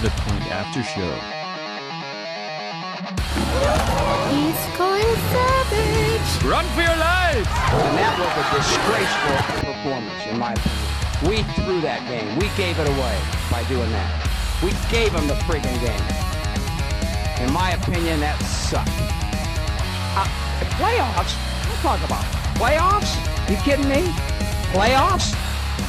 The 0.00 0.08
Point 0.08 0.50
After 0.50 0.82
Show. 0.82 1.12
He's 4.32 4.78
going 4.78 5.04
savage. 5.28 6.44
Run 6.48 6.64
for 6.72 6.80
your 6.80 6.96
lives! 6.96 7.44
And 7.44 7.98
that 8.00 8.16
was 8.16 8.32
a 8.32 8.46
disgraceful 8.56 9.36
performance, 9.60 10.24
in 10.24 10.38
my 10.38 10.56
opinion. 10.56 10.88
We 11.28 11.42
threw 11.52 11.82
that 11.82 12.00
game. 12.08 12.32
We 12.40 12.48
gave 12.56 12.78
it 12.80 12.88
away 12.88 13.20
by 13.52 13.62
doing 13.68 13.90
that. 13.92 14.08
We 14.64 14.72
gave 14.88 15.12
them 15.12 15.28
the 15.28 15.36
freaking 15.44 15.76
game. 15.84 16.08
In 17.44 17.52
my 17.52 17.72
opinion, 17.72 18.20
that 18.20 18.40
sucked. 18.40 18.88
Uh, 20.16 20.24
playoffs? 20.80 21.36
What 21.68 21.76
talk 21.84 22.00
about? 22.00 22.24
Playoffs? 22.56 23.20
You 23.50 23.56
kidding 23.60 23.86
me? 23.86 24.08
Playoffs? 24.72 25.36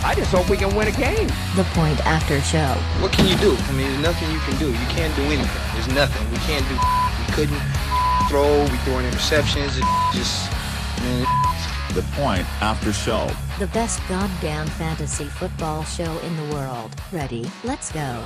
I 0.03 0.15
just 0.15 0.31
hope 0.31 0.49
we 0.49 0.57
can 0.57 0.75
win 0.75 0.87
a 0.87 0.91
game. 0.91 1.27
The 1.55 1.63
Point 1.73 1.99
After 2.05 2.41
Show. 2.41 2.73
What 3.01 3.11
can 3.11 3.27
you 3.27 3.37
do? 3.37 3.55
I 3.55 3.71
mean, 3.73 3.87
there's 3.87 4.03
nothing 4.03 4.31
you 4.31 4.39
can 4.39 4.57
do. 4.57 4.69
You 4.71 4.87
can't 4.89 5.15
do 5.15 5.23
anything. 5.23 5.61
There's 5.73 5.87
nothing. 5.93 6.29
We 6.31 6.37
can't 6.39 6.67
do. 6.67 6.75
We 6.75 7.33
couldn't 7.33 7.61
throw. 8.29 8.63
We 8.63 8.77
throwing 8.83 9.05
interceptions. 9.05 9.77
It 9.77 9.85
just, 10.17 10.51
man. 11.03 11.25
The 11.93 12.03
Point 12.13 12.47
After 12.61 12.93
Show. 12.93 13.29
The 13.59 13.67
best 13.67 13.99
goddamn 14.07 14.67
fantasy 14.67 15.25
football 15.25 15.83
show 15.83 16.17
in 16.19 16.35
the 16.37 16.55
world. 16.55 16.95
Ready? 17.11 17.49
Let's 17.63 17.91
go. 17.91 18.23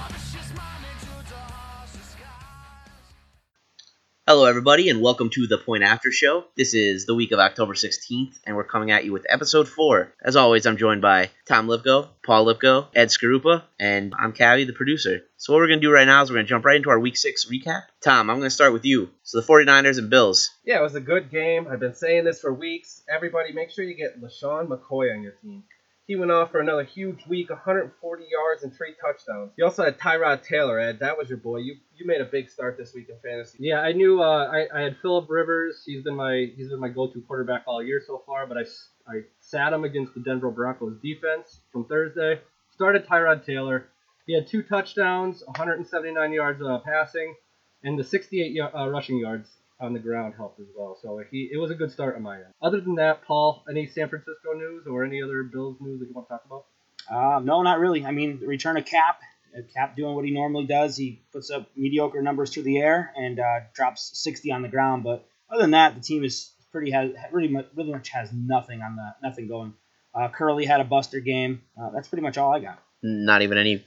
Hello, 4.28 4.46
everybody, 4.46 4.90
and 4.90 5.04
welcome 5.04 5.30
to 5.30 5.46
the 5.46 5.60
Point 5.60 5.84
After 5.84 6.12
Show. 6.12 6.46
This 6.58 6.74
is 6.74 7.06
the 7.06 7.14
week 7.14 7.32
of 7.32 7.38
October 7.38 7.76
16th, 7.76 8.40
and 8.44 8.56
we're 8.56 8.64
coming 8.64 8.90
at 8.90 9.06
you 9.06 9.14
with 9.14 9.28
episode 9.30 9.68
4. 9.68 10.16
As 10.20 10.36
always, 10.36 10.66
I'm 10.66 10.78
joined 10.78 11.04
by 11.04 11.30
Tom 11.48 11.68
Lipko, 11.68 12.08
Paul 12.26 12.48
Lipko, 12.48 12.88
Ed 12.96 13.10
Skarupa, 13.10 13.62
and 13.80 14.16
I'm 14.18 14.34
Cavi, 14.34 14.66
the 14.66 14.74
producer. 14.74 15.22
So, 15.38 15.54
what 15.54 15.60
we're 15.60 15.68
going 15.68 15.80
to 15.80 15.86
do 15.86 15.94
right 15.94 16.08
now 16.08 16.24
is 16.24 16.32
we're 16.32 16.38
going 16.38 16.48
to 16.48 16.50
jump 16.50 16.66
right 16.66 16.78
into 16.78 16.90
our 16.90 17.00
week 17.00 17.18
6 17.18 17.46
recap. 17.52 17.84
Tom, 18.04 18.32
I'm 18.32 18.38
going 18.38 18.48
to 18.48 18.56
start 18.56 18.74
with 18.74 18.84
you. 18.84 19.12
So, 19.22 19.40
the 19.40 19.46
49ers 19.46 20.00
and 20.00 20.10
Bills. 20.10 20.50
Yeah, 20.66 20.80
it 20.80 20.82
was 20.82 20.96
a 20.96 21.02
good 21.02 21.30
game. 21.30 21.68
I've 21.70 21.80
been 21.80 21.94
saying 21.94 22.26
this 22.26 22.42
for 22.42 22.52
weeks. 22.52 23.04
Everybody, 23.08 23.54
make 23.54 23.70
sure 23.70 23.86
you 23.86 23.94
get 23.94 24.20
LeSean 24.20 24.70
McCoy 24.70 25.16
on 25.16 25.22
your 25.22 25.34
team. 25.34 25.66
He 26.08 26.16
went 26.16 26.32
off 26.32 26.52
for 26.52 26.60
another 26.60 26.84
huge 26.84 27.26
week, 27.26 27.50
140 27.50 28.24
yards 28.30 28.64
and 28.64 28.72
three 28.72 28.94
touchdowns. 29.02 29.54
You 29.58 29.66
also 29.66 29.84
had 29.84 29.98
Tyrod 29.98 30.44
Taylor, 30.44 30.80
Ed. 30.80 31.00
That 31.00 31.18
was 31.18 31.30
your 31.30 31.40
boy. 31.40 31.58
You 31.58 31.78
you 31.96 32.06
made 32.06 32.22
a 32.22 32.26
big 32.26 32.50
start 32.50 32.78
this 32.78 32.94
week 32.94 33.10
in 33.10 33.18
fantasy. 33.28 33.58
Yeah, 33.60 33.80
I 33.82 33.92
knew 33.92 34.22
uh, 34.22 34.48
I, 34.52 34.68
I 34.72 34.82
had 34.84 34.98
Philip 35.02 35.28
Rivers. 35.30 35.82
He's 35.86 36.04
been 36.04 36.16
my 36.16 36.52
he's 36.56 36.70
been 36.70 36.80
my 36.80 36.90
go-to 36.90 37.22
quarterback 37.22 37.64
all 37.66 37.82
year 37.82 38.04
so 38.06 38.22
far. 38.26 38.46
But 38.46 38.58
I 38.60 38.66
I 39.08 39.22
sat 39.40 39.74
him 39.74 39.84
against 39.84 40.14
the 40.14 40.20
Denver 40.20 40.52
Broncos 40.52 40.98
defense 41.02 41.62
from 41.72 41.86
Thursday. 41.86 42.40
Started 42.72 43.08
Tyrod 43.08 43.44
Taylor. 43.46 43.88
He 44.28 44.34
had 44.36 44.48
two 44.48 44.62
touchdowns, 44.64 45.44
179 45.46 46.34
yards 46.34 46.62
uh, 46.62 46.80
passing, 46.80 47.36
and 47.84 47.98
the 47.98 48.04
68 48.04 48.56
y- 48.60 48.70
uh, 48.82 48.88
rushing 48.90 49.18
yards 49.18 49.50
on 49.80 49.94
the 49.94 50.00
ground 50.00 50.34
helped 50.38 50.60
as 50.60 50.68
well. 50.76 50.98
So 51.02 51.22
he 51.32 51.50
it 51.52 51.58
was 51.58 51.72
a 51.72 51.76
good 51.76 51.92
start 51.92 52.16
on 52.16 52.22
my 52.22 52.36
end. 52.36 52.54
Other 52.62 52.80
than 52.82 52.96
that, 52.96 53.24
Paul, 53.26 53.64
any 53.70 53.88
San 53.88 54.10
Francisco 54.10 54.54
news 54.56 54.86
or 54.88 55.04
any 55.04 55.22
other 55.22 55.44
Bills 55.44 55.78
news 55.80 56.00
that 56.00 56.08
you 56.08 56.14
want 56.14 56.28
to 56.28 56.34
talk 56.34 56.44
about? 56.46 56.66
Uh, 57.10 57.40
no, 57.40 57.62
not 57.62 57.80
really. 57.80 58.06
I 58.06 58.12
mean, 58.12 58.40
the 58.40 58.48
return 58.48 58.78
of 58.78 58.86
Cap. 58.86 59.20
uh, 59.56 59.62
Cap 59.74 59.96
doing 59.96 60.16
what 60.16 60.26
he 60.26 60.32
normally 60.32 60.66
does. 60.66 60.98
He 60.98 61.22
puts 61.32 61.52
up 61.52 61.70
mediocre 61.76 62.22
numbers 62.22 62.52
through 62.54 62.64
the 62.64 62.80
air 62.80 63.12
and 63.16 63.40
uh, 63.40 63.60
drops 63.74 64.12
60 64.16 64.52
on 64.52 64.62
the 64.62 64.70
ground. 64.70 65.04
But 65.04 65.28
other 65.50 65.62
than 65.62 65.72
that, 65.72 65.96
the 65.96 66.02
team 66.02 66.24
is 66.24 66.52
pretty 66.72 66.92
has 66.92 67.12
really 67.32 67.48
much, 67.48 67.68
really 67.76 67.92
much 67.92 68.10
has 68.10 68.32
nothing 68.34 68.82
on 68.82 68.96
the 68.96 69.28
nothing 69.28 69.48
going. 69.48 69.74
Uh, 70.14 70.30
Curly 70.30 70.66
had 70.66 70.80
a 70.80 70.86
buster 70.86 71.20
game. 71.20 71.62
Uh, 71.80 71.90
that's 71.92 72.08
pretty 72.08 72.24
much 72.24 72.38
all 72.38 72.54
I 72.54 72.60
got. 72.60 72.80
Not 73.04 73.42
even 73.42 73.58
any 73.58 73.84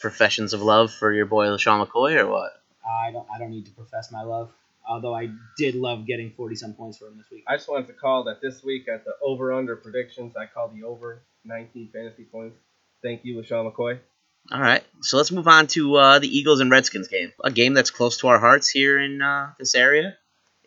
professions 0.00 0.52
of 0.52 0.62
love 0.62 0.92
for 0.92 1.12
your 1.12 1.26
boy 1.26 1.46
LeSean 1.46 1.86
McCoy, 1.86 2.16
or 2.16 2.26
what? 2.28 2.52
I 2.86 3.10
don't 3.12 3.26
I 3.32 3.38
don't 3.38 3.50
need 3.50 3.66
to 3.66 3.72
profess 3.72 4.10
my 4.10 4.22
love. 4.22 4.50
Although 4.92 5.14
I 5.14 5.30
did 5.56 5.74
love 5.74 6.06
getting 6.06 6.32
40 6.36 6.54
some 6.54 6.74
points 6.74 6.98
for 6.98 7.06
him 7.06 7.16
this 7.16 7.30
week. 7.30 7.44
I 7.48 7.56
just 7.56 7.66
wanted 7.66 7.86
to 7.86 7.94
call 7.94 8.24
that 8.24 8.42
this 8.42 8.62
week 8.62 8.88
at 8.88 9.06
the 9.06 9.12
over/under 9.22 9.76
predictions. 9.76 10.36
I 10.36 10.44
called 10.44 10.76
the 10.76 10.84
over 10.84 11.22
19 11.46 11.88
fantasy 11.92 12.24
points. 12.24 12.58
Thank 13.02 13.24
you, 13.24 13.36
LeSean 13.36 13.72
McCoy. 13.72 13.98
All 14.50 14.60
right, 14.60 14.84
so 15.00 15.16
let's 15.16 15.30
move 15.30 15.48
on 15.48 15.66
to 15.68 15.94
uh, 15.96 16.18
the 16.18 16.28
Eagles 16.28 16.60
and 16.60 16.70
Redskins 16.70 17.08
game. 17.08 17.32
A 17.42 17.50
game 17.50 17.72
that's 17.72 17.90
close 17.90 18.18
to 18.18 18.28
our 18.28 18.38
hearts 18.38 18.68
here 18.68 19.00
in 19.00 19.22
uh, 19.22 19.52
this 19.58 19.74
area. 19.74 20.16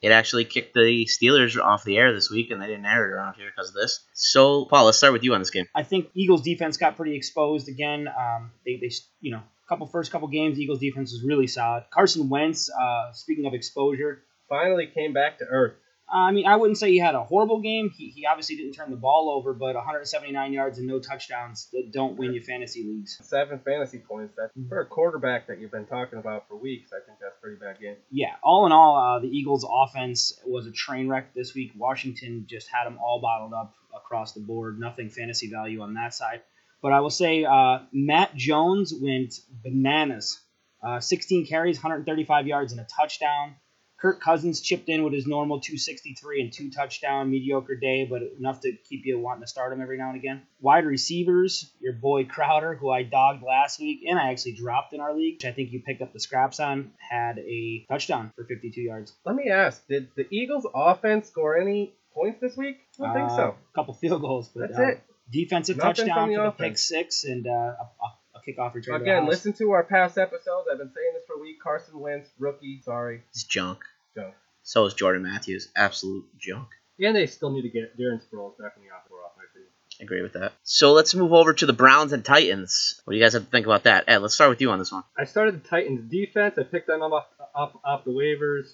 It 0.02 0.12
actually 0.12 0.46
kicked 0.46 0.74
the 0.74 1.06
Steelers 1.06 1.62
off 1.62 1.84
the 1.84 1.98
air 1.98 2.14
this 2.14 2.32
week, 2.32 2.50
and 2.50 2.62
they 2.62 2.68
didn't 2.68 2.86
air 2.86 3.06
it 3.06 3.14
around 3.14 3.36
here 3.36 3.52
because 3.54 3.70
of 3.70 3.76
this. 3.76 4.02
So, 4.14 4.66
Paul, 4.66 4.86
let's 4.86 4.98
start 4.98 5.14
with 5.14 5.24
you 5.24 5.34
on 5.34 5.40
this 5.40 5.52
game. 5.52 5.66
I 5.76 5.84
think 5.84 6.10
Eagles 6.16 6.42
defense 6.42 6.78
got 6.78 6.96
pretty 6.96 7.16
exposed 7.16 7.70
again. 7.70 8.08
Um, 8.08 8.52
they, 8.66 8.78
they, 8.78 8.92
you 9.22 9.32
know, 9.32 9.42
couple 9.68 9.88
first 9.88 10.12
couple 10.12 10.28
games, 10.28 10.60
Eagles 10.60 10.80
defense 10.80 11.12
was 11.12 11.24
really 11.24 11.48
solid. 11.48 11.86
Carson 11.92 12.30
Wentz, 12.30 12.70
uh, 12.70 13.12
speaking 13.14 13.46
of 13.46 13.54
exposure, 13.54 14.22
Finally 14.48 14.88
came 14.94 15.12
back 15.14 15.40
to 15.40 15.46
earth. 15.46 15.74
uh, 16.08 16.18
I 16.18 16.32
mean, 16.32 16.46
I 16.46 16.56
wouldn't 16.56 16.78
say 16.78 16.92
he 16.92 17.00
had 17.00 17.16
a 17.16 17.24
horrible 17.24 17.62
game. 17.62 17.90
He, 17.90 18.10
he 18.10 18.28
obviously 18.28 18.56
didn't 18.56 18.74
turn 18.74 18.92
the 18.92 18.96
ball 18.96 19.32
over, 19.36 19.54
but 19.54 19.74
179 19.74 20.54
yards 20.54 20.78
and 20.78 20.88
no 20.88 21.00
touchdowns 21.00 21.68
that 21.74 21.92
don't 21.92 22.16
win 22.16 22.34
you 22.34 22.44
fantasy 22.44 22.84
leagues. 22.84 23.18
Seven 23.24 23.60
fantasy 23.66 23.98
points. 23.98 24.36
That's 24.38 24.52
for 24.70 24.82
a 24.82 24.86
quarterback 24.86 25.48
that 25.48 25.60
you've 25.60 25.72
been 25.72 25.88
talking 25.88 26.20
about 26.20 26.48
for 26.48 26.56
weeks. 26.58 26.92
I 26.94 27.04
think 27.06 27.18
that's 27.20 27.36
a 27.36 27.42
pretty 27.42 27.58
bad 27.58 27.80
game. 27.80 27.96
Yeah, 28.12 28.36
all 28.44 28.68
in 28.68 28.72
all, 28.72 28.96
uh, 28.98 29.20
the 29.20 29.30
Eagles' 29.30 29.66
offense 29.68 30.40
was 30.46 30.68
a 30.68 30.72
train 30.72 31.08
wreck 31.10 31.34
this 31.34 31.56
week. 31.56 31.72
Washington 31.76 32.46
just 32.48 32.68
had 32.68 32.86
them 32.86 33.00
all 33.00 33.20
bottled 33.20 33.54
up 33.54 33.74
across 33.96 34.34
the 34.34 34.42
board. 34.42 34.80
Nothing 34.80 35.10
fantasy 35.10 35.50
value 35.50 35.82
on 35.82 35.96
that 35.96 36.14
side. 36.14 36.42
But 36.86 36.94
I 36.94 37.00
will 37.00 37.10
say 37.10 37.44
uh, 37.44 37.80
Matt 37.92 38.36
Jones 38.36 38.94
went 38.94 39.34
bananas. 39.64 40.40
Uh, 40.84 41.00
16 41.00 41.48
carries, 41.48 41.78
135 41.78 42.46
yards, 42.46 42.74
and 42.74 42.80
a 42.80 42.86
touchdown. 42.96 43.56
Kirk 44.00 44.22
Cousins 44.22 44.62
chipped 44.62 44.88
in 44.88 45.04
with 45.04 45.12
his 45.12 45.26
normal 45.26 45.60
263 45.60 46.42
and 46.42 46.54
two 46.54 46.70
touchdown, 46.70 47.32
mediocre 47.32 47.76
day, 47.76 48.06
but 48.08 48.22
enough 48.38 48.62
to 48.62 48.74
keep 48.88 49.04
you 49.04 49.18
wanting 49.18 49.42
to 49.42 49.48
start 49.48 49.74
him 49.74 49.82
every 49.82 49.98
now 49.98 50.10
and 50.10 50.18
again. 50.18 50.44
Wide 50.60 50.86
receivers, 50.86 51.72
your 51.80 51.94
boy 51.94 52.26
Crowder, 52.26 52.76
who 52.76 52.92
I 52.92 53.02
dogged 53.02 53.42
last 53.42 53.80
week, 53.80 54.02
and 54.08 54.20
I 54.20 54.30
actually 54.30 54.54
dropped 54.54 54.94
in 54.94 55.00
our 55.00 55.16
league, 55.16 55.38
which 55.38 55.46
I 55.46 55.54
think 55.54 55.72
you 55.72 55.82
picked 55.82 56.04
up 56.04 56.14
the 56.14 56.20
scraps 56.20 56.60
on, 56.60 56.92
had 57.00 57.40
a 57.40 57.84
touchdown 57.90 58.32
for 58.36 58.44
52 58.44 58.80
yards. 58.80 59.12
Let 59.26 59.36
me 59.36 59.50
ask: 59.50 59.88
Did 59.88 60.10
the 60.16 60.28
Eagles' 60.30 60.68
offense 60.72 61.30
score 61.30 61.58
any 61.58 61.96
points 62.14 62.40
this 62.42 62.56
week? 62.56 62.78
I 63.02 63.06
don't 63.06 63.14
think 63.16 63.32
Uh, 63.32 63.36
so. 63.38 63.56
A 63.72 63.74
couple 63.74 63.96
field 63.96 64.22
goals, 64.22 64.50
but 64.54 64.68
That's 64.68 64.78
uh, 64.80 64.84
it. 64.84 65.02
Defensive 65.32 65.78
Nothing 65.78 66.08
touchdown 66.08 66.30
the 66.30 66.36
for 66.36 66.42
the 66.42 66.48
offense. 66.50 66.58
pick 66.70 66.78
six 66.78 67.24
and 67.24 67.48
uh, 67.48 67.50
a, 67.52 67.54
a, 67.54 68.08
a 68.36 68.40
kickoff 68.48 68.74
return. 68.74 69.00
to 69.00 69.00
the 69.00 69.04
Again, 69.12 69.24
house. 69.24 69.30
listen 69.30 69.54
to 69.54 69.72
our 69.72 69.84
past 69.84 70.18
episodes. 70.18 70.68
I've 70.72 70.78
been 70.78 70.92
saying 70.94 71.12
this 71.14 71.24
for 71.28 71.34
a 71.36 71.40
week. 71.42 71.58
Carson 71.62 72.00
Wentz, 72.00 72.30
rookie. 72.40 72.82
Sorry, 72.84 73.22
It's 73.32 73.44
junk. 73.44 73.80
Joe. 74.16 74.32
So 74.64 74.86
is 74.86 74.94
Jordan 74.94 75.24
Matthews. 75.24 75.70
Absolute 75.76 76.26
junk. 76.40 76.68
And 77.00 77.16
they 77.16 77.28
still 77.28 77.52
need 77.52 77.64
to 77.64 77.70
get 77.70 77.98
Darren 78.00 78.22
Sproles 78.22 78.58
back 78.58 78.74
in 78.78 78.84
the 78.84 78.90
offense. 78.90 79.12
Off 79.26 79.32
my 79.38 79.44
opinion. 79.50 79.70
Agree 80.02 80.22
with 80.22 80.34
that. 80.34 80.54
So 80.64 80.94
let's 80.94 81.14
move 81.16 81.34
over 81.34 81.54
to 81.54 81.66
the 81.66 81.74
Browns 81.74 82.12
and 82.14 82.24
Titans. 82.24 83.02
What 83.06 83.12
do 83.14 83.18
you 83.18 83.24
guys 83.24 83.34
have 83.34 83.44
to 83.46 83.50
think 83.50 83.66
about 83.66 83.84
that? 83.84 84.06
Ed, 84.08 84.18
let's 84.20 84.34
start 84.34 84.50
with 84.50 84.60
you 84.62 84.72
on 84.72 84.80
this 84.80 84.92
one. 84.92 85.04
I 85.18 85.26
started 85.26 85.56
the 85.64 85.68
Titans 85.68 86.10
defense. 86.10 86.56
I 86.58 86.64
picked 86.64 86.88
them 86.88 87.02
up 87.02 87.12
off, 87.12 87.26
off, 87.54 87.72
off 87.84 88.04
the 88.06 88.12
waivers. 88.12 88.74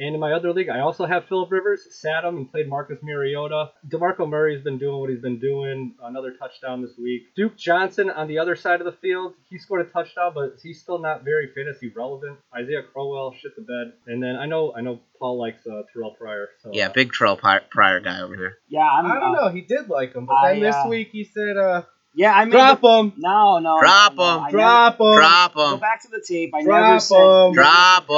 And 0.00 0.14
in 0.14 0.20
my 0.20 0.32
other 0.32 0.50
league, 0.52 0.70
I 0.70 0.80
also 0.80 1.04
have 1.04 1.26
Philip 1.28 1.52
Rivers, 1.52 1.82
sat 1.90 2.24
him, 2.24 2.38
and 2.38 2.50
played 2.50 2.68
Marcus 2.68 2.98
Mariota. 3.02 3.70
DeMarco 3.86 4.26
Murray's 4.26 4.62
been 4.64 4.78
doing 4.78 4.98
what 4.98 5.10
he's 5.10 5.20
been 5.20 5.38
doing. 5.38 5.94
Another 6.02 6.32
touchdown 6.38 6.80
this 6.80 6.96
week. 6.96 7.34
Duke 7.36 7.54
Johnson 7.58 8.08
on 8.08 8.26
the 8.26 8.38
other 8.38 8.56
side 8.56 8.80
of 8.80 8.86
the 8.86 8.92
field, 9.00 9.34
he 9.50 9.58
scored 9.58 9.86
a 9.86 9.90
touchdown, 9.90 10.32
but 10.34 10.54
he's 10.62 10.80
still 10.80 10.98
not 10.98 11.22
very 11.22 11.50
fantasy 11.54 11.92
relevant. 11.94 12.38
Isaiah 12.54 12.82
Crowell 12.82 13.34
shit 13.38 13.54
the 13.56 13.62
bed. 13.62 13.92
And 14.06 14.22
then 14.22 14.36
I 14.36 14.46
know 14.46 14.72
I 14.74 14.80
know 14.80 15.00
Paul 15.18 15.38
likes 15.38 15.66
uh, 15.66 15.82
Terrelle 15.94 16.16
Pryor. 16.16 16.48
So 16.62 16.70
Yeah, 16.72 16.88
uh, 16.88 16.92
big 16.94 17.12
Terrell 17.12 17.36
Pri- 17.36 17.60
Pryor 17.70 18.00
guy 18.00 18.22
over 18.22 18.34
here. 18.34 18.56
Yeah, 18.70 18.80
I'm. 18.80 19.04
I 19.04 19.20
don't 19.20 19.36
uh, 19.36 19.40
know. 19.42 19.48
He 19.50 19.60
did 19.60 19.90
like 19.90 20.14
him, 20.14 20.24
but 20.24 20.32
I, 20.34 20.54
then 20.54 20.62
this 20.62 20.76
uh, 20.76 20.86
week 20.88 21.10
he 21.12 21.24
said, 21.24 21.58
uh, 21.58 21.82
Yeah, 22.14 22.32
I 22.32 22.46
made 22.46 22.52
"Drop 22.52 22.80
the- 22.80 22.88
him, 22.88 23.12
No, 23.18 23.58
no. 23.58 23.78
Drop 23.80 24.14
no, 24.14 24.24
no. 24.38 24.44
him. 24.46 24.50
Drop 24.50 24.98
him, 24.98 25.14
Drop 25.14 25.56
Never, 25.56 25.70
go 25.72 25.76
back 25.76 26.00
to 26.02 26.08
the 26.08 26.24
tape. 26.26 26.52
I 26.54 26.60
never 26.60 26.70
drop 26.70 27.02
said. 27.02 27.46
him." 27.48 27.52
Drop 27.52 28.08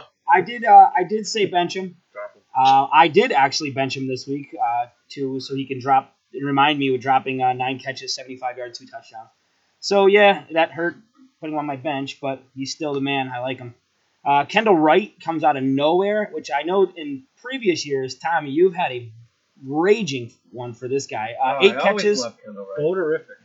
him. 0.00 0.06
I 0.32 0.40
did. 0.40 0.64
Uh, 0.64 0.90
I 0.96 1.04
did 1.04 1.26
say 1.26 1.46
bench 1.46 1.76
him. 1.76 1.96
Uh, 2.56 2.86
I 2.92 3.08
did 3.08 3.32
actually 3.32 3.70
bench 3.70 3.96
him 3.96 4.06
this 4.06 4.26
week 4.26 4.54
uh, 4.62 4.86
to 5.10 5.40
so 5.40 5.54
he 5.54 5.66
can 5.66 5.80
drop. 5.80 6.14
Remind 6.34 6.78
me 6.78 6.90
with 6.90 7.02
dropping 7.02 7.42
uh, 7.42 7.52
nine 7.52 7.78
catches, 7.78 8.14
75 8.14 8.56
yards, 8.56 8.78
two 8.78 8.86
touchdowns. 8.86 9.28
So 9.80 10.06
yeah, 10.06 10.44
that 10.52 10.70
hurt 10.70 10.96
putting 11.40 11.54
him 11.54 11.58
on 11.58 11.66
my 11.66 11.76
bench, 11.76 12.18
but 12.20 12.42
he's 12.54 12.72
still 12.72 12.94
the 12.94 13.00
man. 13.00 13.30
I 13.34 13.40
like 13.40 13.58
him. 13.58 13.74
Uh, 14.24 14.44
Kendall 14.44 14.76
Wright 14.76 15.12
comes 15.20 15.44
out 15.44 15.56
of 15.56 15.62
nowhere, 15.64 16.30
which 16.32 16.50
I 16.50 16.62
know 16.62 16.90
in 16.96 17.24
previous 17.42 17.84
years, 17.84 18.14
Tommy, 18.14 18.50
you've 18.50 18.74
had 18.74 18.92
a 18.92 19.12
raging 19.66 20.32
one 20.52 20.72
for 20.74 20.88
this 20.88 21.06
guy. 21.06 21.34
Uh, 21.42 21.58
Oh, 21.60 21.64
eight 21.66 21.76
I 21.76 21.88
always 21.88 22.02
catches, 22.02 22.20
loved 22.20 22.38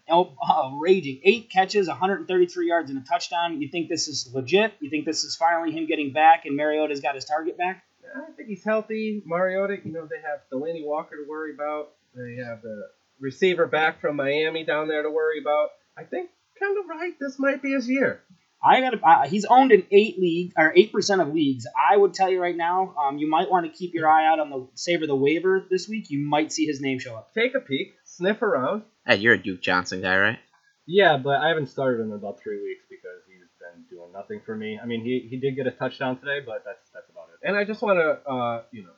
Oh, 0.10 0.36
uh, 0.42 0.72
raging. 0.80 1.20
Eight 1.24 1.50
catches, 1.50 1.88
133 1.88 2.68
yards, 2.68 2.90
and 2.90 3.00
a 3.00 3.02
touchdown. 3.02 3.62
You 3.62 3.68
think 3.68 3.90
this 3.90 4.08
is 4.08 4.30
legit? 4.34 4.74
You 4.80 4.90
think 4.90 5.06
this 5.06 5.24
is 5.24 5.36
finally 5.36 5.72
him 5.72 5.86
getting 5.86 6.14
back 6.14 6.46
and 6.46 6.56
Mariota's 6.56 7.02
got 7.02 7.16
his 7.16 7.26
target 7.26 7.58
back? 7.58 7.84
I 8.16 8.32
think 8.32 8.48
he's 8.48 8.64
healthy. 8.64 9.22
Mariota, 9.26 9.78
you 9.84 9.92
know, 9.92 10.08
they 10.08 10.22
have 10.22 10.42
Delanie 10.52 10.86
Walker 10.86 11.16
to 11.18 11.30
worry 11.30 11.54
about. 11.54 11.90
They 12.16 12.42
have 12.44 12.62
the 12.62 12.84
receiver 13.20 13.68
back 13.68 14.02
from 14.02 14.16
Miami 14.16 14.64
down 14.64 14.88
there 14.88 15.04
to 15.04 15.10
worry 15.10 15.40
about. 15.40 15.70
I 15.98 16.04
think 16.04 16.30
kind 16.60 16.78
of 16.78 16.86
right. 16.88 17.14
this 17.20 17.38
might 17.40 17.62
be 17.62 17.72
his 17.72 17.90
year. 17.90 18.22
I 18.64 18.82
got. 18.82 18.96
Uh, 19.04 19.28
he's 19.28 19.46
owned 19.46 19.72
in 19.72 19.86
eight 19.92 20.20
league 20.20 20.54
or 20.58 20.74
eight 20.76 20.92
percent 20.92 21.22
of 21.22 21.32
leagues. 21.34 21.68
I 21.78 21.96
would 21.96 22.14
tell 22.14 22.30
you 22.30 22.42
right 22.42 22.56
now, 22.56 22.96
um, 23.00 23.18
you 23.18 23.30
might 23.30 23.52
want 23.52 23.72
to 23.72 23.78
keep 23.78 23.94
your 23.94 24.10
eye 24.10 24.26
out 24.26 24.40
on 24.40 24.50
the 24.50 24.68
Savor 24.74 25.06
the 25.06 25.16
waiver 25.16 25.64
this 25.70 25.88
week. 25.88 26.10
You 26.10 26.26
might 26.26 26.52
see 26.52 26.66
his 26.66 26.82
name 26.82 26.98
show 26.98 27.16
up. 27.16 27.34
Take 27.34 27.54
a 27.54 27.60
peek, 27.60 27.94
sniff 28.18 28.42
around. 28.42 28.84
Hey, 29.06 29.18
you're 29.18 29.36
a 29.36 29.38
Duke 29.38 29.62
Johnson 29.62 30.02
guy, 30.02 30.18
right? 30.18 30.40
Yeah, 30.86 31.18
but 31.18 31.40
I 31.42 31.50
haven't 31.50 31.68
started 31.68 32.02
him 32.02 32.12
in 32.12 32.18
about 32.18 32.40
three 32.40 32.62
weeks 32.62 32.84
because 32.90 33.22
he's 33.28 33.46
been 33.60 33.84
doing 33.90 34.12
nothing 34.12 34.42
for 34.46 34.56
me. 34.56 34.80
I 34.82 34.86
mean, 34.86 35.04
he, 35.04 35.28
he 35.30 35.38
did 35.38 35.56
get 35.56 35.68
a 35.68 35.72
touchdown 35.72 36.18
today, 36.18 36.40
but 36.46 36.64
that's 36.66 36.90
that's 36.94 37.10
about 37.10 37.28
it. 37.30 37.48
And 37.48 37.56
I 37.56 37.64
just 37.64 37.82
want 37.82 38.00
to, 38.00 38.30
uh, 38.30 38.64
you 38.72 38.84
know, 38.84 38.96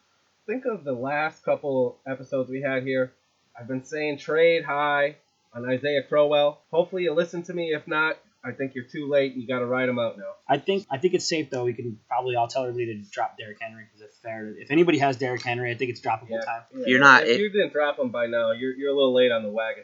think 0.48 0.66
of 0.66 0.84
the 0.84 0.94
last 0.94 1.44
couple 1.44 1.98
episodes 2.08 2.50
we 2.50 2.62
had 2.62 2.84
here. 2.84 3.12
I've 3.60 3.68
been 3.68 3.84
saying 3.84 4.20
trade 4.20 4.64
high 4.64 5.18
on 5.54 5.70
Isaiah 5.70 6.04
Crowell. 6.04 6.62
Hopefully 6.72 7.04
you 7.04 7.14
listen 7.14 7.44
to 7.44 7.54
me. 7.54 7.74
If 7.74 7.88
not, 7.88 8.18
I 8.44 8.52
think 8.54 8.74
you're 8.74 8.86
too 8.86 9.10
late. 9.10 9.36
You 9.36 9.46
got 9.48 9.60
to 9.60 9.66
ride 9.66 9.90
him 9.90 10.00
out 10.00 10.18
now. 10.18 10.32
I 10.48 10.58
think 10.58 10.86
I 10.90 10.98
think 10.98 11.14
it's 11.14 11.28
safe 11.28 11.50
though. 11.50 11.66
We 11.66 11.74
can 11.74 12.00
probably 12.08 12.36
all 12.36 12.48
tell 12.48 12.64
everybody 12.64 13.02
to 13.04 13.10
drop 13.12 13.38
Derrick 13.38 13.58
Henry 13.60 13.84
because 13.86 14.02
if 14.10 14.16
fair, 14.24 14.48
if 14.58 14.72
anybody 14.72 14.98
has 15.00 15.18
Derrick 15.18 15.44
Henry, 15.44 15.72
I 15.72 15.76
think 15.76 15.92
it's 15.92 16.00
droppable 16.02 16.44
time. 16.46 16.62
Yeah, 16.74 16.84
you're 16.88 17.00
not- 17.00 17.24
If 17.24 17.30
it- 17.30 17.40
you 17.42 17.50
didn't 17.50 17.74
drop 17.74 18.00
him 18.00 18.10
by 18.12 18.28
now, 18.28 18.52
you're, 18.52 18.74
you're 18.74 18.92
a 18.92 18.96
little 18.96 19.14
late 19.14 19.32
on 19.32 19.44
the 19.44 19.50
wagon. 19.50 19.84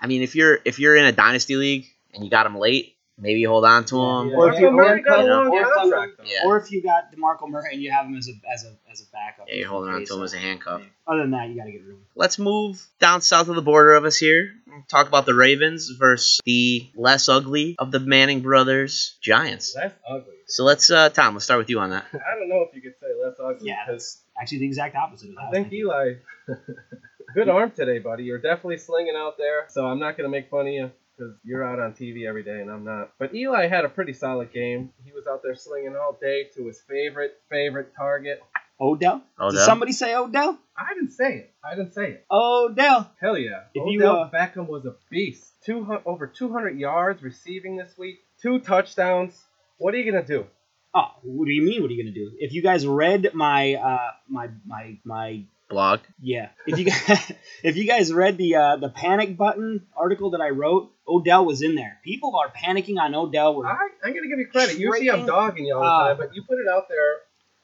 I 0.00 0.06
mean, 0.06 0.22
if 0.22 0.36
you're 0.36 0.58
if 0.64 0.78
you're 0.78 0.94
in 0.96 1.04
a 1.06 1.12
dynasty 1.12 1.56
league 1.56 1.86
and 2.14 2.22
you 2.22 2.30
got 2.30 2.46
him 2.46 2.56
late, 2.56 2.94
maybe 3.18 3.42
hold 3.44 3.64
on 3.64 3.84
to 3.86 3.96
him. 3.96 4.32
Or 4.34 4.52
if 4.52 4.60
you- 4.60 4.70
Murray 4.70 5.02
got 5.02 5.20
you 5.22 5.26
know, 5.26 5.50
or- 5.52 5.74
contract. 5.74 6.12
though. 6.18 6.24
Yeah. 6.26 6.46
Or 6.46 6.58
if 6.58 6.70
you 6.70 6.82
got 6.82 7.10
Demarco 7.12 7.48
Murray 7.48 7.70
and 7.72 7.82
you 7.82 7.90
have 7.90 8.06
him 8.06 8.16
as 8.16 8.28
a 8.28 8.32
as 8.52 8.64
a 8.64 8.76
as 8.92 9.00
a 9.00 9.04
backup. 9.10 9.46
Yeah, 9.48 9.56
you're 9.56 9.68
holding 9.68 9.92
on 9.92 10.04
to 10.04 10.14
him 10.14 10.22
as 10.22 10.32
a 10.34 10.38
handcuff. 10.38 10.82
Other 11.08 11.22
than 11.22 11.30
that, 11.32 11.48
you 11.48 11.56
got 11.56 11.64
to 11.64 11.72
get 11.72 11.80
rid 11.82 11.90
of 11.90 11.96
him. 11.96 12.04
Let's 12.14 12.38
move 12.38 12.84
down 13.00 13.20
south 13.22 13.48
of 13.48 13.56
the 13.56 13.62
border 13.62 13.94
of 13.94 14.04
us 14.04 14.16
here. 14.18 14.52
Talk 14.88 15.08
about 15.08 15.26
the 15.26 15.34
Ravens 15.34 15.90
versus 15.98 16.40
the 16.44 16.88
less 16.94 17.28
ugly 17.28 17.74
of 17.78 17.90
the 17.90 18.00
Manning 18.00 18.40
brothers, 18.40 19.16
Giants. 19.22 19.74
That's 19.74 19.94
ugly. 20.08 20.34
So 20.46 20.64
let's, 20.64 20.90
uh, 20.90 21.08
Tom, 21.10 21.34
let's 21.34 21.44
start 21.44 21.58
with 21.58 21.70
you 21.70 21.80
on 21.80 21.90
that. 21.90 22.04
I 22.12 22.38
don't 22.38 22.48
know 22.48 22.64
if 22.68 22.74
you 22.74 22.82
could 22.82 22.94
say 23.00 23.06
less 23.24 23.34
ugly. 23.42 23.68
Yeah, 23.68 23.84
'cause 23.86 24.20
that's 24.36 24.42
actually 24.42 24.58
the 24.58 24.66
exact 24.66 24.94
opposite. 24.96 25.30
Of 25.30 25.34
that. 25.36 25.48
I 25.48 25.50
think 25.50 25.72
Eli, 25.72 26.14
good 27.34 27.48
arm 27.48 27.70
today, 27.70 27.98
buddy. 27.98 28.24
You're 28.24 28.38
definitely 28.38 28.78
slinging 28.78 29.14
out 29.16 29.36
there. 29.38 29.66
So 29.68 29.86
I'm 29.86 29.98
not 29.98 30.16
gonna 30.16 30.28
make 30.28 30.48
fun 30.50 30.66
of 30.66 30.72
you 30.72 30.90
because 31.16 31.34
you're 31.44 31.64
out 31.64 31.78
on 31.80 31.92
TV 31.94 32.26
every 32.28 32.42
day 32.42 32.60
and 32.60 32.70
I'm 32.70 32.84
not. 32.84 33.12
But 33.18 33.34
Eli 33.34 33.66
had 33.68 33.84
a 33.84 33.88
pretty 33.88 34.12
solid 34.12 34.52
game. 34.52 34.90
He 35.04 35.12
was 35.12 35.26
out 35.26 35.42
there 35.42 35.54
slinging 35.54 35.96
all 35.96 36.16
day 36.20 36.44
to 36.56 36.66
his 36.66 36.80
favorite 36.82 37.40
favorite 37.50 37.92
target. 37.96 38.42
Odell. 38.80 39.22
Odell? 39.38 39.50
Did 39.50 39.60
somebody 39.60 39.92
say 39.92 40.14
Odell? 40.14 40.58
I 40.76 40.94
didn't 40.94 41.12
say 41.12 41.36
it. 41.38 41.54
I 41.64 41.74
didn't 41.74 41.94
say 41.94 42.10
it. 42.10 42.26
Odell. 42.30 43.10
Hell 43.20 43.38
yeah. 43.38 43.64
If 43.74 43.82
Odell 43.82 43.92
you, 43.92 44.06
uh, 44.06 44.30
Beckham 44.30 44.68
was 44.68 44.84
a 44.84 44.94
beast. 45.10 45.44
Two 45.64 46.00
over 46.04 46.26
200 46.26 46.78
yards 46.78 47.22
receiving 47.22 47.76
this 47.76 47.96
week. 47.96 48.20
Two 48.42 48.60
touchdowns. 48.60 49.42
What 49.78 49.94
are 49.94 49.98
you 49.98 50.10
gonna 50.10 50.24
do? 50.24 50.46
Oh, 50.94 51.08
what 51.22 51.46
do 51.46 51.52
you 51.52 51.62
mean? 51.62 51.82
What 51.82 51.90
are 51.90 51.94
you 51.94 52.02
gonna 52.02 52.14
do? 52.14 52.32
If 52.38 52.52
you 52.52 52.62
guys 52.62 52.86
read 52.86 53.30
my 53.34 53.74
uh 53.74 54.10
my 54.28 54.48
my 54.66 54.98
my 55.04 55.44
Blog. 55.68 56.00
yeah, 56.22 56.50
if 56.66 56.78
you 56.78 56.84
guys 56.84 57.32
if 57.64 57.76
you 57.76 57.86
guys 57.86 58.12
read 58.12 58.38
the 58.38 58.54
uh, 58.54 58.76
the 58.76 58.88
panic 58.88 59.36
button 59.36 59.84
article 59.96 60.30
that 60.30 60.40
I 60.40 60.50
wrote, 60.50 60.92
Odell 61.08 61.44
was 61.44 61.60
in 61.60 61.74
there. 61.74 61.98
People 62.04 62.36
are 62.36 62.52
panicking 62.52 62.98
on 63.00 63.14
Odell. 63.16 63.56
We're, 63.56 63.66
I, 63.66 63.88
I'm 64.04 64.14
gonna 64.14 64.28
give 64.28 64.38
you 64.38 64.46
credit. 64.46 64.78
Usually 64.78 65.10
I'm 65.10 65.26
dogging 65.26 65.66
you 65.66 65.74
all 65.74 65.80
the 65.82 65.86
uh, 65.88 66.08
time, 66.08 66.16
but 66.18 66.36
you 66.36 66.42
put 66.42 66.58
it 66.58 66.68
out 66.72 66.88
there. 66.88 67.16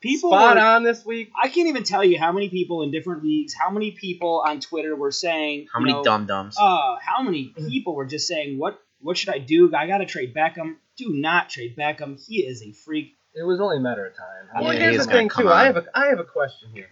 People 0.02 0.30
spot 0.30 0.56
were- 0.56 0.62
on 0.62 0.82
this 0.82 1.04
week. 1.06 1.30
I 1.40 1.48
can't 1.48 1.68
even 1.68 1.84
tell 1.84 2.04
you 2.04 2.18
how 2.18 2.32
many 2.32 2.48
people 2.48 2.82
in 2.82 2.90
different 2.90 3.22
leagues, 3.22 3.54
how 3.54 3.70
many 3.70 3.92
people 3.92 4.42
on 4.46 4.60
Twitter 4.60 4.94
were 4.94 5.10
saying, 5.12 5.68
How 5.72 5.80
many 5.80 5.92
know, 5.92 6.02
dum 6.04 6.26
dums? 6.26 6.56
Uh, 6.60 6.96
how 7.00 7.22
many 7.22 7.54
people 7.68 7.94
were 7.94 8.06
just 8.06 8.26
saying, 8.26 8.58
"What 8.58 8.80
what 9.00 9.16
should 9.16 9.30
I 9.30 9.38
do? 9.38 9.74
I 9.74 9.86
gotta 9.86 10.06
trade 10.06 10.34
Beckham." 10.34 10.76
Do 10.96 11.08
not 11.08 11.48
trade 11.48 11.76
Beckham. 11.76 12.22
He 12.24 12.40
is 12.40 12.62
a 12.62 12.72
freak. 12.72 13.14
It 13.34 13.44
was 13.44 13.60
only 13.60 13.78
a 13.78 13.80
matter 13.80 14.04
of 14.04 14.14
time. 14.14 14.48
I 14.54 14.60
Well, 14.60 14.74
Yeah, 14.74 14.80
here's 14.80 15.06
the 15.06 15.10
thing 15.10 15.30
too. 15.30 15.46
on. 15.48 15.52
I 15.52 15.64
have 15.64 15.76
a 15.78 15.84
I 15.94 16.06
have 16.08 16.18
a 16.18 16.24
question 16.24 16.68
here. 16.74 16.90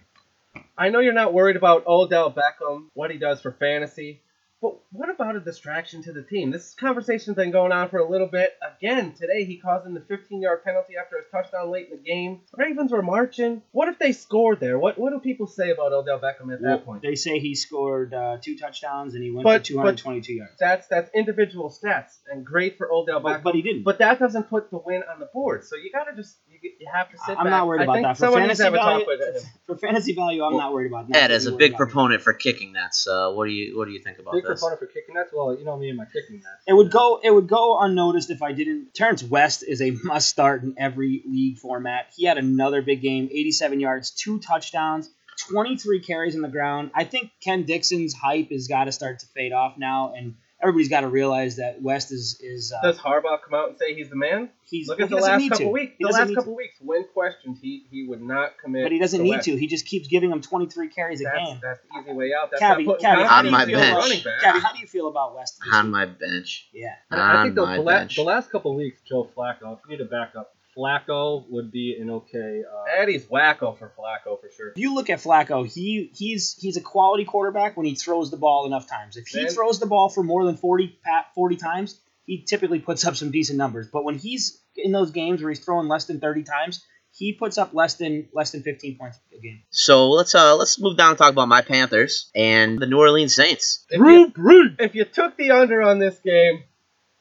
I 0.77 0.89
know 0.89 0.99
you're 0.99 1.13
not 1.13 1.33
worried 1.33 1.55
about 1.55 1.85
Odell 1.85 2.31
Beckham, 2.31 2.87
what 2.93 3.11
he 3.11 3.17
does 3.17 3.41
for 3.41 3.51
fantasy, 3.51 4.21
but 4.61 4.77
what 4.91 5.09
about 5.09 5.35
a 5.35 5.39
distraction 5.39 6.03
to 6.03 6.11
the 6.13 6.21
team? 6.21 6.51
This 6.51 6.75
conversation's 6.75 7.35
been 7.35 7.51
going 7.51 7.71
on 7.71 7.89
for 7.89 7.97
a 7.97 8.07
little 8.09 8.27
bit. 8.27 8.57
Again, 8.77 9.13
today 9.13 9.45
he 9.45 9.57
caused 9.57 9.87
him 9.87 9.93
the 9.93 10.01
15-yard 10.01 10.63
penalty 10.63 10.93
after 11.01 11.17
his 11.17 11.25
touchdown 11.31 11.71
late 11.71 11.89
in 11.89 11.97
the 11.97 12.03
game. 12.03 12.41
Ravens 12.55 12.91
were 12.91 13.01
marching. 13.01 13.61
What 13.71 13.87
if 13.87 13.97
they 13.97 14.11
scored 14.11 14.59
there? 14.59 14.77
What 14.77 14.97
what 14.99 15.11
do 15.11 15.19
people 15.19 15.47
say 15.47 15.71
about 15.71 15.93
Odell 15.93 16.19
Beckham 16.19 16.53
at 16.53 16.61
that 16.61 16.85
point? 16.85 17.01
They 17.01 17.15
say 17.15 17.39
he 17.39 17.55
scored 17.55 18.13
uh, 18.13 18.37
two 18.41 18.57
touchdowns 18.57 19.15
and 19.15 19.23
he 19.23 19.31
went 19.31 19.43
But- 19.43 19.61
for 19.61 19.73
222 19.73 20.33
yards. 20.33 20.53
That's 20.59 20.87
that's 20.87 21.09
individual 21.15 21.69
stats 21.69 22.19
and 22.31 22.45
great 22.45 22.77
for 22.77 22.91
Odell 22.91 23.19
Beckham. 23.19 23.23
But, 23.23 23.43
but 23.43 23.55
he 23.55 23.61
didn't. 23.61 23.83
But 23.83 23.99
that 23.99 24.19
doesn't 24.19 24.49
put 24.49 24.69
the 24.69 24.77
win 24.77 25.03
on 25.11 25.19
the 25.19 25.29
board. 25.33 25.63
So 25.65 25.75
you 25.75 25.91
gotta 25.91 26.15
just 26.15 26.37
you, 26.61 26.71
you 26.79 26.87
have 26.93 27.09
to 27.11 27.17
sit 27.17 27.37
I'm 27.37 27.45
back. 27.45 27.51
not 27.51 27.67
worried 27.67 27.81
I 27.81 27.83
about 27.83 27.93
think 27.93 28.07
that. 28.07 28.17
For 28.17 28.31
fantasy 28.31 28.57
to 28.57 28.63
have 28.63 28.73
a 28.73 28.77
value, 28.77 29.05
talk 29.05 29.43
for 29.65 29.77
fantasy 29.77 30.13
value, 30.13 30.43
I'm 30.43 30.57
not 30.57 30.73
worried 30.73 30.91
about 30.91 31.07
that. 31.09 31.23
Ed, 31.23 31.31
is 31.31 31.45
a 31.45 31.51
big 31.51 31.75
proponent 31.75 32.21
for 32.21 32.33
kicking 32.33 32.73
nets, 32.73 33.07
uh, 33.07 33.31
what 33.31 33.45
do 33.45 33.51
you 33.51 33.77
what 33.77 33.85
do 33.85 33.91
you 33.91 33.99
think 33.99 34.19
about 34.19 34.33
big 34.33 34.43
this? 34.43 34.59
proponent 34.59 34.79
for 34.79 34.85
kicking 34.87 35.15
nets. 35.15 35.31
Well, 35.33 35.57
you 35.57 35.65
know 35.65 35.77
me 35.77 35.89
and 35.89 35.97
my 35.97 36.05
kicking 36.05 36.37
nets. 36.37 36.63
It 36.67 36.73
would 36.73 36.91
go. 36.91 37.19
It 37.23 37.31
would 37.31 37.47
go 37.47 37.79
unnoticed 37.79 38.29
if 38.29 38.41
I 38.41 38.51
didn't. 38.51 38.93
Terrence 38.93 39.23
West 39.23 39.63
is 39.67 39.81
a 39.81 39.91
must 40.03 40.27
start 40.29 40.63
in 40.63 40.75
every 40.77 41.23
league 41.25 41.57
format. 41.57 42.13
He 42.15 42.25
had 42.25 42.37
another 42.37 42.81
big 42.81 43.01
game, 43.01 43.29
87 43.31 43.79
yards, 43.79 44.11
two 44.11 44.39
touchdowns, 44.39 45.09
23 45.49 46.01
carries 46.01 46.35
on 46.35 46.41
the 46.41 46.49
ground. 46.49 46.91
I 46.93 47.03
think 47.03 47.31
Ken 47.43 47.63
Dixon's 47.63 48.13
hype 48.13 48.51
has 48.51 48.67
got 48.67 48.85
to 48.85 48.91
start 48.91 49.19
to 49.19 49.25
fade 49.27 49.53
off 49.53 49.77
now, 49.77 50.13
and 50.15 50.35
everybody's 50.61 50.89
got 50.89 51.01
to 51.01 51.07
realize 51.07 51.55
that 51.57 51.81
West 51.81 52.11
is 52.11 52.39
is 52.41 52.71
uh, 52.71 52.81
Does 52.81 52.97
Harbaugh 52.97 53.39
come 53.43 53.53
out 53.53 53.69
and 53.69 53.77
say 53.77 53.93
he's 53.93 54.09
the 54.09 54.15
man? 54.15 54.49
he's 54.69 54.87
Look 54.87 54.99
well, 54.99 55.05
at 55.05 55.09
the 55.09 55.15
last 55.17 55.49
couple 55.49 55.65
to. 55.65 55.71
weeks. 55.71 55.93
He 55.97 56.03
The 56.05 56.09
last 56.11 56.27
need 56.29 56.35
couple 56.35 56.55
weeks, 56.55 56.75
when 56.81 57.03
questioned, 57.13 57.57
he 57.61 57.85
he 57.91 58.05
would 58.07 58.21
not 58.21 58.57
commit. 58.57 58.83
but 58.83 58.91
he 58.91 58.99
doesn't 58.99 59.19
to 59.19 59.23
need 59.23 59.31
West. 59.31 59.45
to. 59.45 59.55
He 59.57 59.67
just 59.67 59.85
keeps 59.85 60.07
giving 60.07 60.31
him 60.31 60.41
23 60.41 60.87
carries 60.89 61.21
a 61.21 61.25
game. 61.25 61.59
that's 61.61 61.79
the 61.91 61.99
easy 61.99 62.13
way 62.13 62.31
out. 62.39 62.51
That's 62.51 62.61
Cabby, 62.61 62.83
not 62.85 62.99
putting 62.99 63.05
Cabby, 63.05 63.21
On 63.23 63.51
my 63.51 63.65
bench. 63.65 64.21
about. 64.21 64.41
Cabby, 64.41 64.59
how 64.59 64.73
do 64.73 64.79
you 64.79 64.87
feel 64.87 65.07
about 65.07 65.35
West? 65.35 65.59
On 65.71 65.85
week? 65.85 65.91
my 65.91 66.05
bench. 66.05 66.67
yeah. 66.73 66.95
I 67.09 67.39
I 67.39 67.43
think 67.43 67.55
the, 67.55 67.61
my 67.65 67.75
the, 67.77 67.81
last, 67.81 67.99
bench. 67.99 68.15
the 68.15 68.23
last 68.23 68.49
couple 68.51 68.75
weeks, 68.75 68.99
Joe 69.07 69.29
Flacco. 69.35 69.73
If 69.73 69.79
you 69.85 69.91
need 69.91 69.97
to 69.97 70.05
back 70.05 70.33
up, 70.37 70.53
Flacco 70.77 71.45
would 71.49 71.71
be 71.71 71.97
an 71.99 72.09
okay. 72.09 72.61
Uh, 72.63 73.01
Eddie's 73.01 73.25
wacko 73.25 73.77
for 73.77 73.91
Flacco 73.97 74.39
for 74.39 74.49
sure. 74.55 74.69
If 74.69 74.77
you 74.77 74.95
look 74.95 75.09
at 75.09 75.19
Flacco, 75.19 75.71
he 75.71 76.11
he's 76.15 76.55
he's 76.59 76.77
a 76.77 76.81
quality 76.81 77.25
quarterback 77.25 77.75
when 77.75 77.85
he 77.85 77.95
throws 77.95 78.31
the 78.31 78.37
ball 78.37 78.65
enough 78.65 78.89
times. 78.89 79.17
If 79.17 79.27
he 79.27 79.39
Then- 79.43 79.49
throws 79.49 79.79
the 79.79 79.85
ball 79.85 80.09
for 80.09 80.23
more 80.23 80.45
than 80.45 80.55
40 80.55 80.97
40 81.35 81.55
times, 81.57 81.99
he 82.25 82.43
typically 82.43 82.79
puts 82.79 83.05
up 83.05 83.15
some 83.15 83.31
decent 83.31 83.57
numbers. 83.57 83.87
But 83.91 84.05
when 84.05 84.17
he's 84.17 84.61
in 84.75 84.91
those 84.91 85.11
games 85.11 85.41
where 85.41 85.49
he's 85.49 85.59
throwing 85.59 85.87
less 85.89 86.05
than 86.05 86.19
30 86.19 86.43
times, 86.43 86.85
he 87.13 87.33
puts 87.33 87.57
up 87.57 87.73
less 87.73 87.95
than 87.95 88.29
less 88.33 88.51
than 88.51 88.63
15 88.63 88.97
points 88.97 89.19
a 89.37 89.41
game. 89.41 89.61
So 89.71 90.09
let's 90.11 90.33
uh 90.33 90.55
let's 90.55 90.79
move 90.79 90.95
down 90.95 91.09
and 91.09 91.17
talk 91.17 91.33
about 91.33 91.49
my 91.49 91.61
Panthers 91.61 92.31
and 92.33 92.79
the 92.79 92.85
New 92.85 92.97
Orleans 92.99 93.35
Saints. 93.35 93.85
If 93.89 93.99
you, 93.99 94.75
if 94.79 94.95
you 94.95 95.03
took 95.03 95.35
the 95.35 95.51
under 95.51 95.81
on 95.81 95.99
this 95.99 96.17
game, 96.19 96.63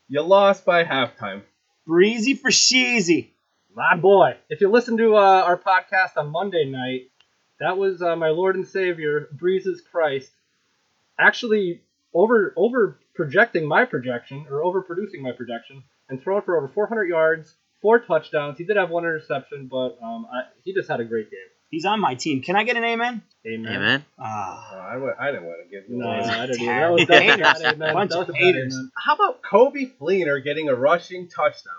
you 0.09 0.23
lost 0.23 0.65
by 0.65 0.85
halftime. 0.85 1.43
Breezy 1.87 2.35
for 2.35 2.51
sheezy. 2.51 3.31
My 3.75 3.97
boy. 3.97 4.37
If 4.49 4.61
you 4.61 4.69
listen 4.71 4.97
to 4.99 5.17
uh, 5.17 5.21
our 5.21 5.57
podcast 5.57 6.17
on 6.17 6.31
Monday 6.31 6.65
night, 6.65 7.11
that 7.61 7.77
was 7.79 8.03
uh, 8.03 8.17
my 8.17 8.29
Lord 8.29 8.57
and 8.57 8.67
Savior, 8.67 9.29
Breezes 9.33 9.81
Christ, 9.81 10.31
actually 11.19 11.83
over 12.13 12.53
over 12.57 12.99
projecting 13.15 13.67
my 13.67 13.85
projection 13.85 14.47
or 14.51 14.65
over 14.65 14.83
producing 14.83 15.23
my 15.23 15.33
projection 15.33 15.83
and 16.09 16.21
throwing 16.23 16.43
for 16.43 16.57
over 16.57 16.69
400 16.69 17.05
yards, 17.05 17.55
four 17.81 17.99
touchdowns. 18.01 18.59
He 18.59 18.65
did 18.65 18.77
have 18.77 18.91
one 18.91 19.05
interception, 19.05 19.69
but 19.71 19.99
um, 20.03 20.27
I, 20.33 20.43
he 20.65 20.73
just 20.75 20.89
had 20.89 21.01
a 21.01 21.05
great 21.05 21.31
game. 21.31 21.39
He's 21.71 21.85
on 21.85 22.01
my 22.01 22.17
team. 22.17 22.43
Can 22.43 22.57
I 22.57 22.65
get 22.65 22.77
an 22.77 22.83
amen? 22.83 23.23
Amen. 23.47 23.73
Amen. 23.77 24.05
Ah, 24.19 24.71
Oh, 24.75 24.79
I, 24.81 24.93
w- 24.95 25.13
I 25.21 25.27
didn't 25.31 25.45
want 25.45 25.59
to 25.65 25.71
give 25.71 25.89
you 25.89 25.99
No, 25.99 26.09
one. 26.09 26.19
I 26.29 26.47
didn't 26.47 26.63
either. 26.63 26.65
Terrible. 26.65 26.97
That 26.97 27.07
was 27.07 27.07
definitely 27.07 27.45
Haters. 27.45 27.93
Bunch 27.95 28.11
That 28.11 28.21
of 28.21 28.27
was 28.29 28.37
haters. 28.37 28.75
amen. 28.75 28.91
How 28.97 29.15
about 29.15 29.43
Coby 29.43 29.93
Fleener 29.97 30.43
getting 30.43 30.69
a 30.69 30.75
rushing 30.75 31.29
touchdown? 31.29 31.75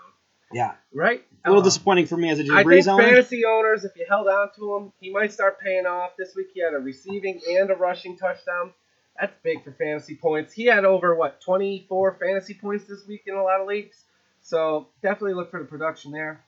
Yeah. 0.52 0.72
Right? 0.92 1.24
A 1.44 1.48
little 1.50 1.62
Uh, 1.62 1.64
disappointing 1.64 2.06
for 2.06 2.16
me 2.16 2.30
as 2.30 2.38
a 2.38 2.42
I 2.52 2.62
Brees 2.64 2.84
think 2.84 2.88
owner. 2.88 3.02
fantasy 3.04 3.44
owners, 3.44 3.84
if 3.84 3.96
you 3.96 4.06
held 4.08 4.28
on 4.28 4.50
to 4.56 4.76
him, 4.76 4.92
he 5.00 5.10
might 5.10 5.32
start 5.32 5.58
paying 5.60 5.86
off. 5.86 6.16
This 6.16 6.34
week 6.36 6.48
he 6.54 6.60
had 6.60 6.74
a 6.74 6.78
receiving 6.78 7.40
and 7.48 7.70
a 7.70 7.74
rushing 7.74 8.16
touchdown. 8.16 8.72
That's 9.20 9.34
big 9.42 9.62
for 9.64 9.72
fantasy 9.72 10.14
points. 10.14 10.52
He 10.52 10.64
had 10.66 10.84
over 10.84 11.14
what 11.14 11.40
24 11.40 12.14
fantasy 12.20 12.54
points 12.54 12.84
this 12.84 13.06
week 13.06 13.22
in 13.26 13.34
a 13.34 13.42
lot 13.42 13.60
of 13.60 13.66
leagues. 13.66 14.04
So 14.42 14.86
definitely 15.02 15.34
look 15.34 15.50
for 15.50 15.58
the 15.60 15.66
production 15.66 16.12
there. 16.12 16.40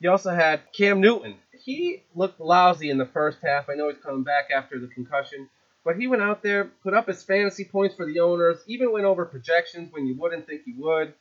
You 0.00 0.10
also 0.10 0.30
had 0.30 0.60
Cam 0.72 1.00
Newton. 1.00 1.34
He 1.64 2.02
looked 2.14 2.40
lousy 2.40 2.90
in 2.90 2.98
the 2.98 3.06
first 3.06 3.38
half. 3.42 3.68
I 3.68 3.74
know 3.74 3.88
he's 3.88 3.98
coming 4.02 4.22
back 4.22 4.50
after 4.54 4.78
the 4.78 4.86
concussion, 4.86 5.48
but 5.84 5.96
he 5.96 6.06
went 6.06 6.22
out 6.22 6.42
there, 6.42 6.64
put 6.82 6.94
up 6.94 7.08
his 7.08 7.22
fantasy 7.22 7.64
points 7.64 7.94
for 7.96 8.06
the 8.06 8.20
owners, 8.20 8.58
even 8.66 8.92
went 8.92 9.06
over 9.06 9.24
projections 9.24 9.92
when 9.92 10.06
you 10.06 10.14
wouldn't 10.14 10.46
think 10.46 10.62
he 10.64 10.72
would. 10.76 11.14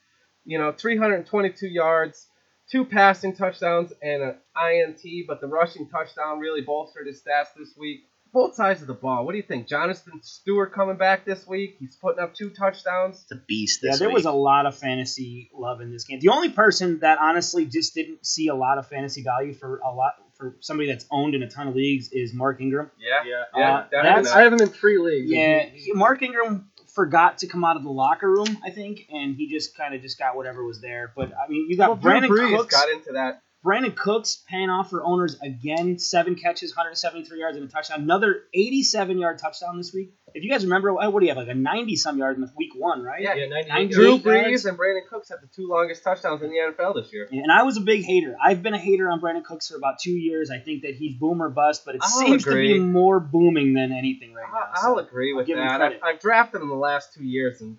You 0.47 0.57
know, 0.57 0.71
322 0.71 1.67
yards, 1.67 2.25
two 2.71 2.85
passing 2.85 3.35
touchdowns, 3.35 3.93
and 4.01 4.23
an 4.23 4.35
INT, 4.57 5.01
but 5.27 5.41
the 5.41 5.47
rushing 5.47 5.87
touchdown 5.89 6.39
really 6.39 6.61
bolstered 6.61 7.05
his 7.07 7.21
stats 7.21 7.53
this 7.57 7.75
week. 7.77 8.01
both 8.33 8.53
sides 8.55 8.81
of 8.81 8.87
the 8.87 8.93
ball. 8.93 9.25
What 9.25 9.31
do 9.31 9.37
you 9.37 9.43
think? 9.43 9.67
Jonathan 9.67 10.19
Stewart 10.21 10.73
coming 10.73 10.97
back 10.97 11.23
this 11.25 11.47
week. 11.47 11.77
He's 11.79 11.95
putting 11.95 12.21
up 12.21 12.35
two 12.35 12.49
touchdowns. 12.49 13.21
It's 13.23 13.31
a 13.31 13.41
beast 13.47 13.79
Yeah, 13.81 13.95
there 13.95 14.09
week. 14.09 14.15
was 14.15 14.25
a 14.25 14.31
lot 14.33 14.65
of 14.65 14.77
fantasy 14.77 15.49
love 15.57 15.79
in 15.81 15.91
this 15.91 16.03
game. 16.03 16.19
The 16.19 16.27
only 16.29 16.49
person 16.49 16.99
that 16.99 17.19
honestly 17.19 17.65
just 17.65 17.95
didn't 17.95 18.25
see 18.25 18.49
a 18.49 18.53
lot 18.53 18.77
of 18.77 18.85
fantasy 18.87 19.23
value 19.23 19.53
for 19.53 19.77
a 19.79 19.89
lot 19.91 20.15
for 20.37 20.55
somebody 20.59 20.89
that's 20.89 21.05
owned 21.09 21.35
in 21.35 21.41
a 21.41 21.49
ton 21.49 21.67
of 21.69 21.75
leagues 21.75 22.09
is 22.11 22.33
Mark 22.33 22.59
Ingram. 22.61 22.91
Yeah, 22.99 23.23
Yeah. 23.25 23.43
yeah. 23.55 23.73
Uh, 23.77 23.81
definitely 23.83 24.09
that's- 24.23 24.35
I 24.35 24.41
have 24.43 24.53
him 24.53 24.61
in 24.61 24.67
three 24.69 24.97
leagues. 24.99 25.31
Yeah, 25.31 25.63
he- 25.63 25.79
he- 25.79 25.93
Mark 25.93 26.21
Ingram 26.21 26.69
forgot 26.97 27.37
to 27.37 27.47
come 27.47 27.63
out 27.63 27.77
of 27.77 27.83
the 27.83 27.91
locker 27.91 28.27
room, 28.27 28.57
I 28.65 28.71
think, 28.71 29.07
and 29.11 29.35
he 29.35 29.47
just 29.47 29.77
kind 29.77 29.93
of 29.93 30.01
just 30.01 30.17
got 30.17 30.35
whatever 30.35 30.65
was 30.65 30.81
there. 30.81 31.13
But 31.15 31.31
I 31.31 31.47
mean, 31.47 31.67
you 31.69 31.77
got 31.77 31.89
well, 31.89 31.95
Brandon 31.95 32.31
Brees 32.31 32.57
Cooks. 32.57 32.75
got 32.75 32.89
into 32.89 33.11
that. 33.13 33.43
Brandin 33.67 33.95
Cooks 33.95 34.43
paying 34.47 34.69
off 34.69 34.89
for 34.89 35.03
owners 35.03 35.37
again. 35.41 35.99
Seven 35.99 36.35
catches, 36.35 36.71
173 36.73 37.37
yards, 37.39 37.57
and 37.57 37.67
a 37.67 37.71
touchdown. 37.71 38.01
Another 38.01 38.43
87 38.53 39.17
yard 39.17 39.39
touchdown 39.39 39.77
this 39.77 39.93
week. 39.93 40.13
If 40.33 40.43
you 40.43 40.49
guys 40.51 40.63
remember, 40.63 40.91
uh, 40.91 41.09
what 41.09 41.19
do 41.19 41.25
you 41.25 41.31
have? 41.31 41.37
Like 41.37 41.47
a 41.49 41.53
90 41.53 41.95
some 41.95 42.17
yard 42.17 42.35
in 42.35 42.41
the 42.41 42.51
week 42.55 42.71
one, 42.75 43.03
right? 43.03 43.21
Yeah, 43.21 43.33
Yeah, 43.35 43.61
Ninety- 43.67 43.93
Drew 43.93 44.19
Brees 44.19 44.65
and 44.65 44.77
Brandin 44.77 45.07
Cooks 45.09 45.29
have 45.29 45.41
the 45.41 45.47
two 45.47 45.67
longest 45.67 46.03
touchdowns 46.03 46.41
in 46.43 46.49
the 46.49 46.57
NFL 46.57 46.95
this 46.95 47.11
year. 47.11 47.27
And 47.31 47.51
I 47.51 47.63
was 47.63 47.77
a 47.77 47.81
big 47.81 48.03
hater. 48.03 48.35
I've 48.41 48.61
been 48.63 48.73
a 48.73 48.77
hater 48.79 49.09
on 49.09 49.19
Brandin 49.19 49.43
Cooks 49.43 49.67
for 49.69 49.75
about 49.77 49.99
two 49.99 50.11
years. 50.11 50.49
I 50.51 50.59
think 50.59 50.83
that 50.83 50.95
he's 50.95 51.15
boom 51.15 51.41
or 51.41 51.49
bust, 51.49 51.83
but 51.85 51.95
it 51.95 52.01
I'll 52.03 52.09
seems 52.09 52.43
to 52.43 52.49
agree. 52.51 52.73
be 52.73 52.79
more 52.79 53.19
booming 53.19 53.73
than 53.73 53.91
anything 53.91 54.33
right 54.33 54.45
now. 54.49 54.59
I- 54.59 54.87
I'll 54.87 54.97
agree 54.99 55.33
with 55.33 55.47
give 55.47 55.57
him 55.57 55.67
that. 55.67 55.81
I've, 55.81 55.93
I've 56.03 56.19
drafted 56.21 56.61
him 56.61 56.69
the 56.69 56.75
last 56.75 57.13
two 57.13 57.23
years, 57.23 57.59
and 57.61 57.77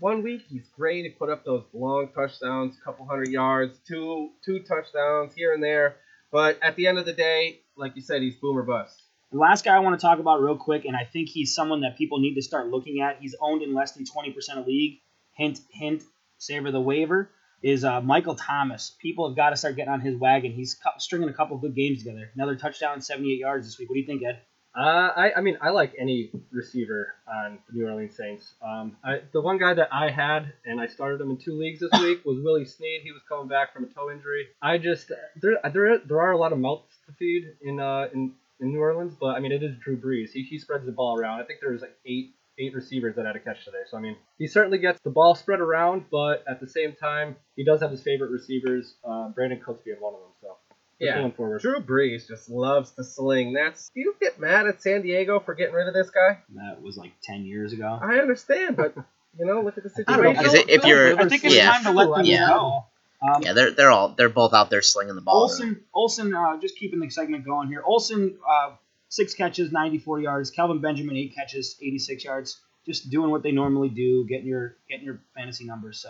one 0.00 0.22
week 0.22 0.42
he's 0.48 0.68
great. 0.76 1.04
He 1.04 1.10
put 1.10 1.30
up 1.30 1.44
those 1.44 1.64
long 1.72 2.08
touchdowns, 2.14 2.76
a 2.76 2.84
couple 2.84 3.06
hundred 3.06 3.28
yards, 3.28 3.78
two 3.86 4.30
two 4.44 4.60
touchdowns 4.60 5.34
here 5.34 5.52
and 5.54 5.62
there. 5.62 5.96
But 6.32 6.58
at 6.62 6.76
the 6.76 6.86
end 6.86 6.98
of 6.98 7.06
the 7.06 7.12
day, 7.12 7.60
like 7.76 7.96
you 7.96 8.02
said, 8.02 8.22
he's 8.22 8.36
boomer 8.36 8.62
bust. 8.62 9.02
The 9.32 9.38
last 9.38 9.64
guy 9.64 9.76
I 9.76 9.78
want 9.80 9.98
to 9.98 10.04
talk 10.04 10.18
about 10.18 10.42
real 10.42 10.56
quick, 10.56 10.84
and 10.84 10.96
I 10.96 11.04
think 11.04 11.28
he's 11.28 11.54
someone 11.54 11.82
that 11.82 11.96
people 11.96 12.18
need 12.18 12.34
to 12.34 12.42
start 12.42 12.68
looking 12.68 13.00
at. 13.00 13.18
He's 13.20 13.36
owned 13.40 13.62
in 13.62 13.74
less 13.74 13.92
than 13.92 14.04
20% 14.04 14.34
of 14.58 14.66
league. 14.66 15.00
Hint, 15.36 15.60
hint, 15.70 16.02
savor 16.38 16.72
the 16.72 16.80
waiver. 16.80 17.30
Is 17.62 17.84
uh, 17.84 18.00
Michael 18.00 18.34
Thomas. 18.34 18.96
People 19.02 19.28
have 19.28 19.36
got 19.36 19.50
to 19.50 19.56
start 19.56 19.76
getting 19.76 19.92
on 19.92 20.00
his 20.00 20.16
wagon. 20.16 20.52
He's 20.52 20.76
stringing 20.98 21.28
a 21.28 21.32
couple 21.34 21.58
good 21.58 21.76
games 21.76 21.98
together. 21.98 22.30
Another 22.34 22.56
touchdown, 22.56 23.02
78 23.02 23.38
yards 23.38 23.66
this 23.66 23.78
week. 23.78 23.90
What 23.90 23.94
do 23.94 24.00
you 24.00 24.06
think, 24.06 24.22
Ed? 24.24 24.40
Uh, 24.76 24.80
I, 25.16 25.32
I 25.38 25.40
mean, 25.40 25.58
I 25.60 25.70
like 25.70 25.94
any 25.98 26.30
receiver 26.52 27.14
on 27.26 27.58
the 27.68 27.78
New 27.78 27.88
Orleans 27.88 28.16
Saints. 28.16 28.54
Um, 28.62 28.96
I, 29.04 29.20
the 29.32 29.40
one 29.40 29.58
guy 29.58 29.74
that 29.74 29.88
I 29.92 30.10
had, 30.10 30.52
and 30.64 30.80
I 30.80 30.86
started 30.86 31.20
him 31.20 31.30
in 31.30 31.38
two 31.38 31.58
leagues 31.58 31.80
this 31.80 31.90
week, 32.00 32.24
was 32.24 32.38
Willie 32.40 32.64
Snead. 32.64 33.00
He 33.02 33.10
was 33.10 33.22
coming 33.28 33.48
back 33.48 33.72
from 33.74 33.84
a 33.84 33.88
toe 33.88 34.10
injury. 34.12 34.46
I 34.62 34.78
just 34.78 35.10
there 35.42 35.58
there 35.72 35.98
there 35.98 36.20
are 36.20 36.30
a 36.30 36.38
lot 36.38 36.52
of 36.52 36.58
mouths 36.60 36.86
to 37.06 37.12
feed 37.14 37.46
in 37.62 37.80
uh 37.80 38.06
in, 38.14 38.32
in 38.60 38.72
New 38.72 38.80
Orleans, 38.80 39.14
but 39.20 39.36
I 39.36 39.40
mean 39.40 39.50
it 39.50 39.62
is 39.64 39.76
Drew 39.82 39.96
Brees. 39.96 40.30
He, 40.30 40.42
he 40.44 40.58
spreads 40.58 40.86
the 40.86 40.92
ball 40.92 41.18
around. 41.18 41.40
I 41.40 41.44
think 41.44 41.58
there's 41.60 41.80
like 41.80 41.96
eight 42.06 42.34
eight 42.60 42.72
receivers 42.72 43.16
that 43.16 43.26
had 43.26 43.34
a 43.34 43.40
catch 43.40 43.64
today. 43.64 43.82
So 43.90 43.96
I 43.96 44.00
mean 44.00 44.16
he 44.38 44.46
certainly 44.46 44.78
gets 44.78 45.00
the 45.00 45.10
ball 45.10 45.34
spread 45.34 45.58
around, 45.58 46.04
but 46.12 46.44
at 46.48 46.60
the 46.60 46.68
same 46.68 46.94
time 46.94 47.34
he 47.56 47.64
does 47.64 47.80
have 47.80 47.90
his 47.90 48.02
favorite 48.02 48.30
receivers, 48.30 48.94
uh, 49.04 49.32
Brandin 49.36 49.60
Cooks 49.60 49.82
being 49.84 49.96
one 49.98 50.14
of 50.14 50.20
them. 50.20 50.30
So 50.40 50.56
Yeah. 51.00 51.18
going 51.18 51.32
forward. 51.32 51.60
Drew 51.62 51.80
Brees 51.80 52.28
just 52.28 52.50
loves 52.50 52.90
to 52.92 53.04
sling. 53.04 53.52
That's 53.54 53.90
do 53.94 54.00
you 54.00 54.14
get 54.20 54.38
mad 54.38 54.66
at 54.66 54.82
San 54.82 55.02
Diego 55.02 55.40
for 55.40 55.54
getting 55.54 55.74
rid 55.74 55.88
of 55.88 55.94
this 55.94 56.10
guy? 56.10 56.38
That 56.56 56.82
was 56.82 56.96
like 56.96 57.12
10 57.22 57.44
years 57.44 57.72
ago. 57.72 57.98
I 58.02 58.18
understand, 58.18 58.76
but 58.76 58.94
you 59.38 59.46
know, 59.46 59.62
look 59.62 59.78
at 59.78 59.84
the 59.84 60.04
I 60.08 60.16
don't 60.16 60.24
know, 60.24 60.32
situation. 60.34 60.64
Because 60.66 60.68
if 60.76 60.84
you're- 60.84 61.14
I 61.16 61.28
think 61.28 61.44
it's 61.44 61.54
yeah. 61.54 61.70
time 61.70 61.84
to 61.84 61.90
let 61.92 62.16
them 62.16 62.26
Yeah. 62.26 62.48
go. 62.48 62.84
Um, 63.22 63.42
yeah, 63.42 63.52
they're 63.52 63.70
they're 63.72 63.90
all 63.90 64.14
they're 64.16 64.30
both 64.30 64.54
out 64.54 64.70
there 64.70 64.80
slinging 64.82 65.14
the 65.14 65.20
ball. 65.20 65.42
around. 65.42 65.50
Olsen, 65.50 65.80
Olsen, 65.92 66.34
uh, 66.34 66.58
just 66.58 66.76
keeping 66.78 67.00
the 67.00 67.10
segment 67.10 67.44
going 67.44 67.68
here. 67.68 67.82
Olsen, 67.84 68.38
uh, 68.48 68.70
six 69.10 69.34
catches, 69.34 69.70
94 69.72 70.20
yards. 70.20 70.50
Kelvin 70.50 70.80
Benjamin, 70.80 71.16
eight 71.16 71.34
catches, 71.34 71.76
86 71.82 72.24
yards. 72.24 72.60
Just 72.86 73.10
doing 73.10 73.30
what 73.30 73.42
they 73.42 73.52
normally 73.52 73.90
do, 73.90 74.24
getting 74.26 74.46
your 74.46 74.76
getting 74.88 75.04
your 75.04 75.20
fantasy 75.36 75.66
numbers. 75.66 76.00
So, 76.00 76.08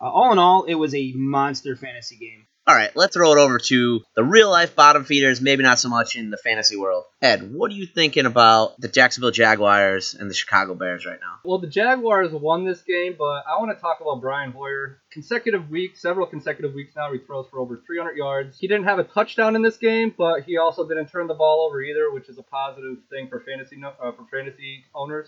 uh, 0.00 0.04
all 0.04 0.30
in 0.30 0.38
all, 0.38 0.62
it 0.64 0.74
was 0.74 0.94
a 0.94 1.12
monster 1.16 1.74
fantasy 1.74 2.16
game. 2.16 2.46
All 2.64 2.76
right, 2.76 2.94
let's 2.94 3.16
throw 3.16 3.32
it 3.32 3.38
over 3.38 3.58
to 3.58 4.02
the 4.14 4.22
real 4.22 4.48
life 4.48 4.76
bottom 4.76 5.04
feeders. 5.04 5.40
Maybe 5.40 5.64
not 5.64 5.80
so 5.80 5.88
much 5.88 6.14
in 6.14 6.30
the 6.30 6.36
fantasy 6.36 6.76
world. 6.76 7.04
Ed, 7.20 7.52
what 7.52 7.72
are 7.72 7.74
you 7.74 7.86
thinking 7.86 8.24
about 8.24 8.80
the 8.80 8.86
Jacksonville 8.86 9.32
Jaguars 9.32 10.14
and 10.14 10.30
the 10.30 10.34
Chicago 10.34 10.76
Bears 10.76 11.04
right 11.04 11.18
now? 11.20 11.40
Well, 11.44 11.58
the 11.58 11.66
Jaguars 11.66 12.30
won 12.30 12.64
this 12.64 12.80
game, 12.82 13.16
but 13.18 13.42
I 13.48 13.58
want 13.58 13.76
to 13.76 13.80
talk 13.80 13.98
about 14.00 14.20
Brian 14.20 14.52
Hoyer. 14.52 15.00
Consecutive 15.10 15.70
weeks, 15.70 16.00
several 16.00 16.24
consecutive 16.24 16.72
weeks 16.72 16.94
now, 16.94 17.12
he 17.12 17.18
throws 17.18 17.48
for 17.50 17.58
over 17.58 17.82
300 17.84 18.16
yards. 18.16 18.58
He 18.60 18.68
didn't 18.68 18.84
have 18.84 19.00
a 19.00 19.04
touchdown 19.04 19.56
in 19.56 19.62
this 19.62 19.76
game, 19.76 20.14
but 20.16 20.42
he 20.44 20.56
also 20.56 20.86
didn't 20.86 21.08
turn 21.08 21.26
the 21.26 21.34
ball 21.34 21.66
over 21.68 21.82
either, 21.82 22.12
which 22.12 22.28
is 22.28 22.38
a 22.38 22.44
positive 22.44 22.98
thing 23.10 23.28
for 23.28 23.40
fantasy 23.40 23.82
uh, 23.84 24.12
for 24.12 24.24
fantasy 24.30 24.84
owners. 24.94 25.26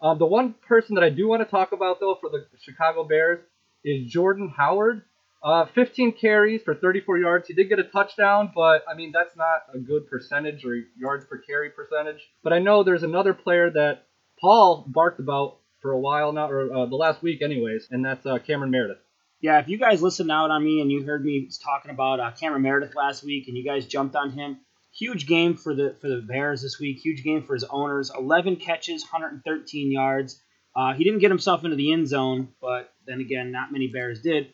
Um, 0.00 0.18
the 0.18 0.26
one 0.26 0.54
person 0.68 0.94
that 0.94 1.02
I 1.02 1.10
do 1.10 1.26
want 1.26 1.42
to 1.42 1.50
talk 1.50 1.72
about 1.72 1.98
though 1.98 2.16
for 2.20 2.30
the 2.30 2.46
Chicago 2.62 3.02
Bears 3.02 3.40
is 3.84 4.08
Jordan 4.10 4.52
Howard. 4.56 5.02
Uh, 5.42 5.66
15 5.66 6.12
carries 6.12 6.62
for 6.62 6.74
34 6.74 7.18
yards. 7.18 7.48
He 7.48 7.54
did 7.54 7.68
get 7.68 7.78
a 7.78 7.84
touchdown, 7.84 8.50
but 8.54 8.84
I 8.88 8.94
mean 8.94 9.12
that's 9.12 9.36
not 9.36 9.62
a 9.72 9.78
good 9.78 10.08
percentage 10.08 10.64
or 10.64 10.76
yards 10.98 11.24
per 11.24 11.38
carry 11.38 11.70
percentage. 11.70 12.20
But 12.42 12.52
I 12.52 12.58
know 12.58 12.82
there's 12.82 13.02
another 13.02 13.34
player 13.34 13.70
that 13.70 14.06
Paul 14.40 14.84
barked 14.88 15.20
about 15.20 15.58
for 15.80 15.92
a 15.92 16.00
while 16.00 16.32
now, 16.32 16.50
or 16.50 16.72
uh, 16.74 16.86
the 16.86 16.96
last 16.96 17.22
week, 17.22 17.42
anyways, 17.42 17.88
and 17.90 18.04
that's 18.04 18.26
uh, 18.26 18.38
Cameron 18.38 18.70
Meredith. 18.70 18.98
Yeah, 19.40 19.60
if 19.60 19.68
you 19.68 19.78
guys 19.78 20.02
listened 20.02 20.30
out 20.30 20.50
on 20.50 20.64
me 20.64 20.80
and 20.80 20.90
you 20.90 21.04
heard 21.04 21.24
me 21.24 21.48
talking 21.62 21.90
about 21.90 22.18
uh, 22.18 22.32
Cameron 22.32 22.62
Meredith 22.62 22.94
last 22.96 23.22
week, 23.22 23.48
and 23.48 23.56
you 23.56 23.64
guys 23.64 23.86
jumped 23.86 24.16
on 24.16 24.30
him, 24.30 24.58
huge 24.92 25.26
game 25.26 25.56
for 25.56 25.74
the 25.74 25.94
for 26.00 26.08
the 26.08 26.22
Bears 26.26 26.62
this 26.62 26.80
week. 26.80 26.98
Huge 26.98 27.22
game 27.22 27.42
for 27.42 27.54
his 27.54 27.64
owners. 27.64 28.10
11 28.16 28.56
catches, 28.56 29.02
113 29.02 29.92
yards. 29.92 30.40
Uh, 30.74 30.94
he 30.94 31.04
didn't 31.04 31.20
get 31.20 31.30
himself 31.30 31.64
into 31.64 31.76
the 31.76 31.92
end 31.92 32.08
zone, 32.08 32.48
but 32.60 32.92
then 33.06 33.20
again, 33.20 33.52
not 33.52 33.72
many 33.72 33.86
Bears 33.88 34.20
did. 34.20 34.48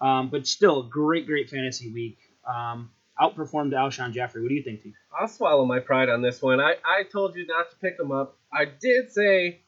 Um, 0.00 0.28
but 0.28 0.46
still, 0.46 0.82
great, 0.82 1.26
great 1.26 1.48
fantasy 1.48 1.92
week. 1.92 2.18
Um, 2.46 2.90
outperformed 3.20 3.72
Alshon 3.72 4.12
Jeffery. 4.12 4.42
What 4.42 4.48
do 4.48 4.54
you 4.54 4.62
think, 4.62 4.82
T? 4.82 4.94
I'll 5.18 5.28
swallow 5.28 5.64
my 5.64 5.78
pride 5.78 6.08
on 6.08 6.22
this 6.22 6.42
one. 6.42 6.60
I, 6.60 6.76
I 6.84 7.04
told 7.04 7.34
you 7.34 7.46
not 7.46 7.70
to 7.70 7.76
pick 7.76 7.98
him 7.98 8.12
up. 8.12 8.36
I 8.52 8.66
did 8.66 9.10
say, 9.10 9.60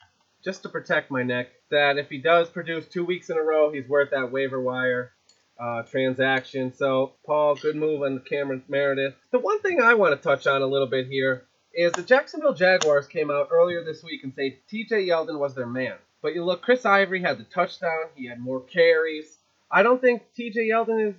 just 0.44 0.62
to 0.62 0.68
protect 0.68 1.10
my 1.10 1.22
neck, 1.22 1.48
that 1.70 1.98
if 1.98 2.08
he 2.08 2.18
does 2.18 2.48
produce 2.48 2.86
two 2.86 3.04
weeks 3.04 3.30
in 3.30 3.38
a 3.38 3.42
row, 3.42 3.72
he's 3.72 3.88
worth 3.88 4.10
that 4.10 4.30
waiver 4.30 4.60
wire 4.60 5.12
uh, 5.58 5.82
transaction. 5.82 6.72
So, 6.74 7.14
Paul, 7.26 7.56
good 7.56 7.76
move 7.76 8.02
on 8.02 8.20
Cameron 8.20 8.62
Meredith. 8.68 9.14
The 9.30 9.38
one 9.38 9.60
thing 9.60 9.80
I 9.80 9.94
want 9.94 10.14
to 10.14 10.22
touch 10.22 10.46
on 10.46 10.62
a 10.62 10.66
little 10.66 10.86
bit 10.86 11.08
here 11.08 11.44
is 11.74 11.92
the 11.92 12.02
Jacksonville 12.02 12.54
Jaguars 12.54 13.06
came 13.06 13.30
out 13.30 13.48
earlier 13.50 13.82
this 13.84 14.02
week 14.02 14.24
and 14.24 14.34
say 14.34 14.58
TJ 14.70 15.06
Yeldon 15.08 15.38
was 15.38 15.54
their 15.54 15.66
man. 15.66 15.94
But 16.22 16.34
you 16.34 16.44
look, 16.44 16.62
Chris 16.62 16.84
Ivory 16.84 17.22
had 17.22 17.38
the 17.38 17.44
touchdown. 17.44 18.06
He 18.14 18.26
had 18.26 18.40
more 18.40 18.60
carries. 18.60 19.37
I 19.70 19.82
don't 19.82 20.00
think 20.00 20.22
TJ 20.38 20.68
Yeldon 20.68 21.10
is 21.10 21.14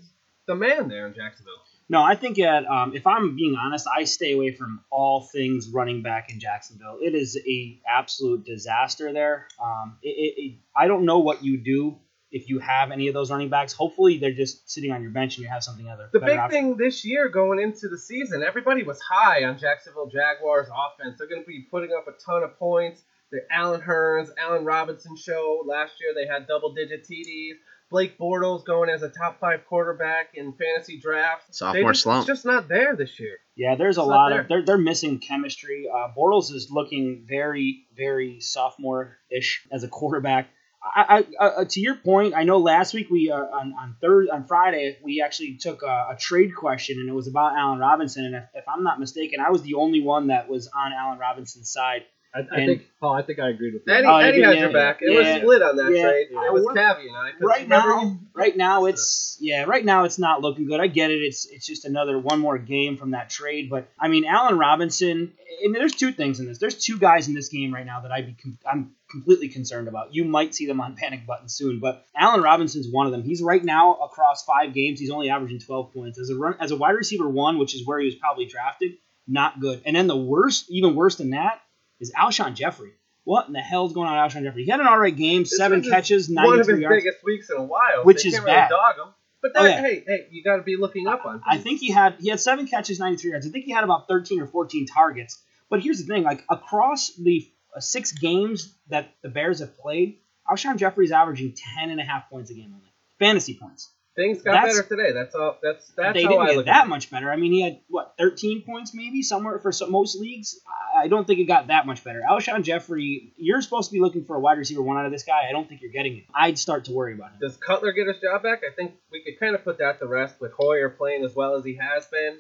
the 0.48 0.56
man 0.56 0.88
there 0.88 1.08
in 1.08 1.14
Jacksonville. 1.14 1.54
No, 1.92 2.04
I 2.04 2.14
think 2.16 2.38
at, 2.38 2.68
um, 2.68 2.96
if 2.96 3.08
I'm 3.08 3.36
being 3.36 3.56
honest, 3.56 3.88
I 3.88 4.04
stay 4.04 4.34
away 4.34 4.54
from 4.54 4.82
all 4.92 5.22
things 5.22 5.70
running 5.70 6.04
back 6.04 6.32
in 6.32 6.40
Jacksonville. 6.40 7.00
It 7.02 7.16
is 7.16 7.36
a 7.48 7.80
absolute 7.90 8.46
disaster 8.46 9.12
there. 9.12 9.48
Um, 9.64 9.98
it, 10.04 10.10
it, 10.10 10.42
it, 10.42 10.58
I 10.76 10.88
don't 10.88 11.06
know 11.06 11.20
what 11.20 11.44
you 11.44 11.58
do 11.58 11.98
if 12.32 12.48
you 12.48 12.60
have 12.60 12.92
any 12.92 13.08
of 13.08 13.16
those 13.16 13.32
running 13.32 13.50
backs. 13.50 13.74
Hopefully, 13.74 14.20
they're 14.20 14.34
just 14.34 14.70
sitting 14.70 14.92
on 14.92 15.02
your 15.02 15.10
bench 15.10 15.38
and 15.38 15.44
you 15.44 15.50
have 15.50 15.64
something 15.64 15.90
other. 15.90 16.10
The 16.14 16.20
big 16.20 16.38
option. 16.38 16.52
thing 16.52 16.78
this 16.78 17.04
year 17.04 17.28
going 17.28 17.60
into 17.60 17.88
the 17.88 17.98
season, 17.98 18.44
everybody 18.44 18.84
was 18.84 19.00
high 19.02 19.46
on 19.46 19.58
Jacksonville 19.58 20.12
Jaguars 20.14 20.68
offense. 20.68 21.18
They're 21.18 21.28
going 21.28 21.42
to 21.42 21.48
be 21.48 21.68
putting 21.72 21.90
up 21.92 22.08
a 22.08 22.12
ton 22.24 22.44
of 22.44 22.58
points. 22.60 23.02
The 23.32 23.40
Allen 23.52 23.82
Hurns, 23.82 24.30
Allen 24.40 24.64
Robinson 24.64 25.16
show 25.16 25.64
last 25.66 25.94
year, 26.00 26.14
they 26.16 26.32
had 26.32 26.48
double 26.48 26.74
digit 26.74 27.08
TDs. 27.08 27.54
Blake 27.90 28.18
Bortles 28.20 28.66
going 28.66 28.90
as 28.90 29.02
a 29.04 29.10
top 29.10 29.40
five 29.40 29.66
quarterback 29.68 30.30
in 30.36 30.54
fantasy 30.54 31.00
drafts. 31.00 31.58
Sophomore 31.58 31.82
They 31.84 31.88
just, 31.94 32.04
slump. 32.04 32.20
It's 32.22 32.28
just 32.28 32.46
not 32.46 32.68
there 32.68 32.96
this 32.96 33.20
year. 33.20 33.38
Yeah, 33.56 33.76
there's 33.76 33.98
a 33.98 34.02
It's 34.02 34.08
not 34.10 34.16
lot 34.16 34.30
there. 34.30 34.42
of 34.42 34.48
they're 34.48 34.66
they're 34.66 34.78
missing 34.78 35.20
chemistry. 35.20 35.88
Uh, 35.94 36.10
Bortles 36.18 36.52
is 36.54 36.70
looking 36.72 37.26
very 37.28 37.86
very 37.98 38.40
sophomore 38.42 39.18
ish 39.32 39.66
as 39.72 39.84
a 39.84 39.88
quarterback. 39.88 40.50
I, 40.82 41.26
I 41.40 41.46
uh, 41.46 41.66
to 41.66 41.80
your 41.82 41.96
point, 41.96 42.34
I 42.36 42.44
know 42.44 42.58
last 42.60 42.94
week 42.94 43.10
we 43.10 43.32
uh, 43.32 43.36
on 43.38 43.74
on 43.74 43.96
Thursday 44.00 44.32
on 44.32 44.46
Friday 44.46 44.98
we 45.04 45.22
actually 45.22 45.58
took 45.58 45.82
a, 45.84 46.10
a 46.12 46.18
trade 46.18 46.56
question 46.56 47.00
and 47.00 47.10
it 47.10 47.14
was 47.14 47.28
about 47.28 47.58
Allen 47.58 47.80
Robinson 47.80 48.24
and 48.26 48.36
if, 48.36 48.44
if 48.54 48.64
I'm 48.68 48.84
not 48.84 49.00
mistaken, 49.00 49.40
I 49.42 49.50
was 49.50 49.62
the 49.64 49.74
only 49.74 50.00
one 50.02 50.28
that 50.28 50.48
was 50.48 50.68
on 50.68 50.94
Allen 50.94 51.20
Robinson's 51.20 51.72
side. 51.72 52.04
I, 52.34 52.42
I 52.52 52.66
think, 52.66 52.84
Paul, 53.00 53.16
I 53.16 53.24
think 53.24 53.40
I 53.40 53.50
agreed 53.50 53.74
with 53.74 53.84
you. 53.88 53.94
Eddie, 53.94 54.06
Oh, 54.06 54.18
Eddie 54.18 54.40
yeah, 54.40 54.48
had 54.50 54.60
your 54.60 54.72
back. 54.72 55.00
It 55.02 55.12
yeah. 55.12 55.18
was 55.34 55.42
split 55.42 55.62
on 55.64 55.76
that 55.78 55.92
Yeah. 55.92 56.04
trade. 56.04 56.28
Yeah. 56.32 56.46
It 56.46 56.54
was 56.54 56.64
Cavi 56.66 57.08
and 57.08 57.18
I. 57.18 57.32
'cause 57.32 57.42
Right 57.42 57.68
now, 57.68 58.02
you- 58.04 58.20
right 58.36 58.56
now 58.56 58.86
it's 58.86 59.36
yeah, 59.42 59.64
right 59.64 59.84
now 59.84 60.04
it's 60.04 60.20
not 60.20 60.42
looking 60.42 60.68
good. 60.68 60.80
I 60.80 60.86
get 60.88 61.10
it. 61.10 61.24
It's 61.24 61.46
it's 61.48 61.66
just 61.66 61.86
another 61.86 62.20
one 62.20 62.40
more 62.40 62.60
game 62.60 62.98
from 62.98 63.12
that 63.12 63.30
trade. 63.32 63.70
But 63.72 63.90
I 64.00 64.10
mean, 64.10 64.26
Allen 64.26 64.58
Robinson. 64.60 65.34
And 65.62 65.76
there's 65.76 65.94
two 65.94 66.12
things 66.14 66.40
in 66.40 66.46
this. 66.46 66.58
There's 66.60 66.76
two 66.76 66.98
guys 67.00 67.28
in 67.28 67.34
this 67.34 67.50
game 67.50 67.74
right 67.74 67.86
now 67.86 68.02
that 68.02 68.12
I'd 68.12 68.28
be 68.28 68.34
com- 68.42 68.58
I'm 68.66 68.92
completely 69.12 69.50
concerned 69.50 69.88
about. 69.90 70.14
You 70.14 70.24
might 70.24 70.54
see 70.56 70.68
them 70.68 70.80
on 70.80 70.96
panic 70.96 71.26
button 71.26 71.50
soon, 71.50 71.80
but 71.80 72.06
Allen 72.16 72.42
Robinson's 72.42 72.88
one 72.90 73.08
of 73.08 73.12
them. 73.12 73.24
He's 73.24 73.42
right 73.42 73.62
now 73.64 73.96
across 73.96 74.46
five 74.46 74.74
games. 74.74 75.00
He's 75.02 75.10
only 75.10 75.30
averaging 75.30 75.60
12 75.60 75.92
points 75.94 76.18
as 76.20 76.30
a 76.30 76.36
run 76.36 76.56
as 76.62 76.72
a 76.72 76.78
wide 76.78 76.92
receiver 76.96 77.28
one, 77.28 77.58
which 77.58 77.76
is 77.76 77.86
where 77.86 78.00
he 78.00 78.06
was 78.06 78.16
probably 78.16 78.46
drafted. 78.46 78.92
not 79.32 79.60
good. 79.60 79.82
And 79.86 79.96
then 79.96 80.08
the 80.08 80.18
worst, 80.18 80.72
even 80.72 80.96
worse 80.96 81.18
than 81.18 81.32
that, 81.32 81.62
is 82.00 82.12
Alshon 82.14 82.54
Jeffery. 82.56 82.92
What 83.26 83.48
in 83.48 83.54
the 83.54 83.60
hell's 83.60 83.94
going 83.94 84.08
on 84.08 84.24
with 84.24 84.34
Alshon 84.34 84.44
Jeffery? 84.44 84.64
He 84.66 84.72
had 84.72 84.80
an 84.80 84.88
alright 84.88 85.16
game, 85.16 85.44
This 85.44 85.58
seven 85.58 85.80
was 85.80 85.86
his- 85.86 85.94
catches, 85.94 86.30
one 86.30 86.46
of 86.46 86.68
93 86.68 86.74
his 86.76 86.82
yards. 86.82 87.04
biggest 87.04 87.24
weeks 87.24 87.50
in 87.50 87.58
a 87.58 87.64
while, 87.64 88.04
Which 88.04 88.24
you 88.26 88.30
is 88.30 88.36
can't 88.36 88.46
bad. 88.46 88.70
Really 88.72 88.82
dog 88.82 89.08
him. 89.08 89.14
But 89.42 89.52
Oh, 89.56 89.64
that, 89.64 89.80
hey, 89.84 90.04
hey, 90.06 90.28
you 90.32 90.44
got 90.44 90.58
to 90.58 90.64
be 90.64 90.76
looking 90.76 91.08
up 91.08 91.26
on. 91.26 91.42
I 91.48 91.58
think 91.60 91.80
he 91.80 91.92
had 91.92 92.16
he 92.20 92.30
had 92.30 92.40
seven 92.42 92.68
catches, 92.68 93.00
93 93.00 93.32
yards. 93.32 93.48
I 93.48 93.50
think 93.52 93.66
he 93.66 93.72
had 93.72 93.84
about 93.86 94.08
13 94.08 94.42
or 94.42 94.48
14 94.48 94.86
targets. 94.86 95.42
But 95.70 95.82
here's 95.82 96.00
the 96.00 96.06
thing: 96.14 96.24
like 96.24 96.44
across 96.50 97.12
the 97.16 97.48
six 97.80 98.12
games 98.12 98.74
that 98.90 99.14
the 99.22 99.30
Bears 99.30 99.60
have 99.60 99.78
played, 99.78 100.18
Alshon 100.50 100.76
Jeffery's 100.78 101.12
averaging 101.12 101.54
10 101.78 101.90
and 101.92 102.00
a 102.02 102.04
half 102.04 102.30
points 102.30 102.50
a 102.52 102.54
game 102.54 102.74
only, 102.76 102.92
fantasy 103.20 103.54
points. 103.62 103.90
Things 104.20 104.42
got 104.42 104.52
that's- 104.52 104.76
better 104.76 104.88
today. 104.98 105.14
That's 105.14 105.34
all. 105.34 105.58
That's 105.64 105.88
that's 105.92 106.14
they 106.14 106.24
how 106.24 106.30
didn't 106.30 106.42
I 106.42 106.48
get 106.48 106.56
look 106.58 106.66
that 106.66 106.80
at 106.82 106.86
it. 106.88 106.90
much 106.90 107.10
better. 107.10 107.32
I 107.32 107.38
mean, 107.38 107.54
he 107.54 107.62
had 107.62 107.80
what 107.88 108.16
13 108.20 108.64
points 108.64 108.94
maybe 108.94 109.22
somewhere 109.24 109.60
for 109.60 109.72
some, 109.72 109.92
most 109.92 110.20
leagues. 110.20 110.60
I- 110.98 111.08
don't 111.08 111.26
think 111.26 111.40
it 111.40 111.46
got 111.46 111.68
that 111.68 111.86
much 111.86 112.04
better. 112.04 112.22
Alshon 112.30 112.62
Jeffery, 112.64 113.32
you're 113.38 113.62
supposed 113.62 113.90
to 113.90 113.94
be 113.94 114.02
looking 114.02 114.26
for 114.26 114.36
a 114.36 114.40
wide 114.42 114.58
receiver 114.58 114.82
one 114.82 114.98
out 114.98 115.06
of 115.06 115.12
this 115.14 115.24
guy. 115.24 115.48
I 115.48 115.54
don't 115.54 115.70
think 115.70 115.82
you're 115.82 115.92
getting 115.92 116.18
it. 116.18 116.26
I'd 116.36 116.60
start 116.60 116.86
to 116.86 116.92
worry 116.92 117.14
about 117.14 117.32
him. 117.32 117.38
Does 117.40 117.56
Cutler 117.56 117.94
get 117.94 118.08
his 118.08 118.20
job 118.20 118.44
back? 118.44 118.64
I 118.70 118.74
think 118.76 118.96
we 119.10 119.24
could 119.24 119.40
kind 119.40 119.56
of 119.56 119.64
put 119.64 119.78
that 119.78 120.00
to 120.00 120.06
rest 120.08 120.42
with 120.42 120.52
Hoyer 120.52 120.90
playing 120.90 121.24
as 121.24 121.34
well 121.34 121.56
as 121.56 121.64
he 121.64 121.76
has 121.76 122.06
been, 122.08 122.40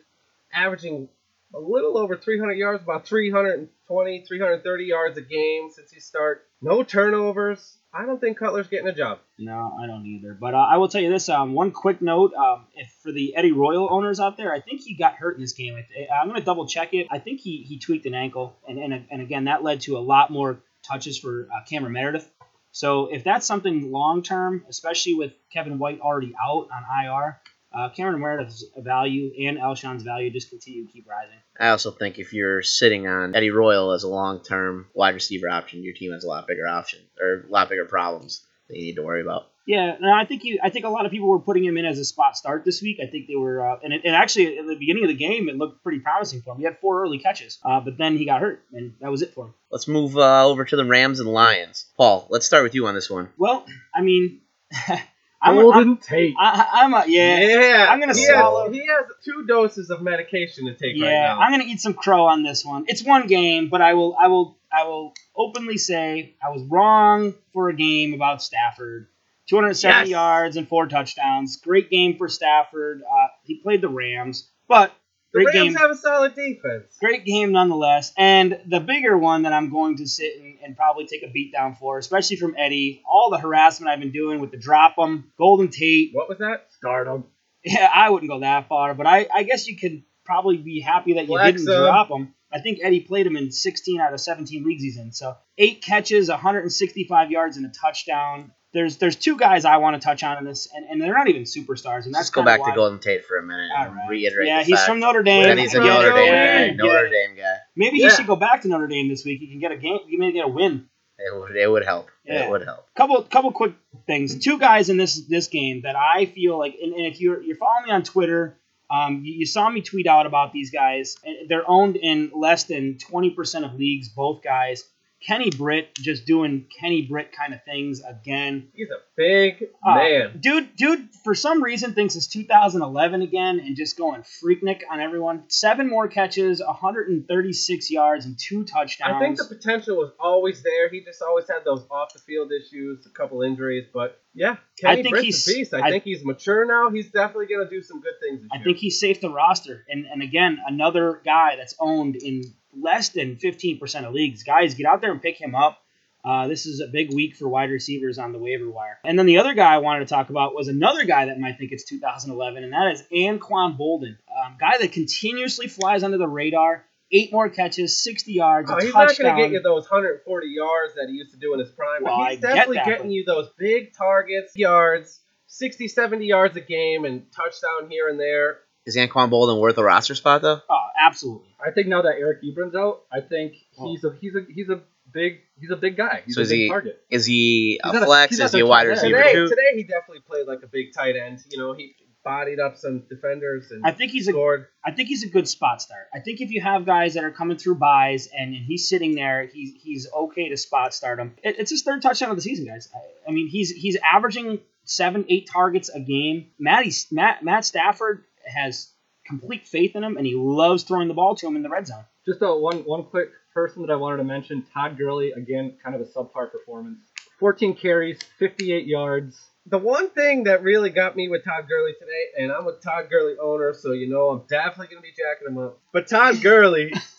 averaging 0.53 1.07
a 1.55 1.59
little 1.59 1.97
over 1.97 2.17
300 2.17 2.53
yards, 2.53 2.83
about 2.83 3.07
320, 3.07 4.25
330 4.27 4.83
yards 4.83 5.17
a 5.17 5.21
game 5.21 5.69
since 5.73 5.91
he 5.91 5.99
started. 6.01 6.41
No 6.61 6.83
turnovers. 6.83 7.77
I 7.93 8.05
don't 8.05 8.19
think 8.19 8.37
Cutler's 8.37 8.67
getting 8.67 8.87
a 8.87 8.93
job. 8.93 9.19
No, 9.37 9.75
I 9.81 9.87
don't 9.87 10.05
either. 10.05 10.37
But 10.39 10.53
uh, 10.53 10.57
I 10.57 10.77
will 10.77 10.89
tell 10.89 11.01
you 11.01 11.09
this: 11.09 11.27
um, 11.29 11.53
one 11.53 11.71
quick 11.71 12.01
note, 12.01 12.33
um, 12.33 12.67
if 12.75 12.89
for 13.01 13.11
the 13.11 13.35
Eddie 13.35 13.51
Royal 13.51 13.87
owners 13.91 14.19
out 14.19 14.37
there, 14.37 14.53
I 14.53 14.59
think 14.59 14.81
he 14.81 14.95
got 14.95 15.15
hurt 15.15 15.35
in 15.35 15.41
this 15.41 15.53
game. 15.53 15.75
I, 15.75 16.13
I'm 16.13 16.27
going 16.27 16.39
to 16.39 16.45
double 16.45 16.67
check 16.67 16.93
it. 16.93 17.07
I 17.09 17.19
think 17.19 17.39
he, 17.39 17.63
he 17.63 17.79
tweaked 17.79 18.05
an 18.05 18.13
ankle, 18.13 18.55
and, 18.67 18.77
and 18.77 19.05
and 19.09 19.21
again 19.21 19.45
that 19.45 19.63
led 19.63 19.81
to 19.81 19.97
a 19.97 19.99
lot 19.99 20.29
more 20.31 20.59
touches 20.83 21.17
for 21.17 21.47
uh, 21.51 21.63
Cameron 21.65 21.93
Meredith. 21.93 22.29
So 22.71 23.07
if 23.07 23.23
that's 23.23 23.45
something 23.45 23.91
long 23.91 24.21
term, 24.21 24.65
especially 24.69 25.15
with 25.15 25.33
Kevin 25.51 25.79
White 25.79 26.01
already 26.01 26.35
out 26.41 26.67
on 26.71 27.05
IR, 27.05 27.39
uh, 27.73 27.89
Cameron 27.89 28.19
Meredith's 28.19 28.65
value 28.77 29.31
and 29.47 29.57
Alshon's 29.57 30.03
value 30.03 30.31
just 30.31 30.49
continue 30.49 30.85
to 30.85 30.91
keep 30.91 31.07
rising. 31.07 31.37
I 31.59 31.69
also 31.69 31.91
think 31.91 32.19
if 32.19 32.33
you're 32.33 32.61
sitting 32.61 33.07
on 33.07 33.35
Eddie 33.35 33.51
Royal 33.51 33.91
as 33.91 34.03
a 34.03 34.07
long 34.07 34.41
term 34.43 34.87
wide 34.93 35.13
receiver 35.13 35.49
option, 35.49 35.83
your 35.83 35.93
team 35.93 36.11
has 36.11 36.23
a 36.23 36.27
lot 36.27 36.47
bigger 36.47 36.67
option 36.67 36.99
or 37.21 37.45
a 37.47 37.51
lot 37.51 37.69
bigger 37.69 37.85
problems 37.85 38.45
that 38.69 38.77
you 38.77 38.85
need 38.85 38.95
to 38.95 39.03
worry 39.03 39.21
about. 39.21 39.47
Yeah, 39.69 39.97
no, 39.99 40.11
I 40.11 40.25
think 40.25 40.45
you. 40.45 40.57
I 40.63 40.71
think 40.71 40.85
a 40.85 40.89
lot 40.89 41.05
of 41.05 41.11
people 41.11 41.29
were 41.29 41.37
putting 41.37 41.63
him 41.63 41.77
in 41.77 41.85
as 41.85 41.99
a 41.99 42.05
spot 42.05 42.35
start 42.35 42.65
this 42.65 42.81
week. 42.81 42.97
I 43.03 43.05
think 43.05 43.27
they 43.27 43.35
were, 43.35 43.63
uh, 43.63 43.77
and, 43.83 43.93
it, 43.93 44.01
and 44.03 44.15
actually 44.15 44.57
at 44.57 44.65
the 44.65 44.75
beginning 44.75 45.03
of 45.03 45.09
the 45.09 45.15
game, 45.15 45.47
it 45.47 45.57
looked 45.57 45.83
pretty 45.83 45.99
promising 45.99 46.41
for 46.41 46.55
him. 46.55 46.57
He 46.57 46.63
had 46.63 46.79
four 46.79 47.03
early 47.03 47.19
catches, 47.19 47.59
uh, 47.63 47.79
but 47.79 47.95
then 47.95 48.17
he 48.17 48.25
got 48.25 48.41
hurt, 48.41 48.63
and 48.73 48.95
that 48.99 49.11
was 49.11 49.21
it 49.21 49.31
for 49.35 49.45
him. 49.45 49.53
Let's 49.69 49.87
move 49.87 50.17
uh, 50.17 50.47
over 50.47 50.65
to 50.65 50.75
the 50.75 50.85
Rams 50.85 51.19
and 51.19 51.29
Lions. 51.29 51.85
Paul, 51.97 52.25
let's 52.31 52.47
start 52.47 52.63
with 52.63 52.73
you 52.73 52.87
on 52.87 52.95
this 52.95 53.11
one. 53.11 53.29
Well, 53.37 53.63
I 53.93 54.01
mean, 54.01 54.41
I'm, 55.41 55.55
Golden 55.55 55.81
I'm, 55.91 55.97
Tate. 55.97 56.35
I, 56.37 56.67
I'm 56.83 56.93
a 56.93 57.03
yeah, 57.07 57.87
I'm 57.89 57.99
gonna 57.99 58.13
he 58.13 58.25
swallow- 58.25 58.65
Has, 58.67 58.73
he 58.75 58.79
has 58.87 59.05
two 59.23 59.45
doses 59.47 59.89
of 59.89 60.01
medication 60.01 60.65
to 60.65 60.73
take 60.73 61.01
right 61.01 61.09
yeah. 61.11 61.21
now. 61.27 61.39
I'm 61.39 61.51
gonna 61.51 61.63
eat 61.63 61.79
some 61.79 61.93
crow 61.93 62.25
on 62.25 62.43
this 62.43 62.65
one. 62.65 62.85
It's 62.87 63.03
one 63.03 63.27
game, 63.27 63.69
but 63.69 63.81
I 63.81 63.93
will, 63.93 64.15
I 64.19 64.27
will, 64.27 64.57
I 64.71 64.83
will 64.85 65.13
openly 65.35 65.77
say 65.77 66.35
I 66.45 66.49
was 66.49 66.63
wrong 66.63 67.33
for 67.53 67.69
a 67.69 67.73
game 67.75 68.13
about 68.13 68.43
Stafford. 68.43 69.07
270 69.47 70.01
Yes. 70.01 70.09
yards 70.09 70.57
and 70.57 70.67
four 70.67 70.85
touchdowns. 70.87 71.57
Great 71.57 71.89
game 71.89 72.17
for 72.17 72.27
Stafford. 72.27 73.01
Uh, 73.01 73.27
he 73.43 73.55
played 73.55 73.81
the 73.81 73.89
Rams, 73.89 74.47
but 74.67 74.91
the 75.33 75.43
great 75.43 75.55
Rams 75.55 75.69
game. 75.69 75.75
have 75.75 75.91
a 75.91 75.95
solid 75.95 76.35
defense. 76.35 76.97
Great 76.99 77.25
game 77.25 77.51
nonetheless. 77.51 78.13
And 78.17 78.59
the 78.67 78.79
bigger 78.79 79.17
one 79.17 79.43
that 79.43 79.53
I'm 79.53 79.69
going 79.69 79.97
to 79.97 80.07
sit 80.07 80.39
and, 80.39 80.57
and 80.63 80.77
probably 80.77 81.05
take 81.05 81.23
a 81.23 81.29
beat 81.29 81.51
down 81.51 81.75
for, 81.75 81.97
especially 81.97 82.37
from 82.37 82.55
Eddie, 82.57 83.03
all 83.09 83.29
the 83.29 83.37
harassment 83.37 83.91
I've 83.91 83.99
been 83.99 84.11
doing 84.11 84.39
with 84.39 84.51
the 84.51 84.57
drop 84.57 84.95
them, 84.95 85.31
Golden 85.37 85.69
Tate. 85.69 86.11
What 86.13 86.29
was 86.29 86.39
that? 86.39 86.67
Stardom. 86.77 87.25
Yeah, 87.63 87.89
I 87.93 88.09
wouldn't 88.09 88.31
go 88.31 88.39
that 88.39 88.69
far, 88.69 88.93
but 88.93 89.05
I, 89.05 89.27
I 89.33 89.43
guess 89.43 89.67
you 89.67 89.77
could 89.77 90.03
probably 90.23 90.57
be 90.57 90.79
happy 90.79 91.15
that 91.15 91.23
you 91.27 91.35
Flex 91.35 91.61
didn't 91.61 91.73
him. 91.73 91.81
drop 91.81 92.09
him. 92.09 92.33
I 92.51 92.59
think 92.59 92.79
Eddie 92.81 93.01
played 93.01 93.27
him 93.27 93.37
in 93.37 93.51
16 93.51 93.99
out 94.01 94.13
of 94.13 94.19
17 94.19 94.63
leagues 94.65 94.81
he's 94.83 94.97
in. 94.97 95.11
So 95.11 95.37
eight 95.57 95.81
catches, 95.83 96.29
165 96.29 97.31
yards, 97.31 97.57
and 97.57 97.65
a 97.65 97.69
touchdown. 97.69 98.51
There's 98.71 98.97
there's 98.97 99.15
two 99.15 99.35
guys 99.35 99.65
I 99.65 99.77
want 99.77 99.99
to 99.99 100.05
touch 100.05 100.23
on 100.23 100.37
in 100.37 100.45
this, 100.45 100.67
and, 100.71 100.85
and 100.87 101.01
they're 101.01 101.13
not 101.15 101.27
even 101.27 101.43
superstars. 101.43 102.05
And 102.05 102.13
that's 102.13 102.25
Let's 102.25 102.29
go 102.29 102.43
back 102.43 102.59
why- 102.59 102.69
to 102.69 102.75
Golden 102.75 102.99
Tate 102.99 103.25
for 103.25 103.37
a 103.37 103.43
minute 103.43 103.69
and 103.75 103.95
right. 103.95 104.09
reiterate. 104.09 104.47
Yeah, 104.47 104.61
he's 104.63 104.75
fact 104.77 104.87
from 104.87 104.99
Notre 104.99 105.23
Dame. 105.23 105.43
that 105.43 105.57
he's 105.57 105.73
a 105.73 105.77
From 105.77 105.87
Notre 105.87 106.11
Dame 106.13 106.25
Dame. 106.31 106.77
guy. 106.77 106.83
Notre 106.85 107.09
Dame 107.09 107.35
guy. 107.35 107.55
Maybe 107.75 107.97
Yeah. 107.97 108.09
he 108.09 108.15
should 108.15 108.27
go 108.27 108.35
back 108.35 108.61
to 108.61 108.67
Notre 108.67 108.85
Dame 108.87 109.09
this 109.09 109.25
week. 109.25 109.39
He 109.39 109.47
can 109.47 109.59
get 109.59 109.71
a 109.71 109.77
game. 109.77 109.99
He 110.07 110.17
may 110.17 110.31
get 110.31 110.45
a 110.45 110.47
win. 110.47 110.87
It 111.17 111.35
would, 111.37 111.55
it 111.55 111.67
would 111.69 111.83
help. 111.83 112.09
Yeah. 112.23 112.45
It 112.45 112.49
would 112.51 112.63
help. 112.63 112.85
couple 112.95 113.21
couple 113.23 113.51
quick 113.51 113.73
things. 114.05 114.37
Two 114.37 114.59
guys 114.59 114.89
in 114.89 114.97
this 114.97 115.19
this 115.27 115.47
game 115.47 115.81
that 115.81 115.95
I 115.95 116.25
feel 116.27 116.57
like, 116.59 116.75
and, 116.81 116.93
and 116.93 117.05
if 117.07 117.19
you're 117.19 117.41
you're 117.41 117.57
following 117.57 117.85
me 117.85 117.91
on 117.91 118.03
Twitter, 118.03 118.58
um, 118.91 119.21
you, 119.23 119.33
you 119.39 119.45
saw 119.45 119.69
me 119.69 119.81
tweet 119.81 120.07
out 120.07 120.25
about 120.25 120.51
these 120.53 120.71
guys. 120.71 121.15
They're 121.47 121.69
owned 121.69 121.95
in 121.95 122.31
less 122.35 122.63
than 122.65 122.97
twenty 122.97 123.31
percent 123.31 123.65
of 123.65 123.73
leagues. 123.75 124.09
Both 124.09 124.41
guys. 124.43 124.83
Kenny 125.25 125.49
Britt 125.49 125.93
just 125.95 126.25
doing 126.25 126.65
Kenny 126.79 127.01
Britt 127.01 127.31
kind 127.33 127.53
of 127.53 127.63
things 127.65 128.01
again. 128.01 128.69
He's 128.73 128.89
a 128.89 128.99
big 129.17 129.65
Uh, 129.85 129.95
man. 129.95 130.37
Dude, 130.39 130.75
dude, 130.77 131.09
for 131.25 131.35
some 131.35 131.61
reason 131.61 131.93
thinks 131.93 132.15
it's 132.15 132.27
2011 132.27 133.21
again 133.21 133.59
and 133.59 133.75
just 133.75 133.97
going 133.97 134.21
freaknik 134.21 134.81
on 134.89 135.01
everyone. 135.01 135.43
Seven 135.49 135.89
more 135.89 136.07
catches, 136.07 136.61
136 136.65 137.91
yards, 137.91 138.25
and 138.25 138.37
two 138.39 138.63
touchdowns. 138.63 139.15
I 139.15 139.19
think 139.19 139.37
the 139.37 139.43
potential 139.55 139.97
was 139.97 140.11
always 140.19 140.61
there. 140.63 140.89
He 140.89 141.01
just 141.01 141.21
always 141.21 141.45
had 141.49 141.63
those 141.65 141.85
off 141.91 142.13
the 142.13 142.19
field 142.19 142.51
issues, 142.51 143.05
a 143.05 143.09
couple 143.09 143.41
injuries, 143.41 143.85
but 143.93 144.21
yeah, 144.33 144.57
Kenny 144.79 144.99
I 144.99 145.03
think 145.03 145.09
Britt's 145.09 145.25
he's- 145.25 145.47
a 145.47 145.53
beast. 145.59 145.73
I, 145.73 145.79
I- 145.87 145.89
think 145.91 146.03
he's 146.03 146.23
mature 146.23 146.65
now. 146.65 146.89
He's 146.89 147.11
definitely 147.11 147.47
going 147.47 147.67
to 147.67 147.69
do 147.69 147.81
some 147.81 147.99
good 148.01 148.13
things. 148.21 148.41
This 148.41 148.49
I 148.53 148.57
year. 148.57 148.63
think 148.65 148.77
he's 148.77 148.99
safe 148.99 149.19
to 149.21 149.29
roster. 149.29 149.85
And 149.89 150.05
and 150.05 150.21
again, 150.21 150.59
another 150.65 151.21
guy 151.25 151.55
that's 151.57 151.75
owned 151.79 152.15
in 152.15 152.43
less 152.81 153.09
than 153.09 153.35
15% 153.37 154.05
of 154.05 154.13
leagues. 154.13 154.43
Guys, 154.43 154.73
get 154.75 154.85
out 154.85 155.01
there 155.01 155.11
and 155.11 155.21
pick 155.21 155.39
him 155.39 155.55
up. 155.55 155.79
Uh, 156.23 156.47
this 156.47 156.65
is 156.65 156.81
a 156.81 156.87
big 156.87 157.13
week 157.13 157.35
for 157.37 157.47
wide 157.47 157.69
receivers 157.69 158.19
on 158.19 158.33
the 158.33 158.37
waiver 158.39 158.69
wire. 158.69 158.99
And 159.05 159.17
then 159.17 159.25
the 159.25 159.37
other 159.37 159.53
guy 159.53 159.73
I 159.73 159.77
wanted 159.77 159.99
to 159.99 160.05
talk 160.13 160.29
about 160.29 160.53
was 160.53 160.67
another 160.67 161.05
guy 161.05 161.27
that 161.27 161.39
might 161.39 161.57
think 161.57 161.71
it's 161.71 161.85
2011, 161.85 162.63
and 162.63 162.73
that 162.73 162.91
is 162.91 163.03
Anquan 163.13 163.77
Boldin, 163.77 164.17
um, 164.45 164.57
guy 164.59 164.77
that 164.79 164.91
continuously 164.91 165.67
flies 165.67 166.03
under 166.03 166.17
the 166.17 166.27
radar. 166.27 166.85
Eight 167.11 167.31
more 167.31 167.49
catches, 167.49 168.03
60 168.03 168.33
yards, 168.33 168.69
Oh, 168.69 168.77
he's 168.79 168.93
not 168.93 169.17
going 169.17 169.35
to 169.35 169.41
get 169.41 169.51
you 169.51 169.61
those 169.63 169.89
140 169.89 170.47
yards 170.47 170.93
that 170.93 171.07
he 171.09 171.15
used 171.15 171.31
to 171.31 171.37
do 171.37 171.53
in 171.53 171.59
his 171.59 171.69
prime, 171.69 172.03
Well, 172.03 172.17
but 172.17 172.21
I 172.23 172.29
he's 172.31 172.39
get 172.41 172.47
definitely 172.49 172.75
that, 172.75 172.85
getting 172.85 173.07
but- 173.07 173.11
you 173.13 173.25
those 173.25 173.49
big 173.57 173.93
targets, 173.95 174.55
yards, 174.55 175.19
60, 175.47 175.87
70 175.87 176.25
yards 176.27 176.55
a 176.57 176.61
game, 176.61 177.05
and 177.05 177.25
touchdown 177.31 177.89
here 177.89 178.09
and 178.09 178.19
there. 178.19 178.59
Is 178.85 178.95
Anquan 178.97 179.29
Boldin 179.29 179.59
worth 179.59 179.77
a 179.77 179.83
roster 179.83 180.15
spot 180.15 180.41
though? 180.41 180.61
oh, 180.69 180.85
absolutely. 180.99 181.47
I 181.65 181.71
think 181.71 181.87
now 181.87 182.01
that 182.03 182.15
Eric 182.17 182.41
Ebron's 182.43 182.75
out, 182.75 183.01
I 183.11 183.21
think 183.21 183.53
he's 183.71 184.03
a 184.03 184.15
he's 184.19 184.35
a 184.35 184.45
he's 184.51 184.69
a 184.69 184.81
big 185.11 185.39
he's 185.59 185.69
a 185.71 185.75
big 185.75 185.97
guy. 185.97 186.23
He's 186.25 186.35
So 186.35 186.41
a 186.41 186.43
is 186.43 186.49
big 186.49 186.59
he- 186.59 186.69
target. 186.69 187.01
Is 187.09 187.25
he 187.25 187.79
a 187.83 187.87
He's 187.87 187.93
not 187.93 188.03
a- 188.03 188.05
flex? 188.05 188.29
he's 188.31 188.39
is 188.39 188.51
he 188.53 188.59
a 188.61 188.65
wide 188.65 188.87
receiver 188.87 189.17
Today, 189.17 189.33
too? 189.33 189.49
today 189.49 189.71
he 189.75 189.83
definitely 189.83 190.21
played 190.21 190.47
like 190.47 190.63
a 190.63 190.67
big 190.67 190.93
tight 190.95 191.15
end. 191.15 191.39
You 191.49 191.57
know, 191.57 191.73
he 191.73 191.95
bodied 192.23 192.59
up 192.59 192.77
some 192.77 193.03
defenders 193.09 193.71
and 193.71 193.81
I 193.85 193.91
think 193.91 194.11
he's 194.11 194.27
a 194.27 194.31
scored. 194.31 194.67
I 194.85 194.91
think 194.91 195.07
he's 195.09 195.23
a 195.23 195.29
good 195.29 195.47
spot 195.47 195.81
start. 195.81 196.07
I 196.13 196.19
think 196.19 196.41
if 196.41 196.51
you 196.51 196.61
have 196.61 196.85
guys 196.85 197.13
that 197.13 197.23
are 197.23 197.31
coming 197.31 197.57
through 197.57 197.75
buys 197.75 198.27
and, 198.27 198.53
and 198.55 198.65
he's 198.65 198.87
sitting 198.89 199.15
there, 199.15 199.45
he's 199.47 199.73
he's 199.81 200.07
okay 200.13 200.49
to 200.49 200.57
spot 200.57 200.93
start 200.93 201.19
him. 201.19 201.35
It, 201.43 201.55
it's 201.59 201.71
his 201.71 201.81
third 201.83 202.01
touchdown 202.01 202.29
of 202.31 202.35
the 202.35 202.41
season, 202.41 202.65
guys. 202.65 202.89
I, 202.93 203.29
I 203.29 203.33
mean, 203.33 203.47
he's 203.47 203.71
he's 203.71 203.97
averaging 204.13 204.59
seven, 204.83 205.25
eight 205.29 205.49
targets 205.51 205.89
a 205.89 205.99
game. 205.99 206.47
Matty, 206.59 206.91
Matt 207.11 207.43
Matt 207.43 207.63
Stafford 207.65 208.23
has 208.49 208.91
complete 209.25 209.67
faith 209.67 209.95
in 209.95 210.03
him, 210.03 210.17
and 210.17 210.25
he 210.25 210.35
loves 210.35 210.83
throwing 210.83 211.07
the 211.07 211.13
ball 211.13 211.35
to 211.35 211.47
him 211.47 211.55
in 211.55 211.63
the 211.63 211.69
red 211.69 211.87
zone. 211.87 212.03
Just 212.25 212.41
a 212.41 212.53
one 212.53 212.79
one 212.79 213.03
quick 213.03 213.29
person 213.53 213.81
that 213.83 213.91
I 213.91 213.95
wanted 213.95 214.17
to 214.17 214.23
mention, 214.23 214.65
Todd 214.73 214.97
Gurley, 214.97 215.31
again, 215.31 215.77
kind 215.83 215.95
of 215.95 216.01
a 216.01 216.05
subpar 216.05 216.51
performance. 216.51 216.99
14 217.39 217.75
carries, 217.75 218.19
58 218.37 218.85
yards. 218.85 219.39
The 219.65 219.77
one 219.77 220.09
thing 220.09 220.43
that 220.45 220.63
really 220.63 220.89
got 220.89 221.15
me 221.15 221.29
with 221.29 221.43
Todd 221.45 221.67
Gurley 221.69 221.93
today, 221.93 222.43
and 222.43 222.51
I'm 222.51 222.67
a 222.67 222.73
Todd 222.73 223.09
Gurley 223.09 223.35
owner, 223.41 223.73
so 223.73 223.91
you 223.91 224.09
know 224.09 224.29
I'm 224.29 224.43
definitely 224.47 224.87
going 224.87 225.01
to 225.01 225.07
be 225.07 225.11
jacking 225.11 225.47
him 225.47 225.57
up. 225.57 225.79
But 225.93 226.07
Todd 226.07 226.41
Gurley 226.41 226.91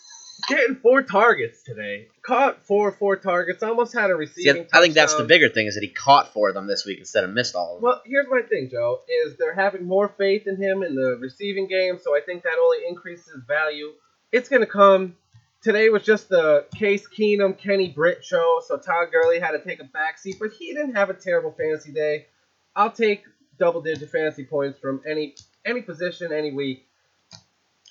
getting 0.55 0.75
four 0.75 1.01
targets 1.01 1.63
today. 1.63 2.07
Caught 2.21 2.63
four 2.63 2.91
four 2.91 3.15
targets, 3.15 3.63
almost 3.63 3.93
had 3.93 4.09
a 4.09 4.13
See, 4.13 4.17
receiving 4.19 4.67
I 4.73 4.81
think 4.81 4.93
that's 4.93 5.15
the 5.15 5.23
bigger 5.23 5.49
thing 5.49 5.67
is 5.67 5.75
that 5.75 5.83
he 5.83 5.89
caught 5.89 6.33
four 6.33 6.49
of 6.49 6.55
them 6.55 6.67
this 6.67 6.85
week 6.85 6.99
instead 6.99 7.23
of 7.23 7.31
missed 7.31 7.55
all 7.55 7.75
of 7.75 7.81
them. 7.81 7.89
Well, 7.89 8.01
here's 8.05 8.27
my 8.29 8.41
thing, 8.41 8.69
Joe, 8.69 9.01
is 9.25 9.35
they're 9.37 9.55
having 9.55 9.85
more 9.85 10.09
faith 10.17 10.47
in 10.47 10.57
him 10.57 10.83
in 10.83 10.95
the 10.95 11.17
receiving 11.19 11.67
game, 11.67 11.97
so 12.01 12.15
I 12.15 12.21
think 12.21 12.43
that 12.43 12.57
only 12.61 12.79
increases 12.87 13.41
value. 13.47 13.93
It's 14.31 14.49
going 14.49 14.61
to 14.61 14.67
come. 14.67 15.15
Today 15.61 15.89
was 15.89 16.03
just 16.03 16.29
the 16.29 16.65
Case 16.73 17.07
Keenum, 17.07 17.57
Kenny 17.57 17.89
Britt 17.89 18.23
show, 18.23 18.61
so 18.65 18.77
Todd 18.77 19.09
Gurley 19.11 19.39
had 19.39 19.51
to 19.51 19.59
take 19.59 19.79
a 19.79 19.83
backseat, 19.83 20.39
but 20.39 20.51
he 20.57 20.73
didn't 20.73 20.95
have 20.95 21.09
a 21.09 21.13
terrible 21.13 21.51
fantasy 21.51 21.91
day. 21.91 22.25
I'll 22.75 22.91
take 22.91 23.23
double-digit 23.59 24.09
fantasy 24.09 24.43
points 24.43 24.79
from 24.79 25.01
any 25.07 25.35
any 25.65 25.81
position, 25.81 26.33
any 26.33 26.51
week. 26.51 26.87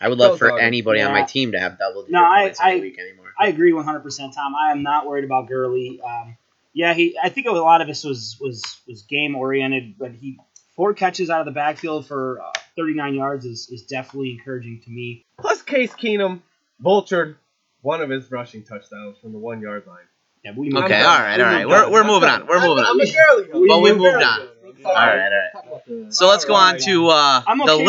I 0.00 0.08
would 0.08 0.18
love 0.18 0.38
for 0.38 0.48
dog 0.48 0.58
him. 0.60 0.64
anybody 0.66 1.00
on 1.02 1.12
my 1.12 1.22
team 1.24 1.52
to 1.52 1.60
have 1.60 1.78
double 1.78 2.02
digit 2.02 2.12
No, 2.12 2.24
I- 2.24 2.44
points 2.46 2.60
every 2.60 2.72
I- 2.78 2.80
week 2.80 2.98
anymore. 2.98 3.32
I 3.38 3.48
agree 3.48 3.72
100%, 3.72 4.34
Tom. 4.34 4.54
I 4.54 4.70
am 4.72 4.82
not 4.82 5.06
worried 5.06 5.24
about 5.24 5.48
Gurley. 5.48 6.00
Um, 6.02 6.36
yeah, 6.72 6.94
he. 6.94 7.16
I 7.22 7.28
think 7.30 7.46
a 7.46 7.50
lot 7.52 7.80
of 7.80 7.86
this 7.88 8.04
was 8.04 8.36
was 8.40 8.62
was 8.86 9.02
game 9.02 9.34
oriented, 9.34 9.94
but 9.98 10.12
he 10.12 10.38
four 10.76 10.94
catches 10.94 11.28
out 11.30 11.40
of 11.40 11.46
the 11.46 11.52
backfield 11.52 12.06
for 12.06 12.40
uh, 12.40 12.52
39 12.76 13.14
yards 13.14 13.44
is, 13.44 13.68
is 13.70 13.82
definitely 13.84 14.30
encouraging 14.32 14.80
to 14.84 14.90
me. 14.90 15.24
Plus, 15.38 15.62
Case 15.62 15.92
Keenum 15.92 16.40
vultured 16.82 17.36
one 17.82 18.00
of 18.02 18.08
his 18.10 18.30
rushing 18.30 18.62
touchdowns 18.62 19.18
from 19.18 19.32
the 19.32 19.38
one 19.38 19.60
yard 19.60 19.84
line. 19.86 19.98
Yeah, 20.44 20.52
we 20.56 20.68
Okay, 20.68 20.76
I'm 20.76 20.82
all 20.82 20.88
done. 20.88 21.22
right, 21.22 21.40
all 21.40 21.46
right. 21.46 21.68
We're, 21.68 21.90
we're 21.90 22.04
moving 22.04 22.28
on. 22.28 22.46
We're 22.46 22.58
I'm- 22.58 22.68
moving 22.68 22.84
I'm 22.84 22.98
on. 22.98 23.06
a 23.06 23.12
girly. 23.52 23.66
But 23.68 23.80
we 23.80 23.92
moved 23.92 24.22
on. 24.22 24.22
I'm 24.22 24.86
All 24.86 24.94
sorry. 24.94 25.18
right, 25.18 25.24
all 25.26 25.30
right. 25.30 25.52
Talk 25.52 25.66
about 25.66 25.84
the- 25.86 26.06
So 26.12 26.28
let's 26.28 26.44
go 26.46 26.54
on 26.54 26.78
to 26.78 27.08
uh, 27.08 27.42
I'm 27.46 27.58
the 27.58 27.64
okay 27.72 27.84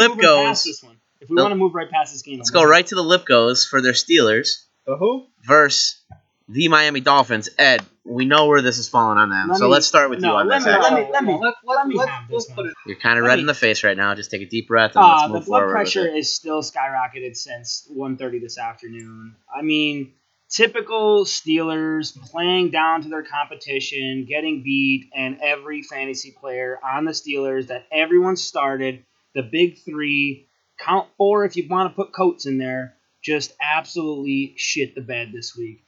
moving 1.21 1.21
past 1.21 1.21
Lipkos. 1.21 1.23
If 1.23 1.29
we 1.29 1.35
The- 1.35 1.41
want 1.43 1.51
to 1.51 1.55
move 1.57 1.75
right 1.75 1.89
past 1.89 2.13
this 2.13 2.21
game, 2.21 2.37
Let's 2.39 2.49
go 2.49 2.63
right 2.63 2.85
to 2.87 2.95
the 2.95 3.03
Lipkos 3.03 3.67
for 3.67 3.81
their 3.81 3.93
Steelers 3.93 4.65
The 4.85 4.97
who? 4.97 5.27
versus 5.45 6.01
the 6.49 6.67
Miami 6.67 6.99
Dolphins. 6.99 7.49
Ed, 7.57 7.81
we 8.03 8.25
know 8.25 8.47
where 8.47 8.61
this 8.61 8.77
is 8.77 8.89
falling 8.89 9.17
on 9.17 9.29
them, 9.29 9.49
Let 9.49 9.57
so 9.59 9.65
me- 9.65 9.71
let's 9.71 9.85
start 9.87 10.09
with 10.09 10.19
no, 10.19 10.29
you 10.29 10.35
on 10.35 10.47
let 10.47 10.57
this. 10.59 10.65
me- 10.65 10.71
let 10.71 10.93
me- 10.93 11.11
let 11.11 11.23
me- 11.23 11.39
let's, 11.41 11.57
let 11.63 11.75
let's, 11.77 11.87
me 11.87 11.95
let's, 11.95 12.09
have 12.11 12.23
let's 12.29 12.45
this 12.47 12.55
put 12.55 12.63
one. 12.65 12.67
it. 12.71 12.73
You're 12.87 12.97
kind 12.99 13.19
of 13.19 13.25
red 13.25 13.35
me- 13.35 13.41
in 13.41 13.45
the 13.47 13.53
face 13.53 13.83
right 13.83 13.95
now. 13.95 14.13
Just 14.15 14.31
take 14.31 14.41
a 14.41 14.45
deep 14.45 14.67
breath 14.67 14.95
and 14.95 15.05
let's 15.05 15.23
Uh, 15.23 15.27
the 15.27 15.39
blood 15.39 15.45
forward. 15.59 15.71
pressure 15.71 16.07
is 16.07 16.33
still 16.35 16.61
skyrocketed 16.61 17.35
since 17.37 17.87
1.30 17.95 18.39
this 18.39 18.57
afternoon. 18.57 19.35
I 19.55 19.61
mean, 19.61 20.13
typical 20.49 21.23
Steelers 21.25 22.19
playing 22.31 22.71
down 22.71 23.03
to 23.03 23.09
their 23.09 23.23
competition, 23.23 24.25
getting 24.27 24.63
beat, 24.63 25.09
and 25.15 25.37
every 25.41 25.83
fantasy 25.83 26.31
player 26.37 26.79
on 26.83 27.05
the 27.05 27.11
Steelers 27.11 27.67
that 27.67 27.85
everyone 27.91 28.35
started, 28.35 29.05
the 29.35 29.43
big 29.43 29.77
three, 29.85 30.47
count 30.83 31.07
four 31.17 31.45
if 31.45 31.55
you 31.55 31.67
want 31.69 31.91
to 31.91 31.95
put 31.95 32.11
Coates 32.13 32.45
in 32.45 32.57
there, 32.57 32.95
just 33.21 33.53
absolutely 33.61 34.53
shit 34.57 34.95
the 34.95 35.01
bed 35.01 35.31
this 35.33 35.55
week. 35.55 35.83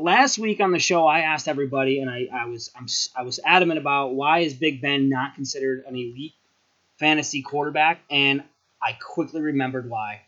Last 0.00 0.38
week 0.38 0.60
on 0.60 0.72
the 0.72 0.78
show, 0.78 1.06
I 1.06 1.20
asked 1.20 1.48
everybody, 1.48 2.00
and 2.00 2.08
I, 2.10 2.26
I 2.32 2.46
was 2.46 2.70
I'm, 2.74 2.86
I 3.14 3.22
was 3.24 3.38
adamant 3.44 3.78
about 3.78 4.14
why 4.14 4.38
is 4.40 4.54
Big 4.54 4.80
Ben 4.80 5.08
not 5.10 5.34
considered 5.34 5.84
an 5.86 5.94
elite 5.94 6.32
fantasy 6.98 7.42
quarterback, 7.42 8.00
and 8.10 8.42
I 8.82 8.92
quickly 8.92 9.42
remembered 9.42 9.88
why. 9.90 10.22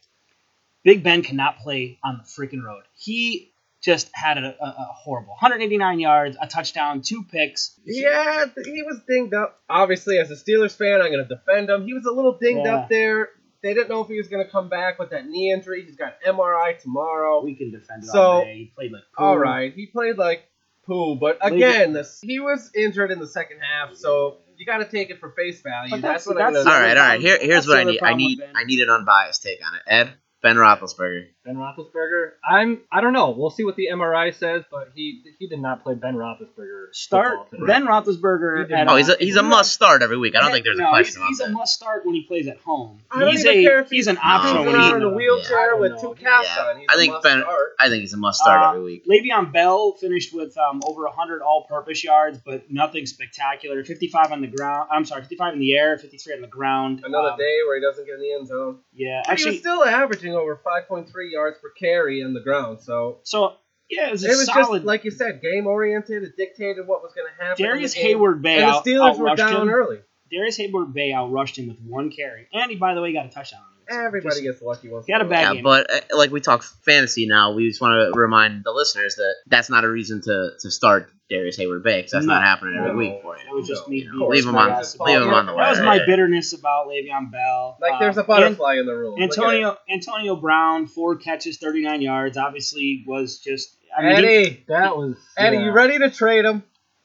Big 0.82 1.02
Ben 1.02 1.22
cannot 1.22 1.60
play 1.60 1.98
on 2.04 2.18
the 2.18 2.24
freaking 2.24 2.62
road. 2.62 2.82
He 2.94 3.52
just 3.82 4.10
had 4.12 4.36
a, 4.36 4.54
a, 4.62 4.66
a 4.66 4.88
horrible 4.92 5.30
189 5.30 5.98
yards, 5.98 6.36
a 6.40 6.46
touchdown, 6.46 7.00
two 7.00 7.22
picks. 7.22 7.78
Yeah, 7.86 8.44
he 8.64 8.82
was 8.82 9.00
dinged 9.08 9.32
up. 9.32 9.60
Obviously, 9.68 10.18
as 10.18 10.30
a 10.30 10.34
Steelers 10.34 10.76
fan, 10.76 11.00
I'm 11.00 11.10
going 11.10 11.26
to 11.26 11.34
defend 11.36 11.70
him. 11.70 11.86
He 11.86 11.94
was 11.94 12.04
a 12.04 12.10
little 12.10 12.36
dinged 12.38 12.66
Yeah. 12.66 12.76
up 12.76 12.88
there. 12.90 13.30
They 13.64 13.72
didn't 13.72 13.88
know 13.88 14.02
if 14.02 14.08
he 14.08 14.18
was 14.18 14.28
going 14.28 14.44
to 14.44 14.52
come 14.52 14.68
back 14.68 14.98
with 14.98 15.08
that 15.10 15.26
knee 15.26 15.50
injury. 15.50 15.82
He's 15.86 15.96
got 15.96 16.20
MRI 16.20 16.78
tomorrow. 16.78 17.42
We 17.42 17.54
can 17.54 17.70
defend 17.70 18.04
it 18.04 18.08
So, 18.08 18.20
all 18.20 18.44
day. 18.44 18.56
He 18.58 18.66
played 18.66 18.92
like 18.92 19.04
poo. 19.16 19.24
All 19.24 19.38
right, 19.38 19.72
he 19.74 19.86
played 19.86 20.18
like 20.18 20.46
poo, 20.84 21.16
but 21.16 21.38
again, 21.40 21.94
this, 21.94 22.20
he 22.20 22.40
was 22.40 22.70
injured 22.74 23.10
in 23.10 23.20
the 23.20 23.26
second 23.26 23.60
half, 23.60 23.94
so 23.94 24.36
you 24.58 24.66
got 24.66 24.78
to 24.78 24.84
take 24.84 25.08
it 25.08 25.18
for 25.18 25.30
face 25.30 25.62
value. 25.62 25.92
But 25.92 26.02
that's, 26.02 26.26
that's- 26.26 26.26
what 26.26 26.42
I'm 26.44 26.52
gonna 26.52 26.70
All 26.70 26.78
right, 26.78 26.96
all 26.96 27.06
right. 27.08 27.20
Here, 27.22 27.38
here's 27.40 27.64
the 27.64 27.72
what 27.72 27.80
I 27.80 27.86
need. 27.86 28.02
I 28.02 28.14
need. 28.14 28.40
I 28.54 28.64
need 28.64 28.80
an 28.80 28.90
unbiased 28.90 29.42
take 29.42 29.66
on 29.66 29.74
it. 29.74 29.82
Ed, 29.86 30.12
Ben 30.42 30.56
Roethlisberger. 30.56 31.28
Ben 31.44 31.56
Roethlisberger. 31.56 32.30
I'm. 32.48 32.80
I 32.90 33.00
don't 33.02 33.12
know. 33.12 33.30
We'll 33.30 33.50
see 33.50 33.64
what 33.64 33.76
the 33.76 33.88
MRI 33.92 34.34
says, 34.34 34.64
but 34.70 34.92
he 34.94 35.22
he 35.38 35.46
did 35.46 35.60
not 35.60 35.82
play 35.82 35.94
Ben 35.94 36.14
Roethlisberger. 36.14 36.86
Start. 36.92 37.50
Ben 37.66 37.84
Roethlisberger. 37.86 38.66
He 38.66 38.72
at 38.74 38.84
not. 38.86 38.94
Oh, 38.94 38.96
he's 38.96 39.08
a, 39.10 39.16
he's 39.18 39.36
a 39.36 39.42
must 39.42 39.72
start 39.72 40.00
every 40.02 40.16
week. 40.16 40.34
I 40.36 40.40
don't 40.40 40.52
think 40.52 40.64
there's 40.64 40.78
a 40.78 40.82
no, 40.82 40.88
question 40.90 41.20
he's, 41.22 41.38
he's 41.38 41.40
about 41.40 41.50
a 41.50 41.52
must 41.52 41.74
start 41.74 42.06
when 42.06 42.14
he 42.14 42.22
plays 42.22 42.48
at 42.48 42.56
home. 42.58 42.98
I 43.10 43.20
don't 43.20 43.30
he's 43.32 43.44
even 43.44 43.58
a 43.58 43.62
care 43.62 43.80
if 43.80 43.90
he's 43.90 43.94
he's 44.04 44.06
an 44.06 44.18
optional 44.22 44.64
No, 44.64 44.70
when 44.72 44.80
he's 44.80 44.92
in 44.94 45.02
a 45.02 45.10
I 45.10 45.14
wheelchair 45.14 45.70
don't 45.72 45.80
with 45.80 45.92
know. 45.92 46.00
two 46.00 46.14
casts 46.22 46.50
Yeah. 46.56 46.62
on. 46.64 46.78
He's 46.78 46.86
I 46.90 46.94
a 46.94 46.96
think 46.96 47.12
must 47.12 47.24
Ben- 47.24 47.40
start. 47.42 47.70
I 47.78 47.88
think 47.88 48.00
he's 48.00 48.12
a 48.14 48.16
must 48.16 48.40
start 48.40 48.62
Uh, 48.62 48.68
every 48.70 48.82
week. 48.82 49.06
Le'Veon 49.06 49.52
Bell 49.52 49.92
finished 49.92 50.34
with 50.34 50.56
um, 50.56 50.80
over 50.86 51.02
100 51.04 51.42
all-purpose 51.42 52.02
yards, 52.02 52.38
but 52.44 52.70
nothing 52.70 53.04
spectacular. 53.06 53.84
55 53.84 54.32
on 54.32 54.40
the 54.40 54.46
ground. 54.46 54.88
I'm 54.90 55.04
sorry, 55.04 55.20
55 55.22 55.52
in 55.54 55.60
the 55.60 55.76
air, 55.76 55.98
53 55.98 56.34
on 56.36 56.40
the 56.40 56.46
ground. 56.46 57.02
Another 57.04 57.30
Um, 57.32 57.38
day 57.38 57.58
where 57.66 57.76
he 57.76 57.82
doesn't 57.82 58.06
get 58.06 58.14
in 58.14 58.20
the 58.20 58.32
end 58.32 58.46
zone. 58.48 58.78
Yeah, 58.94 59.20
But 59.24 59.26
he 59.26 59.32
actually, 59.32 59.50
was 59.52 59.60
still 59.60 59.84
averaging 59.84 60.34
over 60.34 60.56
5.3 60.64 61.06
yards 61.34 61.58
per 61.60 61.70
carry 61.70 62.22
on 62.22 62.32
the 62.32 62.40
ground. 62.40 62.80
So 62.80 63.18
so 63.24 63.54
yeah, 63.90 64.08
it 64.08 64.12
was 64.12 64.24
it 64.24 64.28
was 64.28 64.46
solid. 64.46 64.78
just 64.78 64.86
like 64.86 65.04
you 65.04 65.10
said, 65.10 65.42
game 65.42 65.66
oriented. 65.66 66.22
It 66.22 66.36
dictated 66.36 66.86
what 66.86 67.02
was 67.02 67.12
going 67.12 67.26
to 67.26 67.44
happen. 67.44 67.62
Darrius. 67.62 67.92
Hayward 67.92 68.40
Bay 68.40 68.62
and 68.62 68.74
the 68.74 68.90
Steelers 68.90 69.18
were 69.18 69.34
down 69.36 69.62
him. 69.62 69.68
early. 69.68 70.00
Darrius 70.30 70.56
Hayward 70.56 70.94
Bay 70.94 71.10
outrushed 71.10 71.56
him 71.56 71.68
with 71.68 71.80
one 71.80 72.10
carry, 72.10 72.48
and 72.52 72.70
he, 72.70 72.76
by 72.76 72.94
the 72.94 73.02
way, 73.02 73.12
got 73.12 73.26
a 73.26 73.28
touchdown. 73.28 73.60
On 73.90 73.94
it. 73.96 74.00
So 74.00 74.06
Everybody 74.06 74.34
just- 74.36 74.42
gets 74.42 74.62
lucky 74.62 74.88
once. 74.88 75.06
He 75.06 75.12
had 75.12 75.20
a 75.22 75.24
in 75.24 75.30
bad 75.30 75.56
Yeah, 75.56 75.62
but 75.62 75.90
uh, 75.92 76.16
like 76.16 76.30
we 76.30 76.40
talk 76.40 76.62
fantasy 76.62 77.26
now, 77.26 77.52
we 77.54 77.68
just 77.68 77.80
want 77.80 78.12
to 78.12 78.18
remind 78.18 78.64
the 78.64 78.70
listeners 78.72 79.16
that 79.16 79.34
that's 79.46 79.70
not 79.70 79.84
a 79.84 79.88
reason 79.88 80.20
to, 80.22 80.50
to 80.60 80.70
start 80.70 81.10
Darrius 81.30 81.58
Heyward-Bey 81.58 81.98
because 82.00 82.12
that's 82.12 82.26
No. 82.26 82.34
not 82.34 82.42
happening 82.42 82.76
every 82.76 82.90
No. 82.92 82.96
week 82.96 83.22
for 83.22 83.36
you. 83.38 83.44
It 83.50 83.54
was 83.54 83.66
just 83.66 83.82
No, 83.86 83.88
me. 83.90 84.00
of 84.02 84.10
being 84.10 84.18
course. 84.18 84.36
Leave 84.36 84.46
him 84.46 84.56
on- 84.56 84.68
biased 84.68 85.00
leave 85.00 85.22
him 85.22 85.28
on 85.34 85.46
the 85.46 85.52
That 85.56 85.70
was 85.70 85.80
my 85.80 85.98
bitterness 86.04 86.52
about 86.52 86.86
Le'Veon 86.88 87.30
Bell. 87.32 87.78
Like 87.80 87.98
there's 88.00 88.18
Uh, 88.18 88.22
a 88.22 88.24
butterfly 88.24 88.74
in 88.74 88.86
the 88.86 88.94
room. 88.94 89.14
and 89.20 89.30
Look 89.30 89.38
at 89.38 89.42
it. 89.54 89.56
Antonio 89.56 89.78
Antonio 89.90 90.36
Brown, 90.36 90.86
four 90.86 91.16
catches, 91.16 91.58
39 91.58 92.02
yards. 92.02 92.36
Obviously, 92.36 93.04
was 93.06 93.38
just. 93.38 93.74
I 93.96 94.02
mean, 94.02 94.16
he- 94.16 94.24
Eddie, 94.24 94.64
That 94.68 94.96
was. 94.96 95.16
Eddie, 95.36 95.56
yeah. 95.58 95.64
you 95.66 95.70
ready 95.72 95.98
to 96.00 96.10
trade 96.10 96.44
him? 96.44 96.62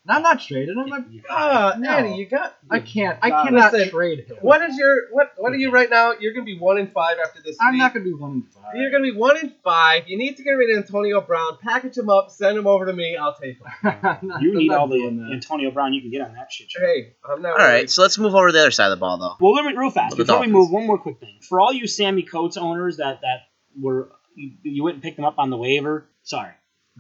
I'm 0.10 0.24
not 0.24 0.42
trading 0.42 0.78
him. 0.78 0.92
I'm, 0.92 1.22
Ah, 1.30 1.76
No. 1.78 1.96
Eddie, 1.98 2.16
you 2.16 2.26
got. 2.26 2.58
I 2.70 2.80
can't. 2.80 3.20
I 3.22 3.30
God. 3.30 3.46
cannot 3.46 3.74
Listen, 3.74 3.90
trade 3.92 4.26
him. 4.28 4.38
What 4.42 4.62
is 4.64 4.76
your 4.78 5.10
what? 5.12 5.34
What 5.38 5.54
are 5.54 5.58
you 5.58 5.70
right 5.72 5.90
now? 5.90 6.14
You're 6.20 6.34
gonna 6.34 6.46
be 6.46 6.58
one 6.58 6.78
in 6.80 6.88
five 6.88 7.18
after 7.24 7.42
this. 7.42 7.58
I'm 7.62 7.74
week. 7.74 7.80
not 7.80 7.94
gonna 7.94 8.06
be 8.06 8.14
one 8.14 8.32
in 8.32 8.42
five. 8.44 8.76
You're 8.76 8.90
gonna 8.92 9.04
be 9.04 9.12
one 9.16 9.38
in 9.38 9.54
five. 9.64 10.08
You 10.08 10.18
need 10.18 10.38
to 10.38 10.44
get 10.44 10.52
rid 10.52 10.72
of 10.76 10.84
Antonio 10.84 11.22
Brown. 11.22 11.58
Package 11.62 11.98
him 11.98 12.10
up. 12.10 12.32
Send 12.32 12.58
him 12.58 12.66
over 12.68 12.86
to 12.88 12.94
me. 12.94 13.18
I'll 13.18 13.36
take 13.36 13.58
him. 13.60 14.18
You 14.42 14.56
need 14.58 14.72
all 14.72 14.88
the 14.88 14.98
that. 14.98 15.30
Antonio 15.34 15.72
Brown 15.72 15.94
you 15.94 16.02
can 16.02 16.10
get 16.12 16.22
on 16.22 16.34
that 16.34 16.52
shit. 16.52 16.72
show. 16.72 16.80
Hey, 16.82 17.14
I'm 17.30 17.42
not. 17.42 17.60
All 17.60 17.66
right, 17.68 17.90
so 17.90 18.02
let's 18.02 18.18
move 18.18 18.34
over 18.36 18.48
to 18.48 18.54
the 18.54 18.60
other 18.62 18.72
side 18.72 18.86
of 18.86 18.92
the 18.92 18.98
ball, 19.02 19.18
though. 19.18 19.36
Well, 19.40 19.54
let 19.54 19.66
me 19.66 19.74
real 19.78 19.90
fast 19.92 20.16
The 20.18 20.24
before 20.24 20.40
we 20.42 20.48
move. 20.48 20.72
One 20.72 20.88
more 20.88 20.98
quick 20.98 21.20
thing 21.20 21.38
for 21.48 21.60
all 21.60 21.72
you 21.74 21.88
Sammie 21.88 22.24
Coates 22.24 22.58
owners 22.58 22.98
that 22.98 23.22
that 23.22 23.42
were 23.80 24.12
you, 24.36 24.52
you 24.64 24.84
went 24.84 24.96
and 24.96 25.04
picked 25.04 25.18
them 25.18 25.26
up 25.26 25.36
on 25.38 25.50
the 25.50 25.58
waiver. 25.58 26.10
Sorry, 26.24 26.52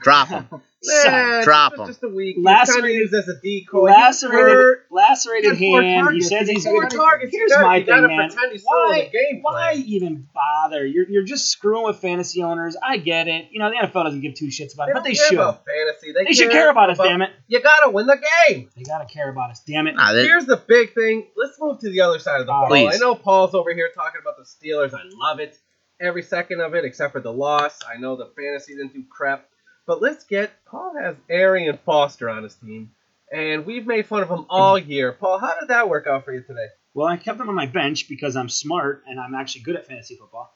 Drop 0.01 0.27
him. 0.29 0.47
Nah, 0.81 1.41
Drop 1.43 1.77
him. 1.77 1.87
Just 1.87 2.01
a 2.03 2.07
week. 2.07 2.37
Lacerated- 2.39 2.83
Kind 2.83 2.85
of 2.85 2.95
used 3.01 3.13
as 3.13 3.27
a 3.27 3.35
decoy. 3.41 3.81
lacerated, 3.83 4.77
lacerated 4.89 5.55
He 5.57 5.71
had 5.71 5.73
four 5.73 5.81
hand. 5.81 6.09
He 6.13 6.21
says 6.21 6.47
he's 6.47 6.63
had 6.63 6.71
four 6.71 6.81
gonna- 6.83 6.95
targets. 6.95 7.33
You 7.33 7.47
my 7.61 7.77
you 7.77 7.85
thing, 7.85 8.07
man. 8.07 8.29
pretend 8.29 8.51
he's 8.53 8.61
still 8.61 8.77
Why, 8.87 9.09
game 9.11 9.41
why 9.41 9.73
even 9.73 10.27
bother? 10.33 10.85
You're, 10.85 11.05
you're 11.09 11.23
just 11.25 11.49
screwing 11.49 11.83
with 11.83 11.97
fantasy 11.97 12.43
owners. 12.43 12.77
I 12.81 12.95
get 12.97 13.27
it. 13.27 13.47
You 13.51 13.59
know 13.59 13.69
the 13.69 13.75
NFL 13.75 14.05
doesn't 14.05 14.21
give 14.21 14.35
two 14.35 14.47
shits 14.47 14.73
about 14.73 14.87
it, 14.89 14.93
but 14.93 15.03
they 15.03 15.13
care 15.15 15.25
should. 15.27 15.33
About 15.39 15.65
fantasy. 15.65 16.13
They, 16.13 16.23
They 16.23 16.33
should 16.33 16.51
care 16.51 16.69
about 16.69 16.89
us. 16.91 16.97
Damn 16.97 17.21
it. 17.23 17.31
You 17.47 17.61
gotta 17.61 17.89
win 17.91 18.07
the 18.07 18.17
game. 18.47 18.69
They 18.77 18.83
gotta 18.83 19.05
care 19.05 19.29
about 19.29 19.51
us. 19.51 19.61
Damn 19.67 19.87
it. 19.87 19.95
Nah, 19.95 20.13
they- 20.13 20.23
Here's 20.23 20.45
the 20.45 20.57
big 20.57 20.93
thing. 20.93 21.27
Let's 21.35 21.59
move 21.59 21.79
to 21.79 21.89
the 21.89 22.01
other 22.01 22.19
side 22.19 22.39
of 22.39 22.45
the 22.47 22.53
Uh, 22.53 22.59
ball. 22.61 22.67
Please. 22.69 22.95
I 22.95 22.97
know 22.99 23.15
Paul's 23.15 23.53
over 23.53 23.73
here 23.73 23.89
talking 23.93 24.21
about 24.21 24.37
the 24.37 24.43
Steelers. 24.43 24.93
I 24.93 25.01
love 25.11 25.39
it. 25.41 25.57
Every 26.01 26.23
second 26.23 26.61
of 26.61 26.73
it, 26.75 26.85
except 26.85 27.11
for 27.11 27.19
the 27.19 27.33
loss. 27.33 27.77
I 27.85 27.99
know 27.99 28.15
the 28.15 28.27
fantasy 28.37 28.75
didn't 28.75 28.93
do 28.93 29.03
crap. 29.11 29.45
But 29.89 30.03
let's 30.03 30.23
get 30.23 30.51
Paul 30.65 30.93
has 31.01 31.15
Arian 31.31 31.79
Foster 31.83 32.29
on 32.29 32.43
his 32.43 32.53
team. 32.53 32.91
And 33.33 33.65
we've 33.65 33.87
made 33.87 34.05
fun 34.05 34.21
of 34.21 34.29
him 34.29 34.45
all 34.47 34.77
year. 34.77 35.11
Paul, 35.13 35.39
how 35.39 35.59
did 35.59 35.69
that 35.69 35.89
work 35.89 36.05
out 36.05 36.25
for 36.25 36.31
you 36.31 36.43
today? 36.43 36.67
Well, 36.93 37.07
I 37.07 37.17
kept 37.17 37.39
him 37.39 37.49
on 37.49 37.55
my 37.55 37.65
bench 37.65 38.07
because 38.07 38.35
I'm 38.35 38.49
smart 38.49 39.03
and 39.07 39.19
I'm 39.19 39.33
actually 39.33 39.61
good 39.61 39.77
at 39.77 39.87
fantasy 39.87 40.15
football. 40.15 40.53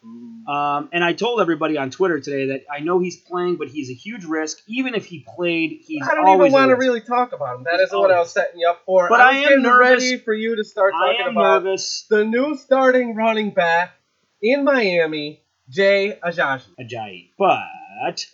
Um, 0.47 0.87
and 0.93 1.03
I 1.03 1.13
told 1.13 1.41
everybody 1.41 1.79
on 1.79 1.89
Twitter 1.89 2.19
today 2.19 2.49
that 2.49 2.65
I 2.71 2.81
know 2.81 2.99
he's 2.99 3.17
playing, 3.17 3.55
but 3.55 3.69
he's 3.69 3.89
a 3.89 3.95
huge 3.95 4.23
risk. 4.23 4.59
Even 4.67 4.93
if 4.93 5.05
he 5.05 5.25
played, 5.35 5.79
he's 5.83 6.07
I 6.07 6.13
don't 6.13 6.29
even 6.29 6.51
want 6.51 6.69
to 6.69 6.75
really 6.75 7.01
talk 7.01 7.33
about 7.33 7.55
him. 7.55 7.63
That 7.63 7.79
isn't 7.79 7.97
what 7.97 8.11
I 8.11 8.19
was 8.19 8.31
setting 8.31 8.59
you 8.59 8.69
up 8.69 8.83
for. 8.85 9.09
But 9.09 9.19
I, 9.19 9.29
I 9.29 9.53
am 9.53 9.63
nervous. 9.63 10.03
ready 10.03 10.17
for 10.17 10.35
you 10.35 10.57
to 10.57 10.63
start 10.63 10.93
talking 10.93 11.31
about 11.31 11.63
nervous. 11.63 12.05
the 12.07 12.23
new 12.23 12.55
starting 12.55 13.15
running 13.15 13.49
back 13.49 13.93
in 14.43 14.63
Miami, 14.63 15.41
Jay 15.69 16.19
Ajayi. 16.23 16.61
Ajayi, 16.79 17.29
but 17.35 17.63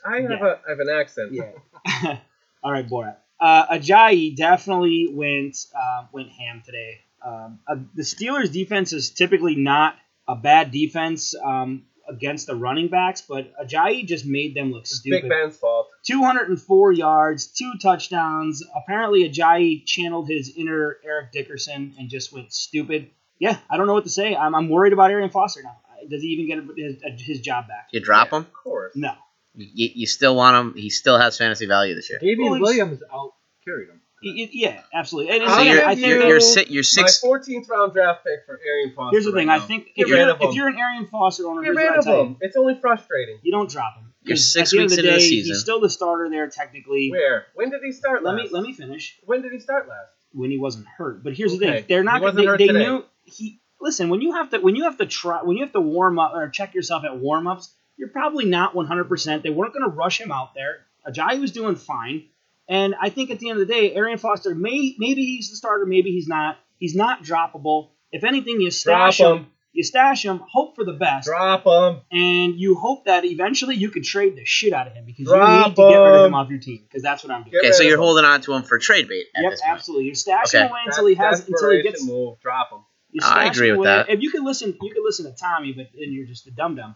I 0.06 0.22
have, 0.22 0.32
Yeah. 0.32 0.38
a, 0.42 0.50
I 0.68 0.70
have 0.70 0.80
an 0.80 0.90
accent. 0.90 1.32
yeah. 1.34 2.18
All 2.64 2.72
right, 2.72 2.88
Borat. 2.88 3.18
Uh, 3.40 3.68
Ajayi 3.78 4.36
definitely 4.36 5.10
went 5.14 5.56
uh, 5.74 6.06
went 6.12 6.30
ham 6.30 6.62
today. 6.66 7.00
Um, 7.26 7.60
uh, 7.68 7.76
the 7.96 8.04
Steelers' 8.04 8.52
defense 8.52 8.92
is 8.94 9.10
typically 9.12 9.56
not 9.56 9.96
a 10.28 10.36
bad 10.36 10.72
defense 10.72 11.34
um, 11.44 11.84
against 12.08 12.48
the 12.48 12.56
running 12.56 12.88
backs, 12.90 13.22
but 13.22 13.54
Ajayi 13.58 14.06
just 14.06 14.26
made 14.26 14.56
them 14.56 14.72
look 14.72 14.82
It's 14.82 14.98
stupid. 14.98 15.22
Big 15.24 15.30
Ben's 15.30 15.56
fault. 15.58 15.88
204 16.06 16.92
yards, 16.94 17.48
two 17.48 17.74
touchdowns. 17.82 18.64
Apparently, 18.76 19.30
Ajayi 19.30 19.86
channeled 19.86 20.28
his 20.28 20.54
inner 20.58 20.98
Eric 21.06 21.32
Dickerson 21.32 21.94
and 21.98 22.10
just 22.10 22.34
went 22.34 22.52
stupid. 22.52 23.10
Yeah, 23.38 23.58
I 23.70 23.78
don't 23.78 23.88
know 23.88 23.94
what 23.94 24.04
to 24.04 24.10
say. 24.10 24.36
I'm, 24.36 24.54
I'm 24.54 24.68
worried 24.70 24.92
about 24.94 25.12
Arian 25.12 25.30
Foster 25.30 25.62
now. 25.64 25.78
Does 26.10 26.22
he 26.22 26.30
even 26.30 26.48
get 26.48 26.78
his, 26.78 27.26
his 27.26 27.40
job 27.42 27.68
back? 27.68 27.88
You 27.92 28.00
drop 28.02 28.32
Yeah, 28.32 28.40
him. 28.40 28.46
Of 28.46 28.54
course. 28.54 28.94
No. 28.96 29.14
You, 29.60 29.90
you 29.94 30.08
still 30.08 30.36
want 30.36 30.56
him. 30.58 30.74
He 30.82 30.90
still 30.90 31.20
has 31.20 31.38
fantasy 31.38 31.66
value 31.66 31.96
this 31.96 32.10
year. 32.10 32.20
Davian 32.22 32.52
Well, 32.52 32.60
Williams 32.62 33.02
out 33.14 33.34
carried 33.66 33.90
him. 33.90 34.02
Y- 34.24 34.34
y- 34.38 34.50
Yeah, 34.52 34.82
absolutely. 34.94 35.34
And, 35.34 35.44
and 35.44 35.52
So 35.54 35.62
you're 35.62 35.86
I 35.86 35.96
think 35.96 36.08
you're 36.08 36.22
you 36.22 36.28
you're, 36.28 36.40
si- 36.40 36.66
you're 36.70 36.84
My 36.98 37.04
14th 37.04 37.70
round 37.70 37.94
draft 37.94 38.24
pick 38.26 38.46
for 38.46 38.60
Arian 38.66 38.94
Foster. 38.96 39.16
here's 39.16 39.26
the 39.26 39.32
thing. 39.32 39.48
right 39.48 39.62
I 39.62 39.66
think 39.66 39.92
if 39.96 40.08
you're, 40.10 40.18
rid 40.18 40.28
of 40.30 40.38
if 40.42 40.50
him. 40.50 40.52
you're 40.56 40.68
an 40.68 40.78
Arian 40.78 41.08
Foster 41.08 41.48
owner, 41.48 41.62
Get 41.62 41.68
here's 41.68 41.76
what 41.76 41.82
rid 41.84 41.92
I 41.94 41.98
of 41.98 42.04
tell 42.04 42.22
him. 42.24 42.30
you: 42.32 42.38
It's 42.42 42.58
only 42.58 42.76
frustrating. 42.82 43.40
you 43.44 43.52
don't 43.52 43.70
drop 43.70 43.96
him. 43.98 44.14
You're 44.24 44.36
six 44.36 44.74
at 44.74 44.78
weeks 44.80 44.96
the 44.96 45.00
into 45.00 45.12
the 45.14 45.20
season. 45.22 45.54
He's 45.54 45.62
still 45.62 45.80
the 45.80 45.90
starter 45.90 46.30
there 46.30 46.50
technically. 46.50 47.10
Where? 47.12 47.46
When 47.56 47.70
did 47.70 47.82
he 47.84 47.94
start 47.94 48.24
Let 48.24 48.36
last? 48.36 48.44
me 48.44 48.50
let 48.52 48.64
me 48.64 48.74
finish. 48.74 49.18
When 49.26 49.42
did 49.42 49.52
he 49.54 49.60
start 49.60 49.88
last? 49.88 50.10
when 50.32 50.52
he 50.52 50.58
wasn't 50.60 50.86
hurt. 50.86 51.24
But 51.24 51.34
here's 51.34 51.54
the 51.54 51.60
thing: 51.60 51.86
they're 51.88 52.04
not. 52.04 52.22
wasn't 52.22 52.58
They, 52.58 52.68
they 52.68 52.74
knew 52.74 53.04
he. 53.24 53.60
Listen, 53.82 54.10
when 54.10 54.20
you 54.22 54.34
have 54.34 54.50
to 54.50 54.60
when 54.60 54.76
you 54.76 54.84
have 54.84 54.98
to 54.98 55.06
try 55.06 55.42
when 55.44 55.56
you 55.56 55.64
have 55.64 55.72
to 55.74 55.80
warm 55.82 56.20
up 56.20 56.34
or 56.34 56.50
check 56.50 56.74
yourself 56.76 57.06
at 57.06 57.18
warm 57.18 57.48
ups, 57.48 57.74
you're 58.00 58.10
probably 58.10 58.46
not 58.46 58.74
100. 58.74 59.04
percent 59.06 59.44
They 59.44 59.50
weren't 59.52 59.74
going 59.74 59.84
to 59.90 59.96
rush 59.96 60.20
him 60.20 60.32
out 60.32 60.54
there. 60.56 60.86
Ajayi 61.08 61.40
was 61.40 61.52
doing 61.52 61.76
fine, 61.76 62.24
and 62.68 62.96
I 63.00 63.10
think 63.10 63.30
at 63.30 63.40
the 63.40 63.50
end 63.50 63.62
of 63.62 63.68
the 63.68 63.74
day, 63.74 63.94
Arian 63.96 64.18
Foster 64.18 64.56
may 64.56 64.96
maybe 64.98 65.24
he's 65.26 65.50
the 65.52 65.56
starter, 65.56 65.86
maybe 65.86 66.12
he's 66.12 66.28
not. 66.28 66.58
He's 66.78 66.96
not 66.96 67.24
droppable. 67.24 67.90
If 68.12 68.24
anything, 68.24 68.62
you 68.62 68.70
Drop 68.72 69.14
stash 69.14 69.20
him. 69.20 69.38
him. 69.38 69.48
You 69.74 69.84
stash 69.84 70.24
him. 70.26 70.42
Hope 70.52 70.76
for 70.76 70.84
the 70.86 70.94
best. 70.94 71.28
Drop 71.28 71.66
him. 71.66 72.02
and 72.12 72.56
you 72.60 72.76
hope 72.76 73.06
that 73.06 73.24
eventually 73.26 73.76
you 73.76 73.90
can 73.92 74.02
trade 74.02 74.36
the 74.36 74.46
shit 74.46 74.74
out 74.74 74.88
of 74.88 74.94
him 74.94 75.04
because 75.06 75.26
Drop 75.28 75.48
you 75.50 75.58
need 75.70 75.76
to 75.76 75.88
get 75.94 75.98
rid 75.98 76.16
of 76.16 76.22
him. 76.22 76.26
him 76.28 76.34
off 76.36 76.50
your 76.50 76.58
team 76.60 76.80
because 76.88 77.04
that's 77.04 77.24
what 77.24 77.32
I'm 77.32 77.44
doing. 77.44 77.52
Get 77.52 77.60
Okay, 77.66 77.72
so 77.74 77.84
you're 77.84 77.98
holding 78.00 78.26
on 78.26 78.42
to 78.42 78.54
him 78.54 78.64
for 78.64 78.80
trade 78.80 79.08
bait 79.10 79.26
at 79.36 79.44
Yep, 79.44 79.52
this 79.52 79.62
point. 79.62 79.74
absolutely. 79.74 80.06
You're 80.06 80.16
stashing 80.16 80.46
Okay. 80.56 80.68
away 80.70 80.80
until 80.88 81.06
he 81.06 81.16
has 81.16 81.40
until 81.48 81.70
he 81.72 81.78
Desperation 81.78 81.92
gets. 81.92 82.06
move. 82.08 82.40
Drop 82.42 82.72
him. 82.72 82.80
You're 83.12 83.26
I 83.26 83.46
agree 83.46 83.72
with 83.72 83.80
away. 83.80 83.86
that. 83.90 84.10
If 84.10 84.22
you 84.22 84.32
can 84.32 84.44
listen, 84.46 84.76
you 84.82 84.94
can 84.94 85.04
listen 85.04 85.26
to 85.26 85.38
Tommy, 85.38 85.74
but 85.74 85.88
then 85.94 86.12
you're 86.14 86.26
just 86.28 86.48
a 86.48 86.52
dum 86.52 86.76
dum. 86.76 86.96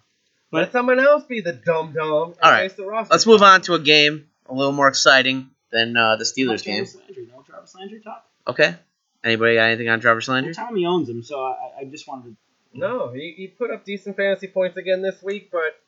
But- 0.53 0.59
Let 0.59 0.71
someone 0.71 0.99
else 0.99 1.23
be 1.23 1.41
the 1.41 1.51
dumb 1.51 1.93
dumb. 1.93 2.05
All 2.07 2.35
right. 2.43 2.73
The 2.75 2.85
roster. 2.85 3.11
Let's 3.11 3.25
move 3.25 3.41
on 3.41 3.61
to 3.63 3.73
a 3.73 3.79
game 3.79 4.27
a 4.47 4.53
little 4.53 4.71
more 4.71 4.87
exciting 4.87 5.49
than 5.71 5.97
uh, 5.97 6.15
the 6.15 6.25
Steelers 6.25 6.63
game. 6.63 6.85
Jarvis 6.85 6.95
Landry, 6.95 7.27
no 7.31 7.43
Jarvis 7.45 7.75
Landry 7.75 7.99
talk. 8.01 8.23
Okay. 8.47 8.75
Anybody 9.23 9.55
got 9.55 9.63
anything 9.63 9.89
on 9.89 9.99
Travis 9.99 10.27
Landry? 10.27 10.53
Tommy 10.53 10.85
owns 10.85 11.09
him, 11.09 11.23
so 11.23 11.43
I, 11.43 11.81
I 11.81 11.85
just 11.85 12.07
wanted 12.07 12.35
to. 12.35 12.79
No, 12.79 13.11
he, 13.11 13.33
he 13.35 13.47
put 13.47 13.71
up 13.71 13.83
decent 13.83 14.15
fantasy 14.15 14.47
points 14.47 14.77
again 14.77 15.01
this 15.01 15.23
week, 15.23 15.49
but 15.51 15.79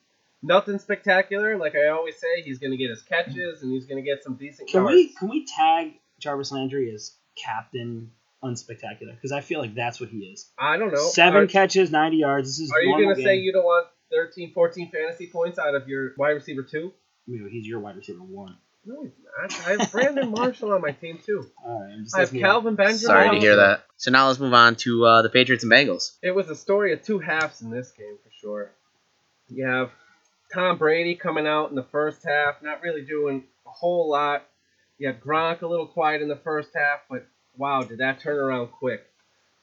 nothing 0.42 0.80
spectacular. 0.80 1.56
Like 1.56 1.76
I 1.76 1.88
always 1.88 2.16
say, 2.16 2.42
he's 2.42 2.58
going 2.58 2.72
to 2.72 2.76
get 2.76 2.90
his 2.90 3.02
catches 3.02 3.62
and 3.62 3.70
he's 3.72 3.86
going 3.86 4.02
to 4.02 4.08
get 4.08 4.24
some 4.24 4.34
decent 4.34 4.68
Can 4.68 4.82
yards. 4.82 4.94
we 4.94 5.08
can 5.08 5.28
we 5.28 5.46
tag 5.46 5.92
Jarvis 6.18 6.50
Landry 6.50 6.92
as 6.92 7.12
captain 7.36 8.10
unspectacular? 8.42 9.14
Because 9.14 9.30
I 9.30 9.42
feel 9.42 9.60
like 9.60 9.76
that's 9.76 10.00
what 10.00 10.08
he 10.08 10.18
is. 10.18 10.50
I 10.58 10.76
don't 10.76 10.92
know. 10.92 11.08
Seven 11.10 11.42
Are, 11.42 11.46
catches, 11.46 11.92
ninety 11.92 12.16
yards. 12.18 12.48
This 12.48 12.60
is 12.60 12.72
are 12.72 12.82
you 12.82 12.96
going 12.96 13.14
to 13.14 13.22
say 13.22 13.36
you 13.36 13.52
don't 13.52 13.64
want 13.64 13.86
13, 14.12 14.52
14 14.52 14.90
fantasy 14.90 15.26
points 15.26 15.58
out 15.58 15.74
of 15.74 15.88
your 15.88 16.12
wide 16.16 16.30
receiver 16.30 16.62
two? 16.62 16.92
You 17.26 17.42
know, 17.42 17.48
he's 17.48 17.66
your 17.66 17.80
wide 17.80 17.96
receiver 17.96 18.20
one. 18.20 18.56
No, 18.84 19.02
he's 19.02 19.12
not. 19.40 19.66
I 19.66 19.70
have 19.72 19.90
Brandon 19.90 20.30
Marshall 20.30 20.72
on 20.72 20.80
my 20.80 20.92
team 20.92 21.18
too. 21.24 21.44
All 21.64 21.80
right, 21.82 21.92
I'm 21.92 22.04
just 22.04 22.14
I 22.14 22.20
have 22.20 22.26
listening 22.28 22.42
to. 22.42 22.46
Kelvin 22.48 22.74
Benjamin. 22.76 22.98
Sorry 22.98 23.30
to 23.30 23.40
hear 23.40 23.56
that. 23.56 23.84
So 23.96 24.12
now 24.12 24.28
let's 24.28 24.38
move 24.38 24.54
on 24.54 24.76
to 24.76 25.04
uh, 25.04 25.22
the 25.22 25.28
Patriots 25.28 25.64
and 25.64 25.72
Bengals. 25.72 26.12
It 26.22 26.34
was 26.34 26.48
a 26.48 26.54
story 26.54 26.92
of 26.92 27.02
two 27.02 27.18
halves 27.18 27.62
in 27.62 27.70
this 27.70 27.90
game 27.90 28.16
for 28.22 28.30
sure. 28.40 28.70
You 29.48 29.66
have 29.66 29.90
Tom 30.54 30.78
Brady 30.78 31.16
coming 31.16 31.46
out 31.46 31.70
in 31.70 31.76
the 31.76 31.82
first 31.82 32.24
half, 32.24 32.62
not 32.62 32.82
really 32.82 33.02
doing 33.02 33.44
a 33.66 33.70
whole 33.70 34.08
lot. 34.08 34.44
You 34.98 35.08
had 35.08 35.20
Gronk 35.20 35.62
a 35.62 35.66
little 35.66 35.86
quiet 35.88 36.22
in 36.22 36.28
the 36.28 36.36
first 36.36 36.70
half, 36.74 37.00
but 37.10 37.26
wow, 37.56 37.82
did 37.82 37.98
that 37.98 38.20
turn 38.20 38.38
around 38.38 38.68
quick. 38.68 39.04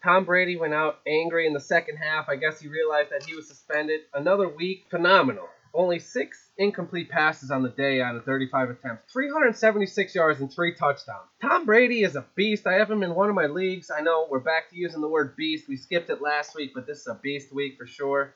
Tom 0.04 0.26
Brady 0.26 0.58
went 0.58 0.74
out 0.74 1.00
angry 1.08 1.48
in 1.48 1.54
the 1.54 1.60
second 1.62 1.96
half. 1.96 2.28
I 2.28 2.36
guess 2.36 2.60
he 2.60 2.68
realized 2.68 3.12
that 3.12 3.24
he 3.24 3.36
was 3.36 3.48
suspended. 3.48 4.02
Another 4.14 4.50
week, 4.50 4.86
phenomenal. 4.90 5.48
Only 5.74 5.98
six 5.98 6.50
incomplete 6.58 7.10
passes 7.10 7.50
on 7.50 7.64
the 7.64 7.70
day 7.70 8.02
out 8.02 8.16
of 8.16 8.26
35 8.26 8.70
attempts, 8.70 9.12
376 9.12 10.14
yards 10.14 10.40
and 10.40 10.52
three 10.54 10.76
touchdowns. 10.76 11.30
Tom 11.42 11.66
Brady 11.66 12.04
is 12.04 12.16
a 12.16 12.26
beast. 12.36 12.68
I 12.68 12.74
have 12.74 12.92
him 12.92 13.02
in 13.02 13.16
one 13.16 13.30
of 13.30 13.36
my 13.36 13.48
leagues. 13.48 13.90
I 13.90 14.02
know 14.02 14.28
we're 14.30 14.40
back 14.40 14.70
to 14.70 14.78
using 14.78 15.02
the 15.02 15.08
word 15.08 15.36
beast. 15.36 15.68
We 15.68 15.78
skipped 15.78 16.12
it 16.12 16.22
last 16.22 16.54
week, 16.54 16.74
but 16.76 16.86
this 16.86 17.00
is 17.00 17.08
a 17.08 17.16
beast 17.16 17.54
week 17.54 17.78
for 17.80 17.88
sure. 17.88 18.36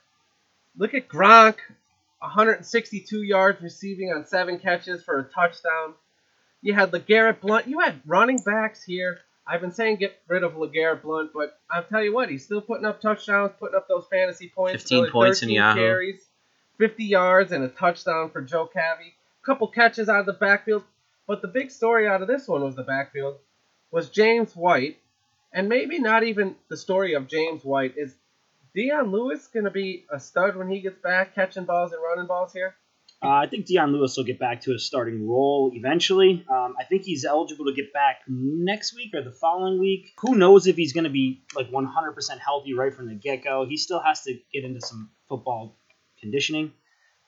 Look 0.78 0.96
at 0.96 1.08
Gronk, 1.10 1.58
162 2.20 3.22
yards 3.22 3.62
receiving 3.62 4.12
on 4.12 4.26
seven 4.26 4.58
catches 4.58 5.04
for 5.04 5.20
a 5.20 5.24
touchdown. 5.26 5.94
You 6.62 6.74
had 6.74 6.92
LeGarrette 6.92 7.42
Blunt. 7.42 7.68
You 7.68 7.82
had 7.82 8.02
running 8.06 8.40
backs 8.40 8.84
here. 8.84 9.20
I've 9.48 9.62
been 9.62 9.72
saying 9.72 9.98
get 9.98 10.20
rid 10.28 10.44
of 10.44 10.54
LeGarrette 10.54 11.04
Blunt, 11.04 11.32
but 11.34 11.60
I'll 11.70 11.84
tell 11.84 12.04
you 12.04 12.14
what, 12.14 12.30
he's 12.30 12.44
still 12.44 12.62
putting 12.62 12.86
up 12.86 13.00
touchdowns, 13.00 13.54
putting 13.60 13.76
up 13.76 13.88
those 13.88 14.06
fantasy 14.12 14.50
points. 14.50 14.84
15 14.84 14.98
Another 14.98 15.12
points 15.12 15.42
in 15.42 15.48
13 15.48 15.56
Yahoo. 15.56 15.80
carries, 15.80 16.26
50 16.78 17.04
yards, 17.06 17.52
and 17.52 17.64
a 17.64 17.70
touchdown 17.70 18.30
for 18.30 18.42
Joe 18.42 18.70
Cavey. 18.74 19.14
Couple 19.46 19.68
catches 19.68 20.10
out 20.10 20.20
of 20.20 20.26
the 20.26 20.34
backfield. 20.34 20.84
But 21.28 21.42
the 21.42 21.48
big 21.48 21.72
story 21.72 22.08
out 22.08 22.22
of 22.22 22.28
this 22.28 22.48
one 22.48 22.62
was 22.62 22.76
the 22.76 22.84
backfield 22.84 23.38
was 23.92 24.10
James 24.10 24.56
White, 24.56 24.98
and 25.54 25.70
maybe 25.70 26.00
not 26.00 26.24
even 26.24 26.56
the 26.70 26.78
story 26.78 27.14
of 27.14 27.28
James 27.28 27.64
White 27.64 27.94
is 27.98 28.14
Dion 28.74 29.12
Lewis 29.12 29.48
going 29.48 29.66
to 29.66 29.72
be 29.72 30.06
a 30.12 30.20
stud 30.20 30.56
when 30.56 30.70
he 30.70 30.82
gets 30.82 31.00
back 31.00 31.36
catching 31.36 31.66
balls 31.66 31.94
and 31.94 32.02
running 32.04 32.28
balls 32.28 32.54
here? 32.54 32.76
Uh, 33.24 33.30
I 33.30 33.48
think 33.48 33.66
Dion 33.66 33.94
Lewis 33.94 34.16
will 34.16 34.26
get 34.26 34.40
back 34.40 34.62
to 34.62 34.74
his 34.74 34.86
starting 34.86 35.28
role 35.28 35.72
eventually. 35.74 36.46
Um, 36.48 36.76
I 36.80 36.84
think 36.84 37.02
he's 37.02 37.26
eligible 37.26 37.66
to 37.66 37.74
get 37.74 37.92
back 37.92 38.22
next 38.28 38.96
week 38.96 39.16
or 39.16 39.24
the 39.24 39.32
following 39.32 39.80
week. 39.80 40.14
Who 40.20 40.36
knows 40.36 40.68
if 40.68 40.76
he's 40.76 40.94
going 40.94 41.06
to 41.06 41.10
be 41.10 41.42
like 41.56 41.72
100% 41.72 42.40
healthy 42.40 42.74
right 42.76 42.94
from 42.94 43.08
the 43.08 43.16
get 43.16 43.44
go? 43.44 43.66
He 43.66 43.78
still 43.78 44.00
has 44.00 44.22
to 44.24 44.38
get 44.54 44.64
into 44.64 44.82
some 44.82 45.10
football 45.28 45.76
conditioning. 46.20 46.74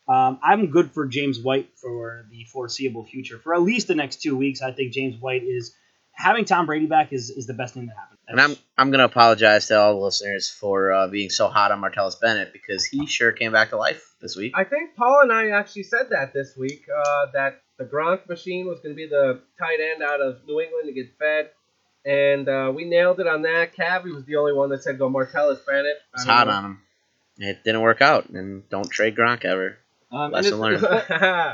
Um, 0.07 0.39
I'm 0.43 0.71
good 0.71 0.91
for 0.91 1.07
James 1.07 1.39
White 1.39 1.69
for 1.75 2.25
the 2.29 2.43
foreseeable 2.45 3.05
future. 3.05 3.39
For 3.39 3.55
at 3.55 3.61
least 3.61 3.87
the 3.87 3.95
next 3.95 4.21
two 4.21 4.35
weeks, 4.35 4.61
I 4.61 4.71
think 4.71 4.93
James 4.93 5.19
White 5.19 5.43
is 5.43 5.75
having 6.19 6.45
Tom 6.45 6.65
Brady 6.65 6.85
back 6.85 7.13
is, 7.13 7.29
is 7.29 7.47
the 7.47 7.53
best 7.53 7.73
thing 7.73 7.87
that 7.87 7.95
happened. 7.95 8.19
And 8.27 8.39
I'm 8.39 8.55
I'm 8.77 8.91
gonna 8.91 9.05
apologize 9.05 9.67
to 9.67 9.79
all 9.79 9.95
the 9.95 10.05
listeners 10.05 10.49
for 10.49 10.91
uh, 10.91 11.07
being 11.07 11.31
so 11.31 11.47
hot 11.47 11.71
on 11.71 11.81
Martellus 11.81 12.19
Bennett 12.19 12.53
because 12.53 12.85
he 12.85 13.07
sure 13.07 13.31
came 13.31 13.51
back 13.51 13.69
to 13.69 13.77
life 13.77 14.13
this 14.21 14.35
week. 14.35 14.53
I 14.55 14.65
think 14.65 14.95
Paul 14.95 15.21
and 15.21 15.31
I 15.31 15.49
actually 15.49 15.83
said 15.83 16.11
that 16.11 16.31
this 16.31 16.55
week 16.55 16.85
uh, 16.95 17.27
that 17.33 17.61
the 17.79 17.85
Gronk 17.85 18.27
machine 18.29 18.67
was 18.67 18.81
going 18.81 18.93
to 18.93 18.95
be 18.95 19.07
the 19.07 19.41
tight 19.57 19.79
end 19.79 20.03
out 20.03 20.21
of 20.21 20.45
New 20.45 20.59
England 20.59 20.87
to 20.87 20.93
get 20.93 21.17
fed. 21.17 21.49
And 22.05 22.47
uh, 22.47 22.71
we 22.75 22.85
nailed 22.85 23.19
it 23.19 23.27
on 23.27 23.41
that. 23.43 23.75
Cavi 23.75 24.13
was 24.13 24.25
the 24.25 24.35
only 24.35 24.53
one 24.53 24.69
that 24.69 24.83
said 24.83 24.99
go 24.99 25.09
Martellus 25.09 25.65
Bennett. 25.65 25.97
It's 26.13 26.25
hot 26.25 26.47
on 26.47 26.65
him. 26.65 26.81
It 27.37 27.63
didn't 27.63 27.81
work 27.81 28.01
out, 28.01 28.29
and 28.29 28.67
don't 28.69 28.89
trade 28.89 29.15
Gronk 29.15 29.45
ever. 29.45 29.77
Um, 30.11 30.31
Lesson 30.31 30.59
learned. 30.59 30.81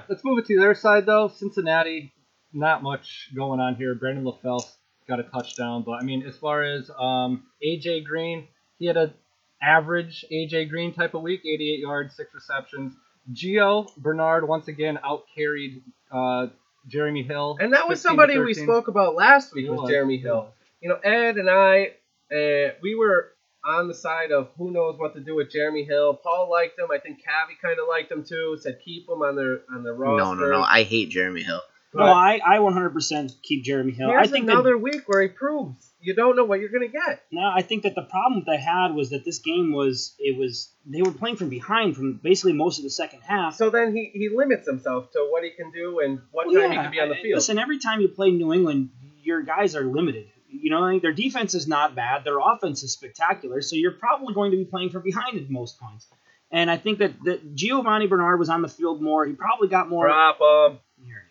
Let's 0.09 0.23
move 0.23 0.39
it 0.39 0.45
to 0.47 0.59
their 0.59 0.73
side 0.73 1.05
though. 1.05 1.27
Cincinnati, 1.27 2.11
not 2.55 2.81
much 2.81 3.29
going 3.35 3.59
on 3.59 3.75
here. 3.75 3.93
Brandon 3.95 4.23
LaFell 4.23 4.65
got 5.07 5.19
a 5.19 5.23
touchdown, 5.23 5.83
but 5.83 5.93
I 5.93 6.03
mean, 6.03 6.23
as 6.25 6.37
far 6.37 6.63
as 6.63 6.89
um, 6.97 7.43
AJ 7.63 8.05
Green, 8.05 8.47
he 8.79 8.85
had 8.87 8.97
an 8.97 9.13
average 9.61 10.25
AJ 10.31 10.69
Green 10.69 10.93
type 10.93 11.13
of 11.13 11.21
week, 11.21 11.41
88 11.45 11.79
yards, 11.79 12.15
six 12.15 12.33
receptions. 12.33 12.93
Gio 13.33 13.95
Bernard 13.97 14.47
once 14.47 14.67
again 14.67 14.99
out 15.03 15.25
carried 15.35 15.81
uh, 16.11 16.47
Jeremy 16.87 17.23
Hill, 17.23 17.57
and 17.59 17.73
that 17.73 17.87
was 17.87 18.01
somebody 18.01 18.37
we 18.37 18.53
spoke 18.53 18.87
about 18.87 19.15
last 19.15 19.53
week 19.53 19.65
It 19.65 19.71
was 19.71 19.81
was, 19.81 19.89
Jeremy 19.89 20.17
Hill. 20.17 20.35
was. 20.41 20.51
You 20.81 20.89
know, 20.89 20.95
Ed 20.97 21.37
and 21.37 21.49
I, 21.49 21.93
uh, 22.31 22.73
we 22.83 22.93
were 22.93 23.31
on 23.65 23.87
the 23.87 23.93
side 23.95 24.31
of 24.31 24.49
who 24.57 24.69
knows 24.69 24.99
what 24.99 25.15
to 25.15 25.19
do 25.19 25.35
with 25.35 25.51
Jeremy 25.51 25.83
Hill. 25.83 26.13
Paul 26.13 26.49
liked 26.51 26.77
him. 26.77 26.87
I 26.91 26.99
think 26.99 27.17
Cavi 27.17 27.59
kind 27.59 27.79
of 27.79 27.87
liked 27.89 28.11
him 28.11 28.23
too. 28.23 28.57
Said 28.61 28.79
keep 28.85 29.09
him 29.09 29.23
on 29.23 29.35
their 29.35 29.61
on 29.73 29.83
their 29.83 29.95
roster. 29.95 30.23
No, 30.23 30.33
no, 30.35 30.59
no. 30.59 30.61
I 30.61 30.83
hate 30.83 31.09
Jeremy 31.09 31.41
Hill. 31.41 31.61
No, 31.95 32.03
I, 32.03 32.39
I 32.45 32.57
100% 32.57 33.41
keep 33.41 33.63
Jeremy 33.63 33.93
Hill. 33.93 34.09
Here's 34.09 34.27
I 34.27 34.31
think 34.31 34.45
that 34.47 34.53
another 34.53 34.77
week 34.77 35.03
where 35.07 35.21
he 35.21 35.29
proves 35.29 35.93
you 36.05 36.13
don't 36.13 36.35
know 36.35 36.45
what 36.45 36.59
you're 36.59 36.69
gonna 36.69 36.87
get. 36.87 37.23
No, 37.31 37.41
I 37.41 37.63
think 37.63 37.83
that 37.83 37.95
the 37.95 38.03
problem 38.03 38.43
that 38.45 38.51
they 38.51 38.61
had 38.61 38.93
was 38.93 39.09
that 39.09 39.25
this 39.25 39.39
game 39.39 39.73
was 39.73 40.15
it 40.19 40.37
was 40.37 40.71
they 40.85 41.01
were 41.01 41.11
playing 41.11 41.35
from 41.37 41.49
behind 41.49 41.95
from 41.95 42.19
basically 42.23 42.53
most 42.53 42.77
of 42.77 42.83
the 42.83 42.91
second 42.91 43.21
half. 43.21 43.55
So 43.55 43.71
then 43.71 43.95
he, 43.95 44.11
he 44.13 44.29
limits 44.29 44.67
himself 44.67 45.11
to 45.13 45.27
what 45.31 45.43
he 45.43 45.49
can 45.49 45.71
do 45.71 45.99
and 45.99 46.21
what 46.31 46.45
Well, 46.45 46.61
time 46.61 46.71
he 46.71 46.77
can 46.77 46.91
be 46.91 46.99
on 46.99 47.09
the 47.09 47.15
field. 47.15 47.35
Listen, 47.35 47.57
every 47.57 47.79
time 47.79 48.01
you 48.01 48.07
play 48.07 48.29
New 48.29 48.53
England, 48.53 48.91
your 49.23 49.41
guys 49.41 49.75
are 49.75 49.83
limited. 49.83 50.27
You 50.47 50.69
know, 50.69 50.79
like, 50.81 51.01
their 51.01 51.11
defense 51.11 51.55
is 51.55 51.67
not 51.67 51.95
bad, 51.95 52.23
their 52.23 52.37
offense 52.39 52.81
is 52.83 52.93
spectacular, 52.93 53.61
so 53.61 53.75
you're 53.75 53.91
probably 53.91 54.33
going 54.33 54.51
to 54.51 54.57
be 54.57 54.63
playing 54.63 54.89
from 54.91 55.01
behind 55.01 55.37
at 55.37 55.49
most 55.49 55.79
points. 55.79 56.07
And 56.49 56.71
I 56.71 56.77
think 56.77 56.99
that, 56.99 57.11
that 57.25 57.55
Giovani 57.55 58.07
Bernard 58.07 58.39
was 58.39 58.47
on 58.47 58.61
the 58.61 58.69
field 58.69 59.01
more. 59.01 59.25
He 59.25 59.33
probably 59.33 59.67
got 59.67 59.89
more. 59.89 60.07
Drop 60.07 60.37
him. 60.39 60.79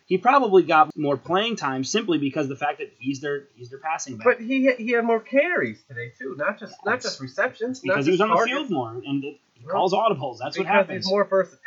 He 0.07 0.17
probably 0.19 0.63
got 0.63 0.95
more 0.95 1.17
playing 1.17 1.55
time 1.55 1.83
simply 1.83 2.17
because 2.19 2.45
of 2.45 2.49
the 2.49 2.55
fact 2.65 2.77
that 2.77 2.93
he's 2.99 3.21
their 3.21 3.47
he's 3.55 3.69
their 3.71 3.79
passing 3.79 4.17
back. 4.17 4.25
But 4.25 4.39
he 4.39 4.71
he 4.77 4.91
had 4.91 5.03
more 5.03 5.19
carries 5.19 5.81
today 5.83 6.11
too, 6.19 6.35
not 6.37 6.59
just 6.59 6.75
not 6.85 7.01
just 7.01 7.19
receptions. 7.19 7.83
not 7.83 7.93
because 7.95 8.05
he 8.05 8.11
was 8.11 8.19
just 8.19 8.29
on 8.29 8.37
the 8.37 8.45
field 8.45 8.69
more, 8.69 8.91
and 8.91 9.23
it, 9.23 9.39
he 9.55 9.65
No. 9.65 9.71
calls 9.73 9.93
audibles. 9.93 10.37
That's 10.39 10.57
what 10.57 10.65
because 10.65 10.67
happens. 10.67 11.05
he's 11.05 11.09
more 11.11 11.25
versatile. 11.25 11.59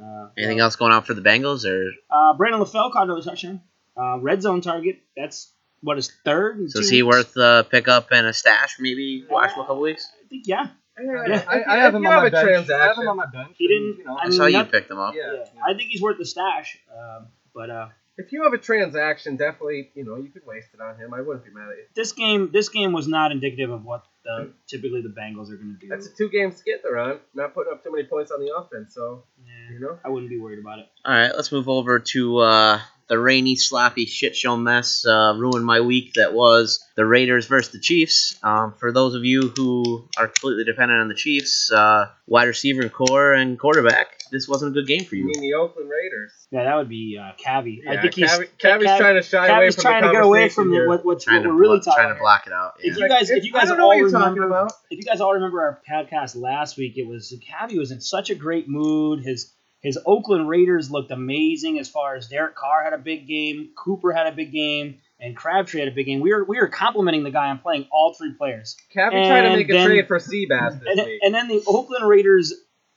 Uh, 0.00 0.28
Anything 0.36 0.60
else 0.60 0.76
going 0.76 0.92
on 0.92 1.02
for 1.02 1.14
the 1.14 1.22
Bengals 1.22 1.64
or 1.64 1.90
Uh, 2.10 2.34
Brandon 2.34 2.60
LaFell 2.60 2.92
caught 2.92 3.04
another 3.04 3.22
touchdown. 3.22 3.60
Uh, 3.96 4.18
red 4.20 4.42
zone 4.42 4.60
target. 4.60 5.00
That's 5.16 5.50
what 5.80 5.96
his 5.96 6.12
third. 6.24 6.70
so 6.70 6.80
is 6.80 6.88
he 6.90 7.02
weeks? 7.02 7.16
worth 7.16 7.36
uh, 7.36 7.62
pick 7.64 7.88
up 7.88 8.08
and 8.12 8.26
a 8.26 8.32
stash? 8.32 8.76
Maybe 8.78 9.24
watch 9.28 9.52
him 9.52 9.60
a 9.60 9.66
couple 9.66 9.80
weeks. 9.80 10.06
I 10.24 10.28
think 10.28 10.46
yeah. 10.46 10.68
Yeah, 10.98 11.10
I, 11.12 11.32
if 11.34 11.48
I 11.48 11.56
you- 11.56 11.64
have 11.64 11.88
if 11.88 11.94
him 11.96 12.02
you 12.04 12.08
on 12.08 12.14
have 12.14 12.22
my 12.22 12.26
a 12.28 12.30
bench. 12.30 12.70
I 12.70 12.86
have 12.86 12.96
him 12.98 13.08
on 13.08 13.16
my 13.16 13.26
bench. 13.26 13.54
He 13.58 13.66
didn't- 13.68 13.98
You 13.98 14.04
know, 14.04 14.14
I 14.16 14.20
I 14.20 14.28
mean, 14.28 14.32
saw 14.32 14.46
you 14.46 14.52
not- 14.58 14.70
picked 14.70 14.90
him 14.90 14.98
up. 14.98 15.14
Yeah. 15.14 15.32
Yeah, 15.32 15.44
I 15.66 15.74
think 15.74 15.90
he's 15.90 16.00
worth 16.00 16.16
the 16.18 16.24
stash. 16.24 16.78
Um, 16.90 17.26
but 17.56 17.70
uh, 17.70 17.88
If 18.18 18.32
you 18.32 18.44
have 18.44 18.52
a 18.52 18.58
transaction, 18.58 19.36
definitely, 19.36 19.90
you 19.94 20.04
know, 20.04 20.16
you 20.16 20.28
could 20.28 20.46
waste 20.46 20.68
it 20.74 20.80
on 20.80 20.96
him. 20.96 21.12
I 21.14 21.22
wouldn't 21.22 21.44
be 21.44 21.50
mad 21.50 21.70
at 21.70 21.76
you. 21.76 21.84
This 21.94 22.12
game, 22.12 22.50
this 22.52 22.68
game 22.68 22.92
was 22.92 23.08
not 23.08 23.32
indicative 23.32 23.70
of 23.70 23.84
what 23.84 24.04
the 24.24 24.52
typically 24.68 25.02
the 25.02 25.08
Bengals 25.08 25.50
are 25.50 25.56
going 25.56 25.74
to 25.74 25.80
do. 25.80 25.88
That's 25.88 26.06
a 26.06 26.14
two-game 26.14 26.52
skit 26.52 26.82
they're 26.82 26.98
on. 26.98 27.18
Not 27.34 27.54
putting 27.54 27.72
up 27.72 27.82
too 27.82 27.92
many 27.92 28.04
points 28.04 28.30
on 28.30 28.40
the 28.40 28.54
offense, 28.54 28.94
so 28.94 29.24
Yeah, 29.44 29.74
you 29.74 29.80
know. 29.80 29.98
I 30.04 30.10
wouldn't 30.10 30.30
be 30.30 30.38
worried 30.38 30.58
about 30.58 30.80
it. 30.80 30.86
All 31.04 31.14
right, 31.14 31.32
let's 31.34 31.50
move 31.50 31.68
over 31.68 31.98
to 31.98 32.38
uh, 32.38 32.80
the 33.08 33.18
rainy, 33.18 33.54
sloppy 33.56 34.06
shit 34.06 34.34
show 34.36 34.56
mess. 34.56 35.06
Uh, 35.06 35.34
ruined 35.36 35.64
my 35.64 35.80
week. 35.80 36.14
That 36.14 36.32
was 36.34 36.84
the 36.96 37.06
Raiders 37.06 37.46
versus 37.46 37.72
the 37.72 37.78
Chiefs. 37.80 38.36
Um, 38.42 38.72
for 38.78 38.90
those 38.92 39.14
of 39.14 39.24
you 39.24 39.52
who 39.56 40.08
are 40.18 40.26
completely 40.28 40.64
dependent 40.64 41.00
on 41.00 41.08
the 41.08 41.14
Chiefs, 41.14 41.70
uh, 41.70 42.06
wide 42.26 42.44
receiver 42.48 42.82
and 42.82 42.92
core 42.92 43.32
and 43.32 43.58
quarterback, 43.58 44.18
this 44.32 44.48
wasn't 44.48 44.72
a 44.72 44.74
good 44.74 44.88
game 44.88 45.04
for 45.04 45.14
You 45.14 45.22
you. 45.22 45.28
mean 45.28 45.40
the 45.40 45.54
Oakland 45.54 45.88
Raiders? 45.88 46.32
Yeah, 46.50 46.64
that 46.64 46.74
would 46.76 46.88
be 46.88 47.16
uh, 47.20 47.32
Cavi. 47.44 47.80
I 47.88 47.94
Yeah, 47.94 48.02
think 48.02 48.14
he's 48.14 48.30
Cavi- 48.30 48.48
Cavi's 48.58 48.86
Cav- 48.86 48.98
trying 48.98 49.14
to 49.16 49.22
shy 49.22 49.46
away 49.56 49.70
from 49.70 49.82
trying 49.82 50.02
the 50.02 50.08
to 50.08 50.12
get 50.12 50.22
away 50.24 50.38
conversation 50.40 50.54
from 50.54 50.70
the, 50.70 50.76
here. 50.76 50.88
what, 50.88 51.04
what's 51.04 51.24
Trying 51.24 51.36
what 51.38 51.42
to 51.44 51.48
we're 51.50 51.54
really 51.60 51.78
blo- 51.80 51.94
trying 51.94 52.12
to 52.14 52.18
block 52.20 52.46
it 52.48 52.52
out. 52.52 52.74
Yeah. 52.82 52.90
If 52.90 52.98
you 52.98 53.08
guys, 53.08 53.30
if 53.30 53.44
you 53.44 53.52
guys 53.52 53.64
I 53.64 53.66
don't 53.68 53.78
know 53.78 53.84
all 53.84 53.88
what 53.90 53.98
you're 53.98 54.10
talking 54.10 54.34
remember, 54.34 54.56
about. 54.56 54.72
if 54.90 54.98
you 54.98 55.04
guys 55.04 55.20
all 55.20 55.34
remember 55.34 55.60
our 55.60 55.80
podcast 55.88 56.34
last 56.40 56.76
week, 56.76 56.94
it 56.96 57.06
was 57.06 57.32
Cavi 57.50 57.78
was 57.78 57.90
in 57.92 58.00
such 58.00 58.30
a 58.30 58.34
great 58.34 58.68
mood. 58.68 59.20
His 59.24 59.52
his 59.80 59.98
Oakland 60.06 60.48
Raiders 60.48 60.90
looked 60.90 61.10
amazing 61.10 61.78
as 61.78 61.88
far 61.88 62.16
as 62.16 62.28
Derek 62.28 62.54
Carr 62.56 62.82
had 62.84 62.92
a 62.92 62.98
big 62.98 63.26
game, 63.28 63.70
Cooper 63.76 64.12
had 64.12 64.26
a 64.26 64.32
big 64.32 64.50
game, 64.52 64.98
and 65.20 65.36
Crabtree 65.36 65.80
had 65.80 65.88
a 65.88 65.92
big 65.94 66.06
game. 66.06 66.20
We 66.20 66.32
were 66.32 66.44
we 66.44 66.58
were 66.58 66.68
complimenting 66.68 67.22
the 67.24 67.30
guy 67.30 67.48
on 67.50 67.58
playing 67.58 67.86
all 67.92 68.14
three 68.14 68.32
players. 68.32 68.76
Cavi 68.94 69.10
tried 69.10 69.42
to 69.42 69.46
And 69.48 69.56
make 69.56 69.68
a 69.68 69.72
then- 69.72 69.86
trade 69.86 70.08
for 70.08 70.18
Seabass 70.18 70.80
this 70.80 70.88
And, 70.88 70.98
then- 70.98 71.06
week. 71.06 71.20
and 71.22 71.34
then 71.34 71.48
the 71.48 71.62
Oakland 71.66 72.08
Raiders 72.08 72.52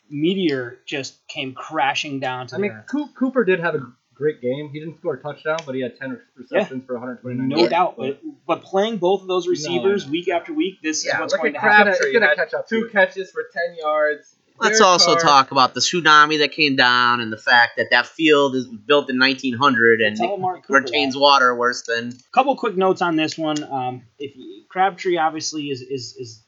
meteor 0.10 0.80
just 0.86 1.26
came 1.28 1.54
crashing 1.54 2.20
down 2.20 2.48
to 2.48 2.56
I 2.56 2.58
mean, 2.60 2.72
earth. 2.72 2.88
Cooper 3.16 3.44
did 3.44 3.60
have 3.60 3.76
a 3.76 3.80
great 4.16 4.42
game. 4.42 4.70
He 4.74 4.80
didn't 4.80 4.98
score 4.98 5.14
a 5.16 5.22
touchdown, 5.22 5.60
but 5.66 5.76
he 5.76 5.82
had 5.82 5.98
10 5.98 6.20
receptions 6.36 6.84
for 6.86 6.94
129 6.96 7.48
No 7.48 7.58
yards. 7.58 7.70
doubt, 7.70 7.96
but, 7.98 8.20
but 8.48 8.64
playing 8.64 8.98
both 8.98 9.22
of 9.22 9.28
those 9.28 9.48
receivers 9.48 10.06
no. 10.06 10.12
week 10.12 10.28
after 10.30 10.52
week, 10.54 10.82
this 10.82 11.06
Yeah, 11.06 11.16
is 11.16 11.20
what's 11.22 11.34
look 11.34 11.42
going 11.44 11.54
to 11.54 11.60
happen. 11.60 11.94
Crabtree. 11.94 12.14
Gonna 12.14 12.26
had 12.28 12.36
catch 12.38 12.54
up 12.54 12.68
to 12.68 12.76
Two 12.82 12.90
catches 12.90 13.32
for 13.32 13.44
10 13.54 13.76
yards. 13.78 14.36
Let's 14.60 14.82
also 14.82 15.14
Carr- 15.14 15.22
talk 15.22 15.52
about 15.52 15.74
the 15.74 15.80
tsunami 15.80 16.40
that 16.40 16.52
came 16.52 16.76
down 16.76 17.22
and 17.22 17.32
the 17.32 17.38
fact 17.38 17.78
that 17.78 17.88
that 17.92 18.08
field 18.08 18.56
is 18.56 18.66
built 18.66 19.10
in 19.10 19.20
1900 19.20 20.02
and 20.02 20.18
Tell 20.18 20.34
Amari 20.34 20.62
Cooper 20.62 20.82
retains 20.82 21.14
that. 21.14 21.20
water 21.20 21.56
worse 21.56 21.84
than 21.84 22.10
A 22.10 22.32
couple 22.34 22.56
quick 22.56 22.76
notes 22.76 23.02
on 23.02 23.16
this 23.16 23.38
one. 23.38 23.64
Um, 23.64 24.04
if 24.18 24.36
you, 24.36 24.64
Crabtree 24.70 25.18
obviously 25.18 25.70
is 25.70 25.82
is 25.82 26.16
is 26.18 26.44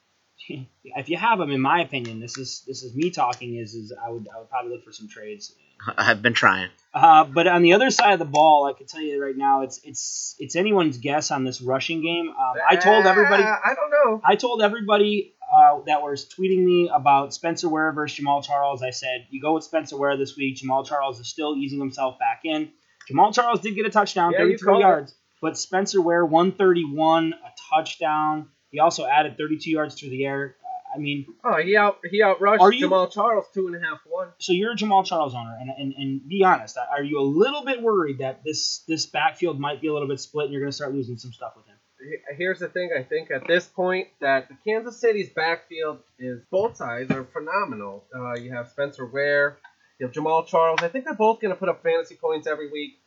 if 0.84 1.10
you 1.10 1.17
have 1.17 1.39
him, 1.39 1.52
in 1.52 1.62
my 1.62 1.82
opinion, 1.82 2.19
this 2.19 2.38
is 2.38 2.63
this 2.67 2.84
is 2.84 2.95
me 2.95 3.12
talking. 3.12 3.56
Is 3.56 3.74
is 3.74 3.93
I 3.93 4.10
would 4.10 4.28
I 4.34 4.39
would 4.39 4.50
probably 4.50 4.71
look 4.71 4.84
for 4.84 4.91
some 4.91 5.08
trades. 5.08 5.56
I've 5.97 6.21
been 6.21 6.34
trying. 6.34 6.69
Uh, 6.93 7.24
but 7.24 7.47
on 7.47 7.63
the 7.63 7.74
other 7.74 7.89
side 7.89 8.13
of 8.13 8.19
the 8.19 8.26
ball, 8.26 8.65
I 8.65 8.78
can 8.78 8.86
tell 8.86 9.02
you 9.02 9.21
right 9.24 9.36
now, 9.36 9.62
it's 9.62 9.80
it's 9.84 10.36
it's 10.39 10.56
anyone's 10.56 10.97
guess 10.97 11.32
on 11.32 11.43
this 11.43 11.62
rushing 11.62 12.02
game. 12.02 12.30
Um, 12.30 12.54
I 12.67 12.76
told 12.76 13.06
everybody. 13.06 13.43
Uh, 13.43 13.56
I 13.63 13.74
don't 13.74 13.89
know. 13.89 14.21
I 14.24 14.36
told 14.36 14.62
everybody 14.62 15.31
uh, 15.62 15.82
that 15.86 16.02
was 16.02 16.28
tweeting 16.28 16.63
me 16.63 16.89
about 16.93 17.34
Spencer 17.34 17.69
Ware 17.69 17.91
versus 17.91 18.19
Jamaal 18.19 18.43
Charles. 18.43 18.82
I 18.82 18.89
said, 18.89 19.28
you 19.30 19.41
go 19.41 19.54
with 19.54 19.63
Spencer 19.63 19.97
Ware 19.97 20.17
this 20.17 20.36
week. 20.36 20.58
Jamaal 20.58 20.86
Charles 20.86 21.19
is 21.19 21.28
still 21.28 21.56
easing 21.56 21.80
himself 21.80 22.17
back 22.19 22.41
in. 22.43 22.69
Jamaal 23.10 23.34
Charles 23.34 23.60
did 23.62 23.76
get 23.76 23.86
a 23.86 23.89
touchdown, 23.89 24.32
Yeah, 24.32 24.39
33 24.39 24.65
called 24.65 24.78
it. 24.80 24.82
yards, 24.82 25.15
but 25.41 25.58
Spencer 25.58 26.02
Ware, 26.02 26.26
131, 26.26 27.34
a 27.34 27.38
touchdown. 27.76 28.47
He 28.71 28.80
also 28.80 29.06
added 29.06 29.38
32 29.38 29.69
yards 29.69 29.95
through 30.00 30.10
the 30.10 30.26
air. 30.26 30.56
I 30.93 30.97
mean, 30.97 31.26
Oh, 31.45 31.56
he 31.56 31.78
out 31.78 32.00
he 32.10 32.21
outrushed 32.21 32.74
you- 32.78 32.88
Jamaal 32.89 33.10
Charles 33.12 33.45
two 33.54 33.67
and 33.67 33.76
a 33.78 33.80
half 33.80 34.00
one. 34.10 34.28
so 34.39 34.52
you're 34.52 34.74
a 34.74 34.76
Jamaal 34.76 35.06
Charles 35.06 35.34
owner, 35.34 35.58
and, 35.60 35.69
and, 35.69 35.93
and 35.93 36.28
be 36.28 36.43
honest, 36.43 36.78
are 36.78 37.02
you 37.02 37.17
a 37.19 37.24
little 37.24 37.63
bit 37.63 37.82
worried 37.82 38.17
that 38.17 38.43
this 38.43 38.80
this 38.89 39.06
backfield 39.06 39.58
might 39.58 39.80
be 39.80 39.88
a 39.88 39.93
little 39.93 40.08
bit 40.10 40.19
split 40.19 40.45
and 40.45 40.54
you're 40.54 40.62
going 40.62 40.71
to 40.71 40.76
start 40.76 40.93
losing 40.93 41.17
some 41.17 41.32
stuff 41.32 41.54
with 41.56 41.65
him? 41.65 41.71
He- 42.02 42.36
Here's 42.36 42.60
the 42.60 42.68
thing. 42.68 42.90
I 42.98 43.04
think 43.04 43.32
at 43.32 43.48
this 43.48 43.68
point 43.68 44.08
that 44.20 44.48
the 44.50 44.56
Kansas 44.66 44.98
City's 44.98 45.30
backfield 45.30 46.00
is 46.20 46.42
both 46.50 46.76
sides 46.78 47.12
are 47.12 47.24
phenomenal. 47.24 48.04
Uh, 48.16 48.34
you 48.34 48.52
have 48.54 48.70
Spencer 48.70 49.06
Ware, 49.06 49.58
you 50.00 50.06
have 50.08 50.14
Jamaal 50.16 50.46
Charles. 50.48 50.80
I 50.82 50.88
think 50.88 51.06
they're 51.06 51.14
both 51.14 51.40
going 51.40 51.54
to 51.54 51.60
put 51.60 51.70
up 51.70 51.84
fantasy 51.84 52.16
points 52.16 52.48
every 52.48 52.72
week. 52.72 52.98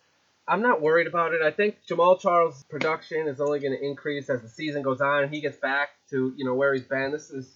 I'm 0.47 0.61
not 0.63 0.81
worried 0.83 1.07
about 1.07 1.33
it. 1.33 1.41
I 1.43 1.51
think 1.51 1.77
Jamaal 1.89 2.21
Charles' 2.21 2.65
production 2.69 3.27
is 3.29 3.41
only 3.41 3.61
going 3.61 3.73
to 3.73 3.83
increase 3.83 4.29
as 4.29 4.43
the 4.43 4.49
season 4.49 4.83
goes 4.83 5.01
on 5.01 5.29
he 5.33 5.41
gets 5.41 5.57
back 5.57 5.89
to 6.11 6.35
you 6.37 6.45
know 6.45 6.55
where 6.55 6.75
he's 6.75 6.85
been. 6.85 7.11
This 7.13 7.31
is 7.31 7.51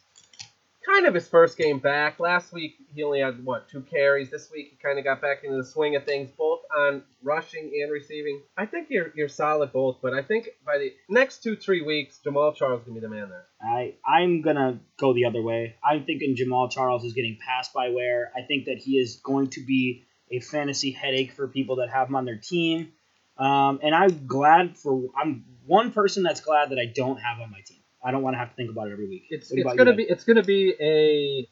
kind 0.88 1.06
of 1.06 1.14
his 1.14 1.28
first 1.28 1.58
game 1.58 1.78
back. 1.78 2.18
Last 2.18 2.52
week 2.52 2.76
he 2.94 3.02
only 3.02 3.20
had 3.20 3.44
what 3.44 3.68
two 3.68 3.82
carries. 3.82 4.30
This 4.30 4.50
week 4.50 4.68
he 4.70 4.76
kind 4.76 4.98
of 4.98 5.04
got 5.04 5.20
back 5.20 5.44
into 5.44 5.56
the 5.56 5.64
swing 5.64 5.96
of 5.96 6.04
things, 6.04 6.30
both 6.30 6.60
on 6.76 7.02
rushing 7.22 7.70
and 7.82 7.92
receiving. 7.92 8.42
I 8.56 8.66
think 8.66 8.88
you're 8.90 9.12
you're 9.14 9.28
solid 9.28 9.72
both, 9.72 9.98
but 10.02 10.14
I 10.14 10.22
think 10.22 10.48
by 10.64 10.78
the 10.78 10.92
next 11.08 11.42
two 11.42 11.56
three 11.56 11.82
weeks 11.82 12.20
Jamaal 12.24 12.54
Charles 12.54 12.82
gonna 12.82 12.94
be 12.94 13.00
the 13.00 13.08
man 13.08 13.28
there. 13.28 13.44
I 13.62 13.94
I'm 14.06 14.42
gonna 14.42 14.80
go 14.98 15.12
the 15.12 15.26
other 15.26 15.42
way. 15.42 15.76
I'm 15.84 16.04
thinking 16.04 16.36
Jamaal 16.36 16.70
Charles 16.70 17.04
is 17.04 17.12
getting 17.12 17.38
passed 17.44 17.72
by 17.72 17.90
Ware. 17.90 18.32
I 18.36 18.42
think 18.42 18.66
that 18.66 18.78
he 18.78 18.98
is 18.98 19.20
going 19.22 19.48
to 19.50 19.64
be 19.64 20.04
a 20.30 20.40
fantasy 20.40 20.90
headache 20.90 21.32
for 21.32 21.48
people 21.48 21.76
that 21.76 21.90
have 21.90 22.08
him 22.08 22.16
on 22.16 22.24
their 22.24 22.38
team. 22.38 22.92
Um, 23.38 23.80
and 23.82 23.94
I'm 23.94 24.26
glad 24.26 24.76
for 24.76 25.04
I'm 25.16 25.44
one 25.66 25.92
person 25.92 26.22
that's 26.22 26.40
glad 26.40 26.70
that 26.70 26.78
I 26.78 26.86
don't 26.86 27.18
have 27.18 27.40
on 27.40 27.50
my 27.50 27.60
team. 27.64 27.78
I 28.02 28.10
don't 28.10 28.22
want 28.22 28.34
to 28.34 28.38
have 28.38 28.50
to 28.50 28.54
think 28.56 28.70
about 28.70 28.88
it 28.88 28.92
every 28.92 29.08
week. 29.08 29.24
It's 29.30 29.50
it's 29.50 29.64
gonna 29.76 29.90
you, 29.90 29.96
be 29.96 30.02
it's 30.04 30.24
gonna 30.24 30.42
be 30.42 30.74
a 30.80 31.48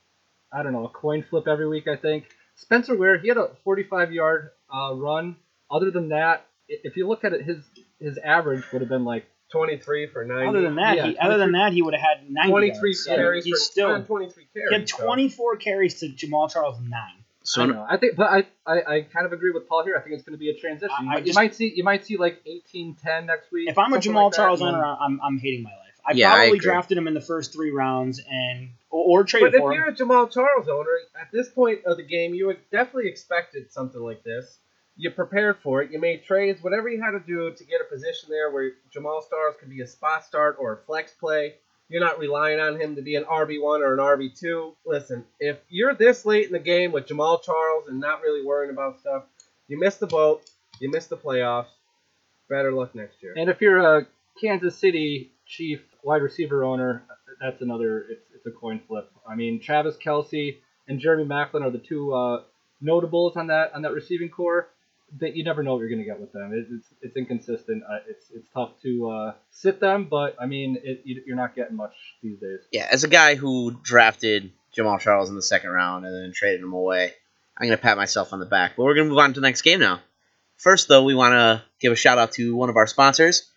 I 0.57 0.63
don't 0.63 0.73
know 0.73 0.85
a 0.87 0.89
coin 0.89 1.25
flip 1.29 1.49
every 1.49 1.69
week. 1.69 1.89
I 1.89 1.97
think 1.97 2.25
Spencer 2.55 2.97
Ware 2.97 3.19
he 3.19 3.29
had 3.29 3.37
a 3.37 3.51
45 3.65 4.13
yard 4.13 4.51
uh, 4.73 4.95
run. 4.95 5.37
Other 5.71 5.91
than 5.91 6.11
that, 6.11 6.47
if 6.69 6.97
you 6.97 7.09
look 7.09 7.25
at 7.25 7.33
it, 7.33 7.43
his 7.43 7.59
his 7.99 8.19
average 8.19 8.65
would 8.73 8.83
have 8.83 8.89
been 8.89 9.05
like 9.05 9.27
23 9.53 10.09
for 10.09 10.25
90. 10.25 10.47
Other 10.49 10.63
than 10.63 10.77
that, 10.77 10.97
Yeah, 10.97 11.07
he, 11.07 11.19
other 11.19 11.39
than 11.39 11.53
that, 11.53 11.73
he 11.73 11.83
would 11.83 11.95
have 11.95 12.03
had 12.03 12.31
90 12.31 12.51
23 12.51 12.91
yards. 12.91 13.05
So 13.05 13.15
carries 13.15 13.45
he's 13.45 13.55
for 13.55 13.59
still 13.61 13.91
uh, 13.95 14.01
23 14.01 14.47
carries. 14.53 14.69
he 14.71 14.75
had 14.75 14.89
so. 14.89 15.05
24 15.05 15.57
carries 15.57 16.01
to 16.01 16.09
Jamaal 16.09 16.53
Charles 16.53 16.79
nine. 16.81 17.25
So 17.43 17.63
I, 17.63 17.67
know. 17.67 17.87
I 17.89 17.97
think, 17.97 18.17
but 18.17 18.27
I, 18.27 18.47
I, 18.67 18.97
I 18.97 19.01
kind 19.03 19.25
of 19.25 19.33
agree 19.33 19.53
with 19.53 19.69
Paul 19.69 19.85
here. 19.85 19.97
I 19.97 20.01
think 20.01 20.15
it's 20.17 20.25
going 20.25 20.35
to 20.35 20.39
be 20.39 20.51
a 20.51 20.55
transition. 20.59 20.91
I- 20.99 21.03
You 21.03 21.09
I 21.09 21.13
might- 21.15 21.19
you 21.21 21.25
just- 21.27 21.37
might 21.37 21.55
see 21.55 21.73
you 21.77 21.85
might 21.85 22.05
see 22.05 22.17
like 22.17 22.43
18-10 22.45 23.27
next 23.27 23.53
week. 23.53 23.69
If 23.69 23.79
I'm 23.79 23.93
a 23.93 24.01
Jamal 24.01 24.27
like 24.27 24.35
Charles 24.35 24.61
and 24.61 24.69
then- 24.69 24.75
owner, 24.75 24.97
I'm, 25.01 25.21
I'm 25.23 25.39
hating 25.39 25.63
my 25.63 25.71
life. 25.71 25.86
I 26.07 26.13
Yeah, 26.13 26.31
I 26.31 26.37
probably 26.37 26.49
agree. 26.49 26.59
drafted 26.61 26.99
him 26.99 27.09
in 27.09 27.15
the 27.15 27.21
first 27.21 27.53
three 27.53 27.71
rounds 27.71 28.21
and 28.31 28.71
or, 28.91 29.21
or 29.21 29.25
traded 29.25 29.53
But 29.53 29.59
if 29.59 29.75
you're 29.75 29.89
a 29.89 29.93
Jamaal 29.93 30.31
Charles 30.31 30.69
owner, 30.69 30.99
at 31.21 31.33
this 31.33 31.49
point 31.49 31.85
of 31.85 31.97
the 31.97 32.05
game, 32.05 32.35
you 32.35 32.47
would 32.47 32.59
definitely 32.71 33.09
expected 33.09 33.73
something 33.73 34.01
like 34.01 34.23
this. 34.23 34.59
You 34.97 35.11
prepared 35.11 35.59
for 35.63 35.83
it. 35.83 35.91
You 35.91 36.01
made 36.01 36.25
trades, 36.25 36.63
whatever 36.63 36.89
you 36.89 37.03
had 37.03 37.11
to 37.11 37.21
do 37.21 37.53
to 37.53 37.65
get 37.65 37.81
a 37.81 37.85
position 37.85 38.31
there 38.31 38.51
where 38.51 38.73
Jamaal 38.95 39.29
Charles 39.29 39.57
could 39.61 39.69
be 39.69 39.83
a 39.83 39.87
spot 39.87 40.25
start 40.25 40.57
or 40.59 40.73
a 40.73 40.77
flex 40.87 41.13
play. 41.13 41.55
You're 41.89 42.03
not 42.03 42.19
relying 42.19 42.59
on 42.59 42.81
him 42.81 42.97
to 42.97 43.03
be 43.03 43.15
an 43.15 43.25
RB1 43.25 43.81
or 43.81 43.93
an 43.93 44.01
RB2. 44.01 44.75
Listen, 44.87 45.25
if 45.39 45.59
you're 45.69 45.95
this 45.95 46.25
late 46.25 46.47
in 46.47 46.53
the 46.53 46.59
game 46.59 46.93
with 46.93 47.07
Jamaal 47.07 47.43
Charles 47.43 47.89
and 47.89 48.01
not 48.01 48.23
really 48.23 48.45
worrying 48.45 48.73
about 48.73 48.99
stuff, 49.01 49.25
you 49.69 49.79
missed 49.79 50.01
the 50.01 50.07
boat. 50.07 50.43
You 50.81 50.91
missed 50.91 51.11
the 51.11 51.17
playoffs. 51.17 51.69
Better 52.49 52.73
luck 52.73 52.95
next 52.95 53.23
year. 53.23 53.35
And 53.37 53.51
if 53.51 53.61
you're 53.61 53.79
a 53.79 54.07
Kansas 54.41 54.77
City 54.77 55.33
Chief 55.47 55.81
wide 56.07 56.23
receiver 56.23 56.65
owner, 56.65 57.03
that's 57.41 57.61
another. 57.61 58.07
It's, 58.09 58.23
it's 58.35 58.47
a 58.47 58.51
coin 58.51 58.81
flip. 58.87 59.11
I 59.29 59.35
mean, 59.35 59.61
Travis 59.61 59.97
Kelce 59.97 60.59
and 60.89 61.01
Jeremy 61.01 61.25
Maclin 61.25 61.63
are 61.63 61.71
the 61.71 61.79
two 61.79 62.15
uh, 62.15 62.43
notables 62.81 63.37
on 63.37 63.49
that 63.49 63.73
on 63.75 63.83
that 63.83 63.93
receiving 63.93 64.31
corps. 64.31 64.69
That 65.21 65.37
you 65.37 65.45
never 65.45 65.63
know 65.63 65.75
what 65.75 65.81
you're 65.81 65.89
going 65.89 66.01
to 66.01 66.05
get 66.05 66.21
with 66.21 66.33
them. 66.33 66.53
It, 66.53 66.67
it's 66.71 66.87
it's 67.03 67.17
inconsistent. 67.17 67.83
Uh, 67.85 67.99
it's 68.09 68.27
it's 68.35 68.49
tough 68.53 68.71
to 68.83 69.11
uh, 69.11 69.35
sit 69.51 69.81
them, 69.81 70.09
but 70.11 70.37
I 70.41 70.47
mean, 70.47 70.79
it, 70.83 71.03
you, 71.05 71.23
you're 71.27 71.37
not 71.37 71.55
getting 71.55 71.77
much 71.77 71.95
these 72.23 72.39
days. 72.41 72.61
yeah, 72.73 72.89
as 72.91 73.05
a 73.05 73.09
guy 73.09 73.35
who 73.35 73.79
drafted 73.83 74.53
Jamaal 74.77 74.99
Charles 75.01 75.29
in 75.29 75.37
the 75.37 75.43
second 75.43 75.71
round 75.71 76.07
and 76.07 76.15
then 76.15 76.33
traded 76.35 76.61
him 76.61 76.73
away, 76.73 77.13
I'm 77.57 77.69
gonna 77.69 77.79
pat 77.79 77.97
myself 77.97 78.33
on 78.33 78.41
the 78.41 78.47
back. 78.47 78.73
But 78.77 78.85
we're 78.85 78.95
gonna 78.95 79.09
move 79.09 79.19
on 79.19 79.35
to 79.35 79.41
the 79.41 79.47
next 79.47 79.63
game 79.63 79.81
now. 79.81 80.01
First, 80.57 80.89
though, 80.89 81.05
we 81.05 81.15
want 81.15 81.35
to 81.35 81.63
give 81.81 81.93
a 81.93 81.97
shout 81.97 82.19
out 82.19 82.33
to 82.33 82.57
one 82.57 82.71
of 82.71 82.77
our 82.77 82.87
sponsors, 82.87 83.49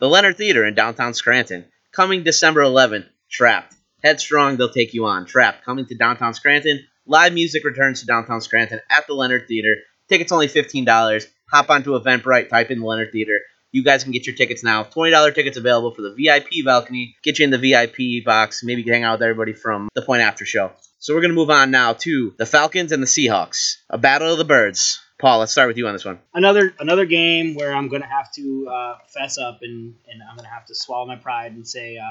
the 0.00 0.08
Leonard 0.08 0.36
Theater 0.36 0.64
in 0.64 0.74
downtown 0.74 1.14
Scranton. 1.14 1.66
Coming 1.92 2.22
December 2.22 2.62
11th, 2.62 3.04
Trapped. 3.30 3.74
Headstrong, 4.02 4.56
they'll 4.56 4.72
take 4.72 4.94
you 4.94 5.04
on. 5.04 5.26
Trapped, 5.26 5.62
coming 5.62 5.84
to 5.84 5.94
downtown 5.94 6.32
Scranton. 6.32 6.86
Live 7.04 7.34
music 7.34 7.64
returns 7.64 8.00
to 8.00 8.06
downtown 8.06 8.40
Scranton 8.40 8.80
at 8.88 9.06
the 9.06 9.12
Leonard 9.12 9.46
Theater. 9.46 9.76
Tickets 10.08 10.32
only 10.32 10.48
$15. 10.48 11.26
Hop 11.50 11.68
onto 11.68 11.90
Eventbrite, 11.90 12.48
type 12.48 12.70
in 12.70 12.80
the 12.80 12.86
Leonard 12.86 13.12
Theater. 13.12 13.40
You 13.72 13.84
guys 13.84 14.04
can 14.04 14.12
get 14.12 14.26
your 14.26 14.34
tickets 14.34 14.64
now. 14.64 14.84
$20 14.84 15.34
tickets 15.34 15.58
available 15.58 15.94
for 15.94 16.00
the 16.00 16.14
VIP 16.14 16.64
balcony. 16.64 17.14
Get 17.22 17.38
you 17.38 17.44
in 17.44 17.50
the 17.50 17.58
VIP 17.58 18.24
box. 18.24 18.64
Maybe 18.64 18.82
hang 18.90 19.04
out 19.04 19.18
with 19.18 19.22
everybody 19.24 19.52
from 19.52 19.90
the 19.94 20.00
Point 20.00 20.22
After 20.22 20.46
Show. 20.46 20.72
So 20.98 21.12
we're 21.12 21.20
going 21.20 21.32
to 21.32 21.36
move 21.36 21.50
on 21.50 21.70
now 21.70 21.92
to 21.92 22.32
the 22.38 22.46
Falcons 22.46 22.92
and 22.92 23.02
the 23.02 23.06
Seahawks. 23.06 23.76
A 23.90 23.98
battle 23.98 24.32
of 24.32 24.38
the 24.38 24.44
birds. 24.46 24.98
Paul, 25.22 25.38
let's 25.38 25.52
start 25.52 25.68
with 25.68 25.76
you 25.78 25.86
on 25.86 25.92
this 25.92 26.04
one. 26.04 26.18
another 26.34 26.74
another 26.80 27.06
game 27.06 27.54
where 27.54 27.72
I'm 27.72 27.86
gonna 27.86 28.08
have 28.08 28.32
to 28.32 28.68
uh, 28.68 28.98
fess 29.06 29.38
up 29.38 29.60
and, 29.62 29.94
and 30.10 30.20
I'm 30.20 30.34
gonna 30.34 30.48
have 30.48 30.66
to 30.66 30.74
swallow 30.74 31.06
my 31.06 31.14
pride 31.14 31.52
and 31.52 31.66
say 31.66 31.96
uh, 31.96 32.10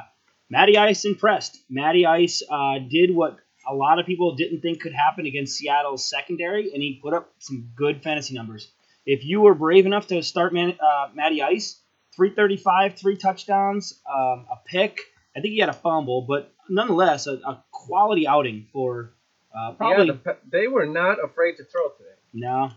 Matty 0.50 0.78
Ice 0.78 1.04
impressed. 1.04 1.58
Matty 1.70 2.06
Ice 2.06 2.42
uh, 2.50 2.80
did 2.80 3.14
what 3.14 3.36
a 3.68 3.76
lot 3.76 4.00
of 4.00 4.06
people 4.06 4.36
didn't 4.36 4.62
think 4.62 4.80
could 4.80 4.94
happen 4.94 5.26
against 5.26 5.58
Seattle's 5.58 6.08
secondary, 6.08 6.72
and 6.72 6.82
he 6.82 7.02
put 7.04 7.14
up 7.14 7.34
some 7.40 7.72
good 7.76 8.02
fantasy 8.02 8.34
numbers. 8.34 8.72
If 9.06 9.26
you 9.26 9.42
were 9.42 9.56
brave 9.56 9.86
enough 9.86 10.08
to 10.08 10.24
start 10.24 10.54
Man, 10.54 10.78
uh, 10.80 11.10
Matty 11.14 11.42
Ice, 11.42 11.82
335, 12.16 12.96
three 12.96 13.18
touchdowns, 13.18 14.00
um, 14.10 14.46
a 14.50 14.56
pick. 14.66 15.02
I 15.36 15.42
think 15.42 15.52
he 15.52 15.60
had 15.60 15.68
a 15.68 15.74
fumble, 15.74 16.22
but 16.22 16.54
nonetheless, 16.70 17.28
a, 17.28 17.34
a 17.34 17.62
quality 17.72 18.26
outing 18.26 18.68
for 18.72 19.12
uh, 19.54 19.74
probably. 19.74 20.08
Yeah, 20.08 20.14
the, 20.24 20.38
they 20.50 20.70
were 20.70 20.86
not 20.86 21.22
afraid 21.22 21.58
to 21.58 21.66
throw 21.66 21.90
today. 21.90 22.16
no. 22.32 22.72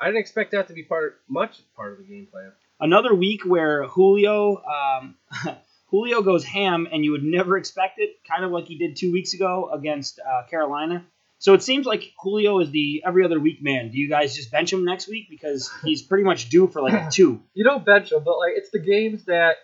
I 0.00 0.06
didn't 0.06 0.20
expect 0.20 0.52
that 0.52 0.68
to 0.68 0.74
be 0.74 0.82
part 0.82 1.20
much 1.28 1.60
part 1.76 1.92
of 1.92 1.98
the 1.98 2.04
game 2.04 2.26
plan. 2.30 2.52
Another 2.80 3.14
week 3.14 3.44
where 3.44 3.86
Julio 3.86 4.62
um, 4.64 5.16
Julio 5.86 6.22
goes 6.22 6.44
ham, 6.44 6.86
and 6.90 7.04
you 7.04 7.12
would 7.12 7.24
never 7.24 7.56
expect 7.56 7.98
it, 7.98 8.16
kind 8.28 8.44
of 8.44 8.50
like 8.50 8.66
he 8.66 8.76
did 8.76 8.96
two 8.96 9.10
weeks 9.10 9.34
ago 9.34 9.70
against 9.72 10.20
uh, 10.20 10.46
Carolina. 10.48 11.04
So 11.40 11.54
it 11.54 11.62
seems 11.62 11.86
like 11.86 12.12
Julio 12.20 12.58
is 12.60 12.70
the 12.70 13.02
every 13.06 13.24
other 13.24 13.38
week 13.38 13.62
man. 13.62 13.90
Do 13.90 13.98
you 13.98 14.08
guys 14.08 14.34
just 14.34 14.50
bench 14.50 14.72
him 14.72 14.84
next 14.84 15.08
week 15.08 15.28
because 15.30 15.70
he's 15.84 16.02
pretty 16.02 16.24
much 16.24 16.48
due 16.48 16.66
for 16.66 16.82
like 16.82 16.94
a 16.94 17.10
two? 17.12 17.40
You 17.54 17.64
don't 17.64 17.84
bench 17.84 18.12
him, 18.12 18.22
but 18.24 18.38
like 18.38 18.52
it's 18.56 18.70
the 18.70 18.80
games 18.80 19.24
that 19.26 19.56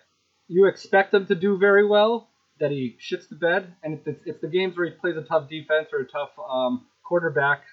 you 0.47 0.67
expect 0.67 1.13
him 1.13 1.25
to 1.27 1.35
do 1.35 1.57
very 1.57 1.85
well 1.85 2.29
that 2.59 2.71
he 2.71 2.97
shits 3.01 3.27
the 3.27 3.35
bed, 3.35 3.73
and 3.83 3.99
it's, 4.05 4.19
it's 4.25 4.41
the 4.41 4.47
games 4.47 4.77
where 4.77 4.85
he 4.85 4.91
plays 4.93 5.17
a 5.17 5.21
tough 5.21 5.49
defense 5.49 5.89
or 5.91 5.99
a 5.99 6.07
tough 6.07 6.29
um, 6.49 6.85
quarterback 7.03 7.63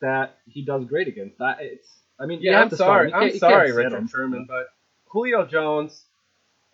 that 0.00 0.38
he 0.48 0.64
does 0.64 0.84
great 0.86 1.08
against. 1.08 1.38
That 1.38 1.58
it's. 1.60 1.88
I 2.20 2.26
mean, 2.26 2.40
Yeah, 2.42 2.60
I'm 2.60 2.70
sorry. 2.70 3.12
I'm 3.12 3.20
can't- 3.20 3.34
you 3.34 3.40
can't 3.40 3.52
sorry, 3.52 3.72
Richard. 3.72 4.10
Sherman, 4.10 4.44
but 4.46 4.66
Julio 5.06 5.46
Jones 5.46 6.04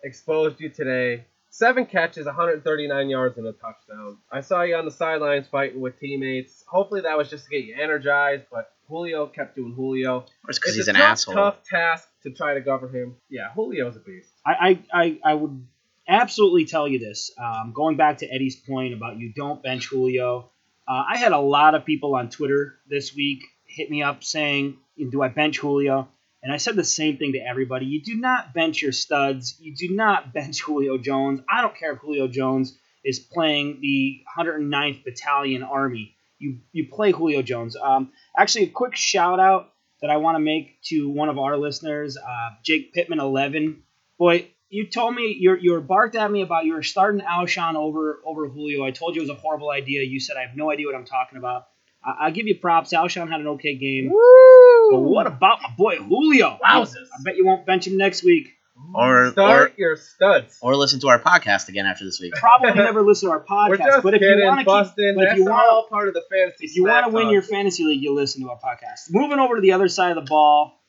exposed 0.03 0.59
you 0.59 0.69
today. 0.69 1.25
Seven 1.49 1.85
catches, 1.85 2.25
139 2.25 3.09
yards, 3.09 3.37
and 3.37 3.47
a 3.47 3.53
touchdown. 3.53 4.17
I 4.31 4.41
saw 4.41 4.61
you 4.61 4.75
on 4.75 4.85
the 4.85 4.91
sidelines 4.91 5.47
fighting 5.47 5.79
with 5.81 5.99
teammates. 5.99 6.63
Hopefully 6.67 7.01
that 7.01 7.17
was 7.17 7.29
just 7.29 7.45
to 7.45 7.49
get 7.49 7.63
you 7.65 7.75
energized, 7.81 8.43
but 8.51 8.71
Julio 8.87 9.25
kept 9.27 9.55
doing 9.55 9.73
Julio. 9.73 10.17
Or 10.19 10.25
it's 10.49 10.59
because 10.59 10.75
he's 10.75 10.87
a 10.87 10.91
an 10.91 10.97
tough, 10.97 11.03
asshole. 11.09 11.33
tough 11.33 11.63
task 11.63 12.07
to 12.23 12.31
try 12.31 12.53
to 12.53 12.61
govern 12.61 12.93
him. 12.93 13.15
Yeah, 13.29 13.47
Julio's 13.55 13.95
a 13.95 13.99
beast. 13.99 14.29
I, 14.45 14.79
I, 14.93 15.01
I, 15.03 15.19
I 15.31 15.33
would 15.33 15.65
absolutely 16.07 16.65
tell 16.65 16.87
you 16.87 16.99
this. 16.99 17.31
Um, 17.41 17.71
going 17.73 17.97
back 17.97 18.19
to 18.19 18.27
Eddie's 18.27 18.55
point 18.55 18.93
about 18.93 19.17
you 19.17 19.33
don't 19.35 19.63
bench 19.63 19.87
Julio, 19.87 20.51
uh, 20.87 21.03
I 21.09 21.17
had 21.17 21.31
a 21.31 21.39
lot 21.39 21.73
of 21.75 21.85
people 21.85 22.15
on 22.15 22.29
Twitter 22.29 22.77
this 22.87 23.15
week 23.15 23.43
hit 23.65 23.89
me 23.89 24.03
up 24.03 24.23
saying, 24.23 24.77
"Do 24.97 25.21
I 25.21 25.29
bench 25.29 25.59
Julio?" 25.59 26.07
And 26.43 26.53
I 26.53 26.57
said 26.57 26.75
the 26.75 26.83
same 26.83 27.17
thing 27.17 27.33
to 27.33 27.39
everybody. 27.39 27.85
You 27.85 28.01
do 28.01 28.15
not 28.15 28.53
bench 28.53 28.81
your 28.81 28.91
studs. 28.91 29.57
You 29.59 29.75
do 29.75 29.95
not 29.95 30.33
bench 30.33 30.61
Julio 30.61 30.97
Jones. 30.97 31.41
I 31.49 31.61
don't 31.61 31.75
care 31.75 31.93
if 31.93 31.99
Julio 31.99 32.27
Jones 32.27 32.77
is 33.03 33.19
playing 33.19 33.79
the 33.81 34.21
109th 34.37 35.03
Battalion 35.03 35.63
Army. 35.63 36.15
You 36.39 36.59
you 36.71 36.87
play 36.87 37.11
Julio 37.11 37.41
Jones. 37.41 37.75
Um, 37.75 38.11
actually, 38.37 38.65
a 38.65 38.69
quick 38.69 38.95
shout 38.95 39.39
out 39.39 39.73
that 40.01 40.09
I 40.09 40.17
want 40.17 40.35
to 40.35 40.39
make 40.39 40.81
to 40.83 41.09
one 41.09 41.29
of 41.29 41.39
our 41.39 41.57
listeners, 41.57 42.17
uh, 42.17 42.49
Jake 42.63 42.93
Pittman 42.93 43.19
11. 43.19 43.81
Boy, 44.19 44.49
you 44.69 44.87
told 44.87 45.15
me 45.15 45.35
you're 45.39 45.57
you're 45.57 45.79
barked 45.79 46.15
at 46.15 46.29
me 46.29 46.41
about 46.41 46.65
you 46.65 46.73
were 46.73 46.83
starting 46.83 47.21
Alshon 47.21 47.75
over 47.75 48.19
over 48.25 48.47
Julio. 48.47 48.83
I 48.83 48.91
told 48.91 49.15
you 49.15 49.21
it 49.21 49.27
was 49.27 49.37
a 49.37 49.39
horrible 49.39 49.71
idea. 49.71 50.03
You 50.03 50.19
said 50.19 50.37
I 50.37 50.45
have 50.45 50.55
no 50.55 50.71
idea 50.71 50.85
what 50.85 50.95
I'm 50.95 51.05
talking 51.05 51.37
about. 51.37 51.67
I, 52.07 52.25
I'll 52.27 52.31
give 52.31 52.47
you 52.47 52.55
props. 52.55 52.93
Alshon 52.93 53.29
had 53.29 53.41
an 53.41 53.47
okay 53.49 53.75
game. 53.75 54.09
But 54.91 54.99
what 54.99 55.27
about 55.27 55.59
my 55.61 55.69
boy 55.77 55.97
Julio? 55.97 56.57
Wowzers. 56.63 57.07
I 57.13 57.21
bet 57.23 57.35
you 57.35 57.45
won't 57.45 57.65
bench 57.65 57.85
him 57.87 57.97
next 57.97 58.23
week. 58.23 58.53
Or, 58.93 59.25
or 59.25 59.31
Start 59.31 59.73
your 59.77 59.95
studs. 59.97 60.59
or 60.61 60.75
listen 60.75 60.99
to 60.99 61.07
our 61.09 61.19
podcast 61.19 61.67
again 61.67 61.85
after 61.87 62.05
this 62.05 62.19
week. 62.21 62.33
Probably 62.39 62.73
never 62.75 63.01
listen 63.01 63.27
to 63.27 63.33
our 63.33 63.43
podcast. 63.43 64.03
But 64.03 64.13
if 64.13 64.21
you 64.21 64.45
want 64.45 64.59
to 64.59 64.65
busting. 64.65 65.15
but 65.15 65.25
if 65.29 65.37
you 65.37 65.45
want 65.45 65.67
all 65.71 65.87
part 65.89 66.07
of 66.07 66.13
the 66.13 66.23
fantasy. 66.31 66.65
if 66.65 66.75
you 66.75 66.83
want 66.85 67.07
to 67.07 67.11
win 67.11 67.29
your 67.29 67.41
fantasy 67.41 67.83
league, 67.83 68.01
you 68.03 68.13
listen 68.13 68.43
to 68.43 68.49
our 68.51 68.59
podcast. 68.59 69.11
Moving 69.11 69.39
over 69.39 69.55
to 69.55 69.61
the 69.61 69.71
other 69.73 69.87
side 69.87 70.15
of 70.15 70.23
the 70.23 70.29
ball, 70.29 70.79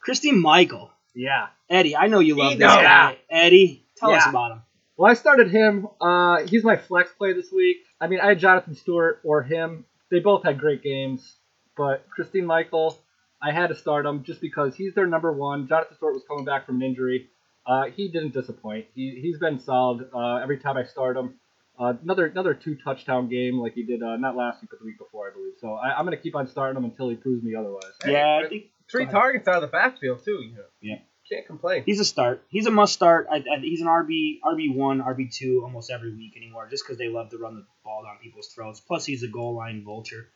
Christine 0.00 0.40
Michael. 0.40 0.90
Yeah. 1.14 1.46
Eddie, 1.70 1.96
I 1.96 2.08
know 2.08 2.20
you 2.20 2.36
love 2.36 2.50
He 2.52 2.58
this 2.58 2.68
knows. 2.68 2.82
guy. 2.82 3.16
Eddie, 3.30 3.86
tell 3.96 4.10
us 4.10 4.26
about 4.28 4.52
him. 4.52 4.62
Well, 4.98 5.10
I 5.10 5.14
started 5.14 5.50
him. 5.50 5.88
Uh, 6.00 6.46
he's 6.46 6.64
my 6.64 6.76
flex 6.76 7.10
play 7.18 7.32
this 7.32 7.50
week. 7.50 7.78
I 8.00 8.06
mean, 8.08 8.20
I 8.20 8.28
had 8.28 8.38
Jonathan 8.38 8.74
Stewart 8.74 9.20
or 9.24 9.42
him. 9.42 9.84
They 10.10 10.20
both 10.20 10.44
had 10.44 10.58
great 10.58 10.82
games, 10.82 11.36
but 11.76 12.06
Christine 12.10 12.46
Michael, 12.46 12.98
I 13.42 13.52
had 13.52 13.68
to 13.68 13.74
start 13.74 14.06
him 14.06 14.22
just 14.22 14.40
because 14.40 14.74
he's 14.74 14.94
their 14.94 15.06
number 15.06 15.32
one. 15.32 15.68
Jonathan 15.68 15.96
Stewart 15.96 16.14
was 16.14 16.24
coming 16.28 16.44
back 16.44 16.66
from 16.66 16.76
an 16.76 16.82
injury. 16.82 17.28
Uh, 17.66 17.86
he 17.94 18.08
didn't 18.08 18.32
disappoint. 18.32 18.86
He 18.94 19.18
he's 19.20 19.38
been 19.38 19.58
solid 19.58 20.08
uh, 20.14 20.36
every 20.36 20.58
time 20.58 20.76
I 20.76 20.84
start 20.84 21.16
him. 21.16 21.34
Uh, 21.78 21.94
another 22.02 22.26
another 22.26 22.54
two 22.54 22.76
touchdown 22.76 23.28
game 23.28 23.58
like 23.58 23.74
he 23.74 23.82
did 23.82 24.02
uh, 24.02 24.16
not 24.16 24.36
last 24.36 24.62
week 24.62 24.70
but 24.70 24.78
the 24.78 24.84
week 24.86 24.98
before 24.98 25.28
I 25.28 25.32
believe. 25.32 25.54
So 25.60 25.74
I, 25.74 25.98
I'm 25.98 26.04
gonna 26.06 26.16
keep 26.16 26.36
on 26.36 26.46
starting 26.46 26.76
him 26.76 26.84
until 26.84 27.08
he 27.08 27.16
proves 27.16 27.42
me 27.42 27.54
otherwise. 27.54 27.92
Hey, 28.02 28.12
yeah, 28.12 28.40
I 28.44 28.48
think 28.48 28.66
Three 28.90 29.06
targets 29.06 29.48
out 29.48 29.56
of 29.56 29.62
the 29.62 29.68
backfield 29.68 30.24
too. 30.24 30.42
You 30.42 30.54
know. 30.54 30.64
Yeah. 30.80 30.98
Can't 31.30 31.46
complain. 31.46 31.82
he's 31.84 31.98
a 31.98 32.04
start. 32.04 32.44
He's 32.48 32.66
a 32.66 32.70
must 32.70 32.92
start. 32.92 33.26
I, 33.30 33.36
I, 33.36 33.58
he's 33.60 33.80
an 33.80 33.88
RB 33.88 34.38
RB 34.44 34.74
one, 34.74 35.00
RB 35.00 35.34
two 35.34 35.62
almost 35.64 35.90
every 35.90 36.14
week 36.14 36.36
anymore, 36.36 36.68
just 36.68 36.84
because 36.84 36.98
they 36.98 37.08
love 37.08 37.30
to 37.30 37.38
run 37.38 37.56
the 37.56 37.66
ball 37.84 38.04
down 38.04 38.18
people's 38.22 38.48
throats. 38.48 38.80
Plus, 38.80 39.04
he's 39.04 39.22
a 39.22 39.28
goal 39.28 39.54
line 39.56 39.82
vulture. 39.84 40.28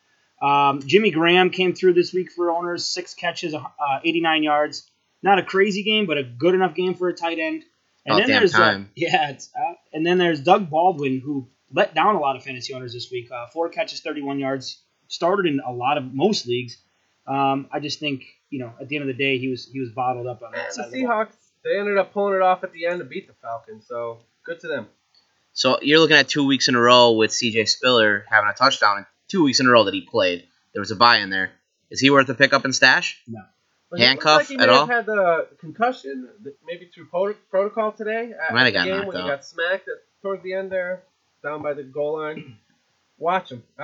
Um, 0.42 0.80
Jimmy 0.84 1.10
Graham 1.10 1.50
came 1.50 1.74
through 1.74 1.94
this 1.94 2.12
week 2.12 2.32
for 2.32 2.50
owners, 2.50 2.86
six 2.86 3.14
catches, 3.14 3.54
uh, 3.54 3.60
89 4.04 4.42
yards. 4.42 4.90
Not 5.22 5.38
a 5.38 5.42
crazy 5.42 5.82
game, 5.82 6.06
but 6.06 6.16
a 6.16 6.22
good 6.22 6.54
enough 6.54 6.74
game 6.74 6.94
for 6.94 7.08
a 7.08 7.14
tight 7.14 7.38
end. 7.38 7.62
And 8.06 8.16
About 8.16 8.26
damn 8.26 8.40
there's 8.40 8.54
uh, 8.54 8.58
time. 8.58 8.90
yeah, 8.96 9.30
it's, 9.30 9.50
uh, 9.54 9.74
and 9.92 10.04
then 10.04 10.18
there's 10.18 10.40
Doug 10.40 10.70
Baldwin 10.70 11.20
who 11.22 11.48
let 11.70 11.94
down 11.94 12.16
a 12.16 12.20
lot 12.20 12.36
of 12.36 12.42
fantasy 12.42 12.72
owners 12.72 12.94
this 12.94 13.10
week. 13.12 13.30
Uh, 13.30 13.46
four 13.48 13.68
catches, 13.68 14.00
31 14.00 14.38
yards. 14.38 14.82
Started 15.08 15.46
in 15.46 15.60
a 15.60 15.72
lot 15.72 15.98
of 15.98 16.14
most 16.14 16.46
leagues. 16.46 16.78
Um, 17.26 17.68
I 17.70 17.80
just 17.80 18.00
think 18.00 18.24
you 18.50 18.58
know 18.60 18.72
at 18.80 18.88
the 18.88 18.96
end 18.96 19.02
of 19.02 19.06
the 19.08 19.14
day 19.22 19.38
he 19.38 19.48
was 19.48 19.66
he 19.72 19.80
was 19.80 19.90
bottled 19.90 20.26
up 20.26 20.42
on 20.42 20.52
that 20.52 20.66
And 20.66 20.74
side. 20.74 20.82
the 20.84 20.86
of 20.86 20.92
the. 20.92 20.98
Seahawks, 20.98 21.34
they 21.64 21.78
ended 21.78 21.98
up 21.98 22.12
pulling 22.12 22.34
it 22.34 22.42
off 22.42 22.62
at 22.64 22.72
the 22.72 22.86
end 22.86 22.98
to 23.00 23.04
beat 23.04 23.26
the 23.26 23.34
Falcons. 23.42 23.86
So 23.86 24.18
good 24.44 24.60
to 24.60 24.68
them. 24.68 24.86
So 25.52 25.78
you're 25.82 25.98
looking 25.98 26.16
at 26.16 26.28
two 26.28 26.46
weeks 26.46 26.68
in 26.68 26.74
a 26.74 26.80
row 26.80 27.12
with 27.12 27.30
CJ 27.32 27.68
Spiller 27.68 28.24
having 28.28 28.48
a 28.50 28.54
touchdown, 28.54 28.98
and 28.98 29.06
two 29.28 29.42
weeks 29.44 29.60
in 29.60 29.66
a 29.66 29.70
row 29.70 29.84
that 29.84 29.94
he 29.94 30.02
played. 30.02 30.44
There 30.72 30.80
was 30.80 30.90
a 30.90 30.96
bye 30.96 31.18
in 31.18 31.30
there. 31.30 31.50
Is 31.90 31.98
he 32.00 32.10
worth 32.10 32.28
a 32.28 32.34
pickup 32.34 32.64
and 32.64 32.74
stash? 32.74 33.20
But 33.26 33.98
he 33.98 34.04
looked 34.04 34.22
Handcuff 34.22 34.38
like 34.38 34.46
he 34.46 34.54
at 34.54 34.60
have 34.68 34.70
all? 34.70 34.86
Had 34.86 35.06
the 35.06 35.48
concussion, 35.58 36.28
maybe 36.64 36.88
through 36.94 37.08
protocol 37.50 37.90
today. 37.90 38.32
At 38.32 38.54
Might 38.54 38.66
have 38.66 38.66
the 38.72 38.78
got 38.78 38.84
game 38.84 38.96
knocked 38.98 39.08
when 39.08 39.16
he 39.22 39.28
got 39.28 39.44
smacked 39.44 39.88
at, 39.88 39.94
towards 40.22 40.44
the 40.44 40.54
end 40.54 40.70
there, 40.70 41.02
down 41.42 41.62
by 41.62 41.74
the 41.74 41.82
goal 41.82 42.18
line. 42.20 42.56
Watch 43.20 43.52
him. 43.52 43.62
Uh, 43.78 43.82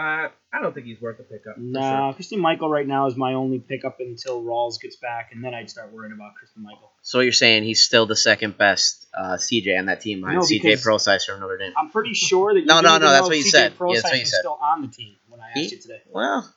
I 0.53 0.61
don't 0.62 0.74
think 0.74 0.87
he's 0.87 1.01
worth 1.01 1.20
a 1.20 1.22
pickup. 1.22 1.55
for 1.57 1.61
Nah, 1.61 2.09
sure. 2.09 2.14
Christine 2.14 2.41
Michael 2.41 2.70
right 2.70 2.87
now 2.87 3.07
is 3.07 3.16
my 3.16 3.34
only 3.34 3.59
pickup 3.59 4.01
until 4.01 4.43
Rawls 4.43 4.80
gets 4.80 4.97
back, 4.97 5.30
and 5.32 5.45
then 5.45 5.53
I'd 5.55 5.68
start 5.70 5.93
worrying 5.93 6.14
about 6.14 6.34
Christine 6.37 6.64
Michael. 6.64 6.91
So 7.03 7.20
you're 7.20 7.32
saying 7.32 7.62
he's 7.64 7.82
still 7.82 8.07
the 8.07 8.16
second 8.16 8.57
best 8.57 9.07
uh, 9.16 9.37
CJ 9.37 9.78
on 9.78 9.87
that 9.87 10.01
team 10.01 10.20
behind 10.20 10.39
No, 10.39 10.43
CJ 10.43 10.62
because- 10.62 10.82
Prosise 10.82 11.26
from 11.26 11.41
Notre 11.41 11.59
Dame? 11.59 11.74
I'm 11.76 11.91
pretty 11.91 12.14
sure 12.14 12.55
that 12.55 12.61
you 12.61 12.66
No, 12.66 12.76
didn't 12.80 12.84
no, 12.84 12.99
no, 12.99 13.11
that's 13.11 13.22
know 13.22 13.28
what 13.28 13.37
you 13.37 13.45
CJ 13.45 13.51
said. 13.51 13.72
Yeah, 13.78 13.87
that's 13.93 14.05
what 14.05 14.18
you 14.18 14.24
said. 14.24 14.39
still 14.41 14.59
on 14.61 14.82
the 14.82 14.89
team 14.89 15.16
when 15.28 15.41
I 15.41 15.51
asked 15.51 15.59
He- 15.59 15.76
you 15.76 15.80
today. 15.82 16.01
Well, 16.11 16.53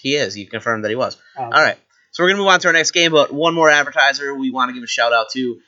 he 0.00 0.14
is. 0.14 0.38
You 0.38 0.46
confirmed 0.46 0.84
that 0.84 0.90
he 0.90 0.96
was. 0.96 1.16
Oh, 1.36 1.42
All 1.42 1.50
right. 1.50 1.76
So 2.12 2.22
we're 2.22 2.30
gonna 2.30 2.38
move 2.42 2.48
on 2.48 2.60
to 2.60 2.66
our 2.68 2.72
next 2.72 2.90
game, 2.92 3.10
but 3.12 3.32
one 3.32 3.54
more 3.54 3.70
advertiser 3.70 4.34
we 4.34 4.50
want 4.50 4.68
to 4.68 4.74
give 4.74 4.82
a 4.82 4.86
shout 4.88 5.12
out 5.12 5.30
to, 5.32 5.58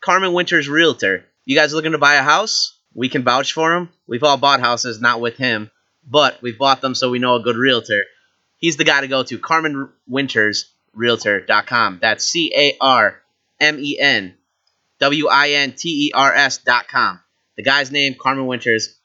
Carmen 0.00 0.32
Winters 0.32 0.68
Realtor. 0.68 1.24
You 1.44 1.56
guys 1.56 1.72
looking 1.74 1.92
to 1.92 1.98
buy 1.98 2.14
a 2.14 2.22
house? 2.22 2.78
We 2.94 3.08
can 3.08 3.22
vouch 3.24 3.52
for 3.52 3.74
him. 3.74 3.88
We've 4.06 4.22
all 4.22 4.36
bought 4.36 4.60
houses, 4.60 5.00
not 5.00 5.20
with 5.20 5.36
him, 5.36 5.70
but 6.06 6.40
we've 6.42 6.58
bought 6.58 6.80
them 6.80 6.94
so 6.94 7.10
we 7.10 7.18
know 7.18 7.36
a 7.36 7.42
good 7.42 7.56
realtor. 7.56 8.04
He's 8.58 8.76
the 8.76 8.84
guy 8.84 9.00
to 9.02 9.08
go 9.08 9.22
to. 9.22 9.38
Carmen 9.38 9.90
Winters 10.06 10.72
Realtor.com. 10.94 11.98
That's 12.00 12.24
C 12.24 12.52
A 12.56 12.76
R 12.80 13.20
M 13.60 13.78
E 13.78 13.98
N 13.98 14.34
W 14.98 15.28
I 15.28 15.50
N 15.50 15.72
T 15.72 16.06
E 16.06 16.12
R 16.14 16.32
S 16.32 16.58
dot 16.58 16.88
com. 16.88 17.20
The 17.56 17.62
guy's 17.62 17.90
name, 17.90 18.14
Carmen 18.18 18.46
Winters 18.46 18.96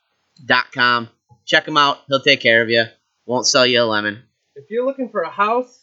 dot 0.45 0.72
com. 0.72 1.10
Check 1.45 1.68
him 1.68 1.78
out. 1.78 1.99
He'll 2.08 2.22
take 2.22 2.39
care 2.39 2.62
of 2.62 2.70
you. 2.70 2.86
Won't 3.26 3.45
sell 3.45 3.66
you 3.66 3.82
a 3.82 3.84
lemon. 3.84 4.24
If 4.56 4.70
you're 4.70 4.86
looking 4.86 5.10
for 5.10 5.22
a 5.22 5.30
house, 5.30 5.80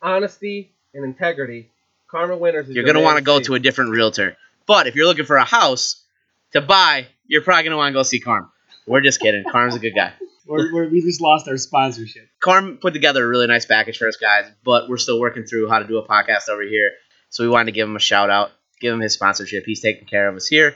honesty, 0.00 0.72
and 0.94 1.04
integrity, 1.04 1.70
Carmen 2.08 2.40
Winters 2.40 2.68
is 2.68 2.74
You're 2.74 2.84
going 2.84 2.96
to 2.96 3.02
want 3.02 3.18
to 3.18 3.24
go 3.24 3.40
to 3.40 3.54
a 3.54 3.58
different 3.58 3.90
realtor. 3.90 4.36
But 4.66 4.86
if 4.86 4.94
you're 4.94 5.06
looking 5.06 5.24
for 5.24 5.36
a 5.36 5.44
house 5.44 6.04
to 6.52 6.60
buy, 6.60 7.06
you're 7.26 7.42
probably 7.42 7.64
going 7.64 7.72
to 7.72 7.76
want 7.76 7.92
to 7.92 7.98
go 7.98 8.02
see 8.02 8.20
Carm. 8.20 8.50
We're 8.86 9.00
just 9.00 9.20
kidding. 9.20 9.44
Carm's 9.50 9.74
a 9.74 9.78
good 9.78 9.94
guy. 9.94 10.12
We're, 10.46 10.72
we're, 10.72 10.88
we 10.88 11.00
just 11.02 11.20
lost 11.20 11.48
our 11.48 11.56
sponsorship. 11.56 12.28
Carm 12.40 12.78
put 12.78 12.92
together 12.92 13.24
a 13.24 13.28
really 13.28 13.46
nice 13.46 13.64
package 13.66 13.98
for 13.98 14.08
us 14.08 14.16
guys, 14.16 14.46
but 14.64 14.88
we're 14.88 14.96
still 14.98 15.20
working 15.20 15.44
through 15.44 15.68
how 15.68 15.78
to 15.78 15.86
do 15.86 15.98
a 15.98 16.06
podcast 16.06 16.48
over 16.48 16.62
here. 16.62 16.90
So 17.30 17.44
we 17.44 17.48
wanted 17.50 17.66
to 17.66 17.72
give 17.72 17.88
him 17.88 17.96
a 17.96 18.00
shout 18.00 18.28
out, 18.30 18.50
give 18.80 18.92
him 18.92 19.00
his 19.00 19.14
sponsorship. 19.14 19.64
He's 19.64 19.80
taking 19.80 20.06
care 20.06 20.28
of 20.28 20.36
us 20.36 20.46
here, 20.48 20.74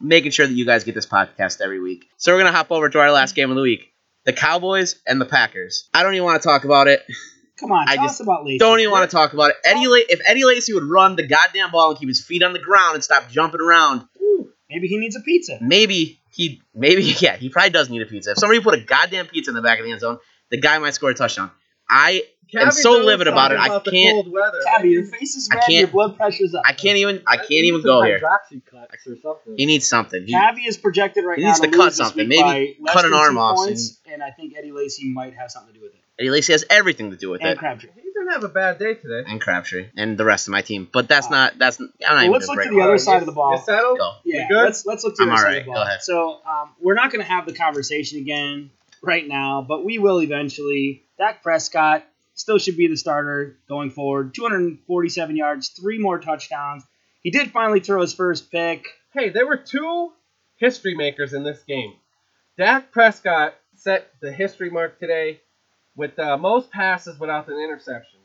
making 0.00 0.30
sure 0.30 0.46
that 0.46 0.52
you 0.54 0.64
guys 0.64 0.84
get 0.84 0.94
this 0.94 1.06
podcast 1.06 1.60
every 1.60 1.80
week. 1.80 2.08
So 2.16 2.32
we're 2.32 2.40
going 2.40 2.52
to 2.52 2.56
hop 2.56 2.70
over 2.70 2.88
to 2.88 2.98
our 3.00 3.10
last 3.10 3.34
game 3.34 3.50
of 3.50 3.56
the 3.56 3.62
week 3.62 3.92
the 4.24 4.32
Cowboys 4.32 4.96
and 5.06 5.20
the 5.20 5.24
Packers. 5.26 5.88
I 5.94 6.02
don't 6.02 6.12
even 6.14 6.24
want 6.24 6.42
to 6.42 6.46
talk 6.46 6.64
about 6.64 6.86
it. 6.86 7.02
Come 7.58 7.72
on, 7.72 7.88
I 7.88 7.96
just 7.96 8.20
about 8.20 8.44
Lacy. 8.44 8.58
Don't 8.58 8.78
even 8.78 8.92
want 8.92 9.10
to 9.10 9.16
talk 9.16 9.32
about 9.32 9.50
it. 9.50 9.56
Eddie, 9.64 9.86
La- 9.88 9.96
if 10.08 10.20
Eddie 10.24 10.44
Lacy 10.44 10.74
would 10.74 10.84
run 10.84 11.16
the 11.16 11.26
goddamn 11.26 11.70
ball 11.72 11.90
and 11.90 11.98
keep 11.98 12.08
his 12.08 12.22
feet 12.24 12.42
on 12.42 12.52
the 12.52 12.58
ground 12.60 12.94
and 12.94 13.02
stop 13.02 13.28
jumping 13.30 13.60
around, 13.60 14.06
Maybe 14.70 14.86
he 14.86 14.98
needs 14.98 15.16
a 15.16 15.20
pizza. 15.20 15.58
maybe 15.62 16.20
he, 16.38 16.62
maybe 16.74 17.02
yeah, 17.18 17.36
he 17.36 17.48
probably 17.50 17.70
does 17.70 17.90
need 17.90 18.00
a 18.00 18.06
pizza. 18.06 18.30
If 18.30 18.38
somebody 18.38 18.60
put 18.60 18.74
a 18.74 18.80
goddamn 18.80 19.26
pizza 19.26 19.50
in 19.50 19.56
the 19.56 19.62
back 19.62 19.78
of 19.80 19.84
the 19.84 19.90
end 19.90 20.00
zone, 20.00 20.18
the 20.50 20.56
guy 20.58 20.78
might 20.78 20.94
score 20.94 21.10
a 21.10 21.14
touchdown. 21.14 21.50
I 21.90 22.22
am 22.54 22.70
so 22.70 22.92
livid 23.04 23.26
about 23.26 23.50
it. 23.52 23.56
talking 23.56 23.92
I 23.92 23.96
can't. 23.96 24.14
cold 24.14 24.32
weather. 24.32 24.58
Tabby, 24.64 24.90
your 24.90 25.04
face 25.04 25.34
is 25.34 25.48
I 25.50 25.56
red. 25.56 25.64
Your 25.68 25.80
can't- 25.80 25.92
blood 25.92 26.16
pressure's 26.16 26.54
up. 26.54 26.62
I 26.64 26.72
can't 26.74 26.96
even. 26.98 27.22
I 27.26 27.38
can't 27.38 27.50
even 27.50 27.82
go 27.82 28.00
some 28.00 28.06
here. 28.06 28.20
Hydroxycuts 28.20 29.06
or 29.12 29.16
something. 29.20 29.54
He 29.56 29.66
needs 29.66 29.86
something. 29.86 30.26
He, 30.26 30.32
Cavi 30.34 30.66
is 30.66 30.76
projected 30.76 31.24
right 31.24 31.38
He 31.38 31.42
now 31.44 31.48
needs 31.48 31.60
to 31.60 31.70
to 31.70 31.76
cut 31.76 31.92
something. 31.94 32.28
Maybe 32.28 32.78
cut 32.86 33.04
an 33.04 33.14
arm 33.14 33.36
off 33.36 33.56
Points, 33.56 33.98
and 34.10 34.22
I 34.22 34.30
think 34.30 34.54
Eddie 34.56 34.72
Lacy 34.72 35.12
might 35.12 35.34
have 35.34 35.50
something 35.50 35.72
to 35.74 35.78
do 35.80 35.84
with 35.84 35.94
it. 35.94 36.00
Eddie 36.20 36.30
Lacy 36.30 36.52
has 36.52 36.64
everything 36.70 37.10
to 37.10 37.16
do 37.16 37.30
with 37.30 37.40
And 37.40 37.50
it. 37.50 37.58
Crabtree. 37.58 37.90
He 38.28 38.32
didn't 38.34 38.42
have 38.42 38.50
a 38.50 38.54
bad 38.54 38.78
day 38.78 38.92
today. 38.94 39.24
And 39.26 39.40
Crabtree 39.40 39.86
and 39.96 40.18
the 40.18 40.24
rest 40.24 40.48
of 40.48 40.52
my 40.52 40.60
team. 40.60 40.86
But 40.92 41.08
that's 41.08 41.28
Uh, 41.28 41.30
not. 41.30 41.58
That's. 41.58 41.80
I'm 41.80 41.86
not 41.86 42.10
Well, 42.10 42.18
even 42.20 42.32
let's 42.32 42.46
gonna 42.46 42.58
look 42.60 42.68
to 42.68 42.74
the 42.74 42.82
other 42.82 42.98
side 42.98 43.14
you- 43.14 43.18
of 43.20 43.26
the 43.26 43.32
ball. 43.32 43.52
You 43.56 43.62
settled? 43.64 43.98
Go. 43.98 44.12
Yeah, 44.24 44.48
good? 44.48 44.64
let's 44.64 44.84
let's 44.84 45.02
look 45.04 45.16
to 45.16 45.22
I'm 45.22 45.28
the 45.28 45.34
other 45.34 45.40
side 45.40 45.46
alright, 45.46 45.60
of 45.60 45.66
the 45.66 45.72
go 45.72 45.82
ahead. 45.82 46.02
So 46.02 46.40
um, 46.46 46.70
we're 46.80 46.94
not 46.94 47.10
going 47.10 47.24
to 47.24 47.30
have 47.30 47.46
the 47.46 47.54
conversation 47.54 48.18
again 48.18 48.70
right 49.02 49.26
now, 49.26 49.64
but 49.66 49.82
we 49.84 49.98
will 49.98 50.20
eventually. 50.20 51.04
Dak 51.16 51.42
Prescott 51.42 52.04
still 52.34 52.58
should 52.58 52.76
be 52.76 52.86
the 52.86 52.96
starter 52.96 53.56
going 53.68 53.90
forward. 53.90 54.34
247 54.34 55.34
yards, 55.36 55.70
three 55.70 55.98
more 55.98 56.18
touchdowns. 56.18 56.84
He 57.22 57.30
did 57.30 57.50
finally 57.50 57.80
throw 57.80 58.00
his 58.02 58.12
first 58.14 58.50
pick. 58.52 58.86
Hey, 59.14 59.30
there 59.30 59.46
were 59.46 59.56
two 59.56 60.12
history 60.56 60.94
makers 60.94 61.32
in 61.32 61.42
this 61.44 61.62
game. 61.64 61.94
Dak 62.58 62.92
Prescott 62.92 63.54
set 63.76 64.10
the 64.20 64.30
history 64.30 64.68
mark 64.70 64.98
today 65.00 65.40
with 65.98 66.18
uh, 66.18 66.38
most 66.38 66.70
passes 66.70 67.18
without 67.20 67.48
an 67.48 67.58
interception. 67.58 68.20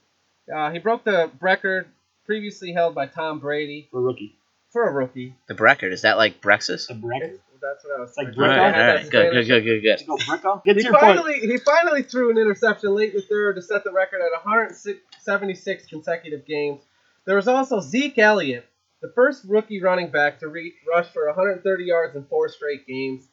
Uh, 0.54 0.72
he 0.72 0.80
broke 0.80 1.04
the 1.04 1.30
record 1.42 1.88
previously 2.26 2.72
held 2.72 2.96
by 2.96 3.08
Tom 3.08 3.40
Brady 3.40 3.88
For 3.92 3.98
a 4.00 4.02
rookie, 4.02 4.36
for 4.72 4.88
a 4.88 4.92
rookie. 4.94 5.36
The 5.48 5.56
record 5.56 5.92
is 5.92 6.04
that 6.04 6.18
like 6.18 6.40
Brexus? 6.40 6.88
the 6.88 6.96
record. 6.96 7.40
That's 7.62 7.84
what 7.86 7.96
I 7.98 8.00
was 8.02 8.10
It's 8.10 8.18
like 8.18 8.28
saying. 8.28 8.38
Bricko? 8.38 8.60
All 8.60 8.72
right, 8.72 9.04
all 9.06 9.10
good, 9.10 9.32
good, 9.32 9.48
good, 9.48 9.64
good, 9.64 9.82
good. 9.82 10.06
Go 10.08 10.18
Bricko. 10.18 10.64
Get 10.66 10.76
He 10.78 10.84
your 10.84 10.92
point. 10.92 11.02
finally, 11.02 11.40
he 11.40 11.58
finally 11.58 12.04
threw 12.04 12.30
an 12.30 12.38
interception 12.38 12.94
late 12.94 13.12
in 13.14 13.16
the 13.16 13.22
third 13.26 13.56
to 13.56 13.62
set 13.62 13.84
the 13.86 13.92
record 13.94 14.20
at 14.22 14.32
176 14.46 15.86
consecutive 15.88 16.46
games. 16.46 16.82
There 17.26 17.38
was 17.38 17.48
also 17.48 17.80
Zeke 17.80 18.18
Elliott, 18.20 18.66
the 19.02 19.12
first 19.16 19.46
rookie 19.48 19.82
running 19.82 20.10
back 20.10 20.40
to 20.42 20.50
re- 20.50 20.74
rush 20.94 21.08
for 21.12 21.26
130 21.28 21.84
yards 21.86 22.16
in 22.18 22.26
four 22.26 22.50
straight 22.50 22.86
games. 22.86 23.26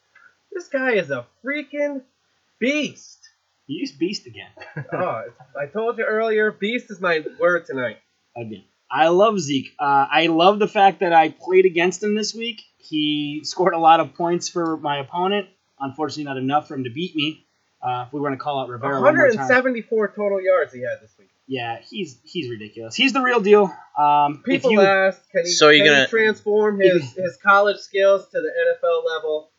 This 0.53 0.69
guy 0.69 0.93
is 0.93 1.11
a 1.11 1.27
freaking 1.45 2.03
beast. 2.61 3.20
You 3.71 3.79
used 3.79 4.01
beast 4.01 4.27
again. 4.27 4.51
oh, 4.93 5.23
I 5.57 5.67
told 5.67 5.97
you 5.97 6.05
earlier, 6.05 6.51
beast 6.51 6.91
is 6.91 7.01
my 7.01 7.25
word 7.39 7.67
tonight. 7.67 7.99
again. 8.37 8.65
I 8.91 9.07
love 9.09 9.39
Zeke. 9.39 9.71
Uh, 9.79 10.07
I 10.11 10.27
love 10.27 10.59
the 10.59 10.67
fact 10.67 10.99
that 11.01 11.13
I 11.13 11.29
played 11.29 11.67
against 11.67 12.03
him 12.03 12.17
this 12.17 12.35
week. 12.35 12.63
He 12.79 13.43
scored 13.45 13.75
a 13.75 13.79
lot 13.79 14.01
of 14.01 14.15
points 14.15 14.49
for 14.49 14.77
my 14.77 14.99
opponent. 14.99 15.47
Unfortunately, 15.79 16.25
not 16.25 16.37
enough 16.37 16.67
for 16.67 16.75
him 16.75 16.83
to 16.83 16.91
beat 16.91 17.15
me. 17.15 17.47
Uh, 17.81 18.07
if 18.09 18.13
we 18.13 18.19
were 18.19 18.27
going 18.27 18.37
to 18.37 18.43
call 18.43 18.59
out 18.61 18.69
Rivera 18.69 19.01
one 19.01 19.17
more 19.17 19.29
time. 19.29 19.37
174 19.37 20.09
total 20.17 20.43
yards 20.43 20.75
he 20.75 20.81
had 20.81 21.01
this 21.01 21.15
week. 21.17 21.31
Yeah, 21.47 21.79
he's 21.81 22.19
he's 22.25 22.51
ridiculous. 22.51 22.97
He's 22.97 23.13
the 23.13 23.21
real 23.21 23.41
deal. 23.41 23.73
Um, 23.97 24.43
if 24.47 24.63
People 24.63 24.73
you, 24.73 24.81
asked, 24.81 25.31
can 25.31 25.45
he, 25.45 25.51
So 25.51 25.69
you're 25.69 25.87
can 25.87 25.95
gonna- 25.95 26.09
transform 26.09 26.81
his, 26.81 27.13
his 27.17 27.39
college 27.41 27.79
skills 27.79 28.29
to 28.31 28.41
the 28.41 28.49
NFL 28.51 29.05
level? 29.07 29.51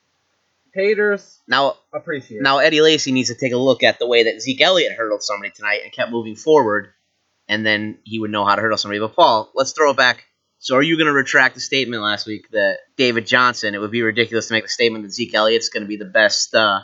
Haters 0.73 1.41
Now, 1.47 1.75
appreciate 1.93 2.41
now 2.41 2.59
Eddie 2.59 2.81
Lacy 2.81 3.11
needs 3.11 3.29
to 3.29 3.35
take 3.35 3.53
a 3.53 3.57
look 3.57 3.83
at 3.83 3.99
the 3.99 4.07
way 4.07 4.23
that 4.23 4.41
Zeke 4.41 4.61
Elliott 4.61 4.93
hurdled 4.93 5.23
somebody 5.23 5.51
tonight 5.51 5.81
and 5.83 5.91
kept 5.91 6.11
moving 6.11 6.35
forward, 6.35 6.93
and 7.47 7.65
then 7.65 7.99
he 8.03 8.19
would 8.19 8.31
know 8.31 8.45
how 8.45 8.55
to 8.55 8.61
hurdle 8.61 8.77
somebody. 8.77 8.99
But 8.99 9.15
Paul, 9.15 9.51
let's 9.53 9.73
throw 9.73 9.91
it 9.91 9.97
back. 9.97 10.25
So, 10.59 10.75
are 10.75 10.81
you 10.81 10.95
going 10.95 11.07
to 11.07 11.13
retract 11.13 11.55
the 11.55 11.61
statement 11.61 12.03
last 12.03 12.27
week 12.27 12.49
that 12.51 12.79
David 12.95 13.25
Johnson? 13.25 13.73
It 13.73 13.79
would 13.79 13.91
be 13.91 14.03
ridiculous 14.03 14.47
to 14.47 14.53
make 14.53 14.63
the 14.63 14.69
statement 14.69 15.03
that 15.03 15.11
Zeke 15.11 15.33
Elliott's 15.33 15.69
going 15.69 15.81
to 15.81 15.87
be 15.87 15.97
the 15.97 16.05
best 16.05 16.53
uh, 16.53 16.81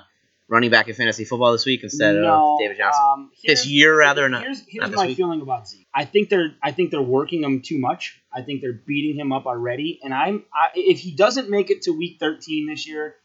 running 0.48 0.70
back 0.70 0.88
in 0.88 0.96
fantasy 0.96 1.26
football 1.26 1.52
this 1.52 1.66
week 1.66 1.84
instead 1.84 2.16
no, 2.16 2.54
of 2.54 2.60
David 2.60 2.78
Johnson. 2.78 3.04
Um, 3.04 3.32
This 3.46 3.68
year, 3.68 3.98
rather, 3.98 4.28
not- 4.30 4.44
Here's, 4.44 4.62
here's 4.68 4.90
not 4.90 4.96
my 4.96 5.08
week. 5.08 5.18
feeling 5.18 5.42
about 5.42 5.68
Zeke. 5.68 5.88
I 5.94 6.06
think 6.06 6.30
they're 6.30 6.56
I 6.62 6.72
think 6.72 6.92
they're 6.92 7.02
working 7.02 7.44
him 7.44 7.62
too 7.62 7.80
much. 7.80 8.20
I 8.34 8.42
think 8.42 8.62
they're 8.62 8.74
beating 8.74 9.20
him 9.20 9.32
up 9.32 9.46
already. 9.46 10.00
And 10.04 10.14
I'm 10.14 10.46
I, 10.54 10.70
if 10.76 11.00
he 11.00 11.12
doesn't 11.12 11.50
make 11.50 11.70
it 11.70 11.84
to 11.84 11.92
week 11.92 12.18
13 12.20 12.68
this 12.68 12.88
year, 12.88 13.16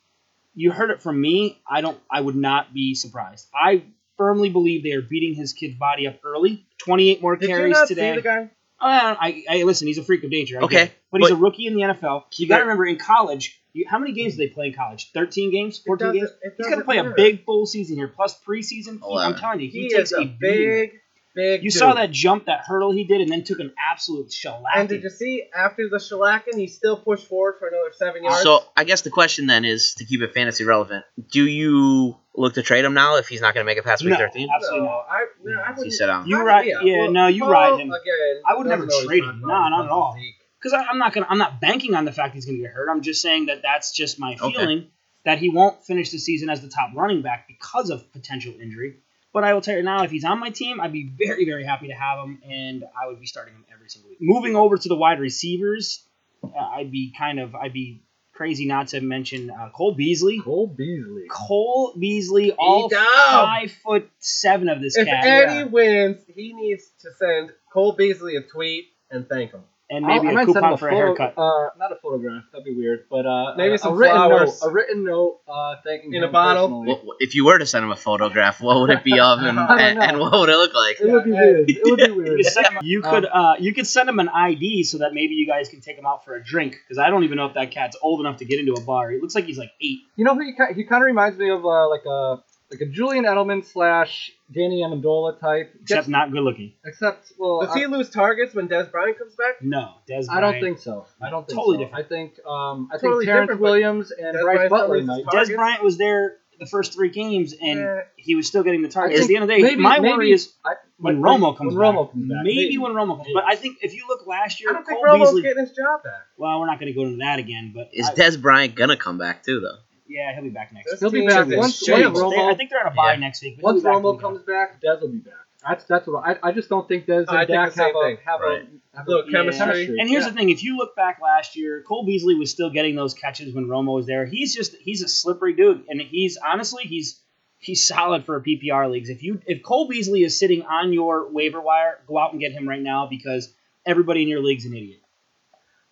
you 0.55 0.71
heard 0.71 0.91
it 0.91 1.03
from 1.03 1.21
me. 1.21 1.61
I 1.69 1.81
don't. 1.81 1.99
I 2.11 2.21
would 2.21 2.37
not 2.37 2.73
be 2.75 2.95
surprised. 2.95 3.49
I 3.55 3.83
firmly 4.19 4.51
believe 4.51 4.83
they 4.83 4.93
are 4.93 5.03
beating 5.03 5.35
his 5.35 5.53
kid's 5.53 5.77
body 5.77 6.07
up 6.07 6.21
early. 6.25 6.67
28 6.79 7.23
more 7.23 7.37
Did 7.37 7.49
you 7.49 7.55
carries 7.57 7.73
not 7.73 7.89
today. 7.89 8.13
see 8.13 8.17
the 8.17 8.23
guy? 8.23 8.51
Uh, 8.81 9.15
I, 9.21 9.45
I 9.49 9.63
listen. 9.63 9.87
He's 9.87 9.99
a 9.99 10.03
freak 10.03 10.25
of 10.25 10.31
nature. 10.31 10.59
I 10.61 10.65
Okay, 10.65 10.77
get 10.87 10.93
but, 11.11 11.21
he's 11.21 11.31
but- 11.31 11.37
a 11.37 11.41
rookie 11.41 11.67
in 11.67 11.75
the 11.75 11.83
NFL. 11.83 12.25
You 12.37 12.49
got 12.49 12.57
to 12.59 12.63
remember, 12.65 12.85
in 12.85 12.97
college, 12.99 13.61
you, 13.73 13.87
how 13.89 13.99
many 13.99 14.13
games 14.13 14.33
do 14.37 14.39
they 14.39 14.49
play 14.53 14.67
in 14.67 14.75
college? 14.75 15.13
Thirteen 15.13 15.51
games, 15.53 15.79
fourteen 15.79 16.13
games. 16.13 16.31
it 16.43 16.55
He's 16.57 16.67
going 16.67 16.71
to 16.79 16.83
doesn't 16.83 16.85
play 16.85 16.99
a 16.99 17.15
big 17.17 17.45
full 17.45 17.65
season 17.67 17.97
here, 17.97 18.09
plus 18.09 18.39
preseason. 18.43 18.99
He- 19.01 19.19
I'm 19.19 19.37
telling 19.37 19.61
you, 19.61 19.71
he, 19.71 19.83
He, 19.83 19.89
takes 19.91 20.11
is 20.13 20.19
a 20.19 20.21
beating. 20.23 20.37
big, 20.41 20.91
big. 21.35 21.63
You 21.63 21.71
dude. 21.71 21.79
saw 21.79 21.95
that 21.95 22.11
jump, 22.11 22.47
that 22.47 22.61
hurdle 22.67 22.93
he 22.93 23.05
did, 23.05 23.21
and 23.21 23.31
then 23.31 23.45
took 23.45 23.59
an 23.61 23.73
absolute 23.91 24.29
shellacking. 24.31 24.63
And 24.77 24.89
did 24.89 25.03
you 25.03 25.11
see 25.11 25.45
after 25.55 25.89
the 25.89 25.97
shellacking, 25.99 26.57
he 26.57 26.67
still 26.67 26.97
pushed 26.97 27.27
forward 27.27 27.57
for 27.59 27.69
another 27.69 27.93
seven 27.95 28.23
yards? 28.25 28.43
So, 28.43 28.65
I 28.77 28.85
guess 28.85 29.03
the 29.03 29.11
question 29.11 29.47
then 29.47 29.65
is 29.65 29.95
to 29.99 30.05
keep 30.05 30.21
it 30.23 30.35
fantasy 30.35 30.65
relevant: 30.65 31.05
Do 31.31 31.45
you 31.47 32.17
look 32.35 32.55
to 32.55 32.63
trade 32.63 32.85
him 32.85 32.95
now 32.95 33.17
if 33.17 33.29
he's 33.29 33.41
not 33.41 33.55
going 33.55 33.65
to 33.65 33.71
make 33.71 33.79
it 33.79 33.85
past 33.85 34.03
week 34.03 34.13
No. 34.13 34.19
13? 34.19 34.49
absolutely 34.55 34.87
no, 34.89 35.03
I, 35.09 35.27
no, 35.45 35.61
I 35.61 35.67
He 35.69 35.79
wouldn't. 35.79 35.93
said, 35.95 36.09
um, 36.09 36.27
You 36.27 36.39
I- 36.41 36.45
ride- 36.45 36.67
yeah, 36.83 37.09
no, 37.09 37.27
you 37.27 37.43
Paul, 37.43 37.51
ride 37.51 37.81
him. 37.81 37.89
Again, 37.93 38.43
I 38.47 38.57
would 38.57 38.67
never 38.67 38.87
trade 39.07 39.23
him. 39.25 39.41
not 39.43 39.47
No, 39.47 39.69
not 39.69 39.71
going 39.77 39.85
at 39.87 39.91
all. 39.91 40.17
because 40.59 40.73
I'm 40.91 40.99
not 40.99 41.13
gonna, 41.13 41.27
I'm 41.29 41.39
not 41.39 41.61
banking 41.61 41.95
on 41.95 42.05
the 42.07 42.13
fact 42.13 42.35
he's 42.35 42.47
going 42.47 42.57
to 42.59 42.63
get 42.63 42.73
hurt. 42.73 42.89
I'm 42.91 43.03
just 43.03 43.21
saying 43.21 43.47
that 43.47 43.61
that's 43.63 43.93
just 43.93 44.19
my 44.19 44.37
Okay. 44.41 44.53
feeling 44.53 44.87
that 45.25 45.39
he 45.39 45.51
won't 45.51 45.85
finish 45.85 46.11
the 46.11 46.19
season 46.19 46.49
as 46.51 46.63
the 46.63 46.69
top 46.69 46.91
running 46.97 47.23
back 47.23 47.47
because 47.47 47.91
of 47.91 48.11
potential 48.13 48.55
injury. 48.61 48.97
But 49.33 49.45
I 49.45 49.55
will 49.55 49.63
tell 49.63 49.77
you 49.77 49.83
now, 49.83 50.03
if 50.05 50.11
he's 50.11 50.25
on 50.25 50.39
my 50.39 50.51
team, 50.51 50.81
I'd 50.81 50.93
be 50.93 51.11
very, 51.17 51.47
very 51.47 51.65
happy 51.65 51.89
to 51.89 51.95
have 51.95 52.19
him, 52.19 52.43
and 52.49 52.85
I 53.01 53.07
would 53.07 53.19
be 53.19 53.27
starting 53.27 53.55
him 53.55 53.65
every 53.73 53.89
single 53.89 54.11
week. 54.11 54.19
Moving 54.21 54.57
over 54.57 54.77
to 54.77 54.89
the 54.89 54.97
wide 54.97 55.21
receivers, 55.21 56.05
uh, 56.45 56.59
I'd 56.59 56.91
be 56.91 57.15
kind 57.17 57.41
of, 57.41 57.55
I'd 57.55 57.73
be 57.73 58.03
crazy 58.33 58.67
not 58.67 58.89
to 58.89 59.01
mention 59.01 59.51
uh, 59.51 59.71
Cole 59.71 59.95
Beasley. 59.95 60.41
Cole 60.41 60.67
Beasley. 60.67 61.27
Cole 61.31 61.95
Beasley, 61.99 62.53
all 62.53 62.91
five 62.91 63.73
foot 63.85 64.11
seven 64.19 64.69
of 64.69 64.83
this 64.83 64.97
guy. 64.97 65.03
If 65.03 65.09
cat, 65.09 65.25
Eddie 65.25 65.65
wins, 65.71 66.19
he 66.27 66.53
needs 66.53 66.85
to 67.01 67.11
send 67.19 67.53
Cole 67.73 67.93
Beasley 67.93 68.37
a 68.37 68.43
tweet 68.43 68.87
and 69.11 69.29
thank 69.29 69.53
him. 69.53 69.63
And 69.93 70.05
I'll- 70.07 70.15
maybe 70.23 70.29
I 70.29 70.31
a 70.31 70.35
might 70.35 70.47
send 70.47 70.57
him 70.57 70.63
coupon 70.63 70.79
for 70.79 70.89
a 70.89 70.91
photo- 70.93 71.07
haircut. 71.07 71.35
Uh, 71.39 71.69
not 71.79 71.93
a 71.93 71.97
photograph. 71.97 72.45
That'd 72.51 72.65
be 72.65 72.75
weird. 72.75 73.05
But 73.11 73.27
uh, 73.27 73.55
Maybe 73.57 73.75
a, 73.75 73.79
some 73.79 73.93
a 73.93 73.97
written 73.97 74.17
flowers. 74.17 74.61
note. 74.63 74.69
A 74.69 74.73
written 74.73 75.05
note. 75.05 75.41
Uh, 75.47 75.77
thanking 75.85 76.15
In 76.15 76.23
him 76.23 76.29
a 76.31 76.33
bottle? 76.33 76.69
personally. 76.83 77.01
What, 77.07 77.17
if 77.21 77.35
you 77.35 77.45
were 77.45 77.59
to 77.59 77.67
send 77.67 77.85
him 77.85 77.91
a 77.93 77.97
photograph, 77.97 78.61
what 78.61 78.81
would 78.81 78.91
it 78.91 79.05
be 79.05 79.21
of, 79.21 79.39
and, 79.43 79.59
and, 79.59 79.99
and 80.03 80.19
what 80.19 80.33
would 80.33 80.49
it 80.49 80.57
look 80.57 80.75
like? 80.75 81.01
It 81.01 81.07
would 81.13 81.25
be 81.25 81.31
weird. 81.33 81.71
It 81.71 81.81
would 81.85 81.97
be 81.99 82.05
You 82.07 82.15
weird. 82.17 82.37
could, 82.39 82.47
send 82.47 82.67
him, 82.67 82.79
you 82.83 83.03
could 83.03 83.27
Um, 83.27 83.31
uh, 83.45 83.55
you 83.59 83.75
could 83.75 83.87
send 83.87 84.09
him 84.09 84.19
an 84.19 84.29
ID 84.29 84.85
so 84.85 84.99
that 84.99 85.13
maybe 85.15 85.35
you 85.35 85.47
guys 85.47 85.69
can 85.69 85.81
take 85.81 85.97
him 85.99 86.07
out 86.07 86.25
for 86.25 86.35
a 86.35 86.43
drink 86.43 86.77
because 86.83 86.99
I 86.99 87.11
don't 87.11 87.25
even 87.25 87.37
know 87.37 87.47
if 87.47 87.55
that 87.55 87.71
cat's 87.71 87.97
old 88.03 88.21
enough 88.21 88.39
to 88.39 88.45
get 88.45 88.59
into 88.59 88.73
a 88.73 88.81
bar. 88.81 89.11
He 89.11 89.21
looks 89.21 89.35
like 89.35 89.45
he's 89.45 89.59
like 89.59 89.73
eight. 89.81 89.99
You 90.17 90.25
know 90.25 90.35
who 90.35 90.41
he, 90.41 90.53
he 90.75 90.85
kind 90.85 91.03
of 91.03 91.07
reminds 91.07 91.39
me 91.39 91.51
of 91.51 91.65
uh, 91.65 91.89
like 91.89 92.05
a 92.07 92.43
like 92.73 92.81
a 92.81 92.87
Julian 92.91 93.25
Edelman 93.25 93.65
slash 93.65 94.33
Danny 94.53 94.83
Amendola 94.83 95.39
type. 95.39 95.73
Except 95.83 96.09
not 96.09 96.33
good 96.33 96.43
looking. 96.43 96.73
except 96.85 97.33
well, 97.39 97.61
Does 97.61 97.71
I, 97.77 97.81
he 97.81 97.87
lose 97.87 98.11
targets 98.11 98.55
when 98.55 98.69
Dez 98.69 98.91
Bryant 98.91 99.19
comes 99.19 99.35
back? 99.35 99.63
No, 99.63 99.95
Dez 100.09 100.27
I 100.31 100.41
don't 100.41 100.61
think 100.61 100.79
so. 100.79 101.07
I 101.21 101.31
don't 101.31 101.47
think 101.47 101.59
Totally 101.59 101.77
so. 101.77 101.85
different. 101.85 102.05
I 102.05 102.09
think 102.09 102.33
um, 102.47 102.89
I 102.93 102.97
Totally 102.99 103.27
think 103.27 103.35
Terrance 103.37 103.61
Williams 103.61 104.11
and 104.11 104.37
Dez 104.37 104.43
Bryce 104.43 104.57
Bryant 104.57 104.71
Butler 104.71 105.03
still 105.03 105.07
might. 105.17 105.25
Dez? 105.27 105.55
Bryant 105.55 105.83
was 105.85 105.99
there 105.99 106.37
the 106.61 106.67
first 106.67 106.93
three 106.93 107.09
games 107.11 107.55
and 107.61 107.81
Yeah. 107.81 108.01
he 108.17 108.35
was 108.37 108.47
still 108.47 108.63
getting 108.63 108.83
the 108.83 108.89
targets. 108.89 109.23
At 109.23 109.27
the 109.29 109.35
end 109.37 109.43
of 109.45 109.49
the 109.49 109.57
day, 109.57 109.63
maybe- 109.63 109.83
my 109.83 109.99
maybe- 109.99 110.13
worry 110.17 110.33
is 110.33 110.53
I, 110.65 110.75
when 110.99 111.21
when- 111.21 111.41
Romo 111.41 111.57
comes 111.57 111.75
when 111.75 111.83
back. 111.85 111.95
Romo 111.97 112.11
comes 112.13 112.29
back. 112.29 112.45
Maybe, 112.45 112.79
when 112.79 112.93
Romo 112.93 113.17
comes. 113.17 113.29
But 113.35 113.45
I 113.45 113.57
think 113.57 113.79
if 113.83 113.95
you 113.95 114.05
look 114.09 114.27
last 114.29 114.61
year, 114.61 114.71
I 114.71 114.75
don't 114.75 114.87
think 114.87 114.99
Cole 115.03 115.07
Romo's 115.13 115.29
Beasley. 115.31 115.43
getting 115.43 115.67
his 115.67 115.71
job 115.75 116.05
back. 116.05 116.13
Well, 116.37 116.61
we're 116.61 116.67
not 116.67 116.79
going 116.79 116.93
to 116.93 116.97
go 116.97 117.05
into 117.05 117.19
that 117.19 117.39
again, 117.41 117.73
but 117.75 117.89
Is 117.93 118.09
I- 118.09 118.15
Dez 118.15 118.41
Bryant 118.41 118.75
gonna 118.77 118.97
come 118.97 119.19
back 119.19 119.43
too, 119.43 119.59
though? 119.61 119.79
Yeah, 120.13 120.35
he'll 120.35 120.43
be 120.45 120.51
back 120.51 120.73
next. 120.73 120.91
This 120.91 121.01
He'll 121.01 121.11
be 121.11 121.21
team 121.21 121.29
back 121.29 121.47
is 121.47 121.53
in 121.53 121.59
once- 121.59 121.79
shambles. 121.79 122.23
once 122.23 122.35
They- 122.35 122.41
Romo- 122.41 122.53
I 122.53 122.55
think 122.57 122.71
they're 122.71 122.87
on 122.87 122.93
a 122.93 122.95
bye 122.95 123.13
Yeah. 123.15 123.19
next 123.21 123.43
week. 123.43 123.57
but 123.57 123.65
Once 123.65 123.83
he'll 123.83 123.91
be 123.91 123.95
back 123.97 124.03
Romo 124.05 124.13
week 124.13 124.21
comes 124.21 124.39
after. 124.41 124.53
back, 124.53 124.81
Dez 124.83 125.01
will 125.01 125.09
be 125.09 125.19
back. 125.19 125.35
That's 125.69 125.85
that's 125.85 126.07
what 126.09 126.25
I, 126.27 126.49
I 126.49 126.53
just 126.53 126.69
don't 126.69 126.89
think 126.89 127.07
Dez 127.07 127.29
and 127.29 127.31
I 127.31 127.47
think 127.47 127.51
Dak 127.57 127.69
the 127.71 127.75
same 127.77 127.87
have 127.87 127.95
a 127.97 128.01
thing. 128.07 128.17
have 128.27 128.41
Right. 128.41 128.63
a 128.95 128.97
have 128.99 129.07
Little 129.09 129.31
chemistry. 129.31 129.97
And 129.99 130.09
here's 130.09 130.25
the 130.25 130.33
thing: 130.33 130.51
if 130.51 130.63
you 130.65 130.77
look 130.77 130.97
back 130.97 131.21
last 131.23 131.57
year, 131.57 131.83
Cole 131.87 132.05
Beasley 132.05 132.35
was 132.35 132.51
still 132.51 132.71
getting 132.71 132.97
those 132.97 133.15
catches 133.15 133.55
when 133.55 133.67
Romo 133.67 133.95
was 133.95 134.07
there. 134.07 134.27
He's 134.27 134.55
just 134.55 134.75
he's 134.81 135.03
a 135.03 135.09
slippery 135.09 135.53
dude, 135.55 135.85
and 135.89 136.01
he's 136.01 136.37
honestly 136.37 136.83
he's 136.85 137.21
he's 137.59 137.87
solid 137.87 138.25
for 138.27 138.41
PPR 138.41 138.91
leagues. 138.91 139.09
If 139.09 139.23
you 139.23 139.41
if 139.47 139.63
Cole 139.63 139.87
Beasley 139.87 140.25
is 140.25 140.37
sitting 140.37 140.63
on 140.63 140.93
your 140.93 141.31
waiver 141.31 141.61
wire, 141.61 142.01
go 142.09 142.19
out 142.19 142.33
and 142.33 142.41
get 142.41 142.51
him 142.51 142.69
right 142.69 142.83
now 142.83 143.07
because 143.07 143.55
everybody 143.87 144.23
in 144.23 144.29
your 144.29 144.43
league's 144.43 144.65
an 144.67 144.75
idiot. 144.75 144.99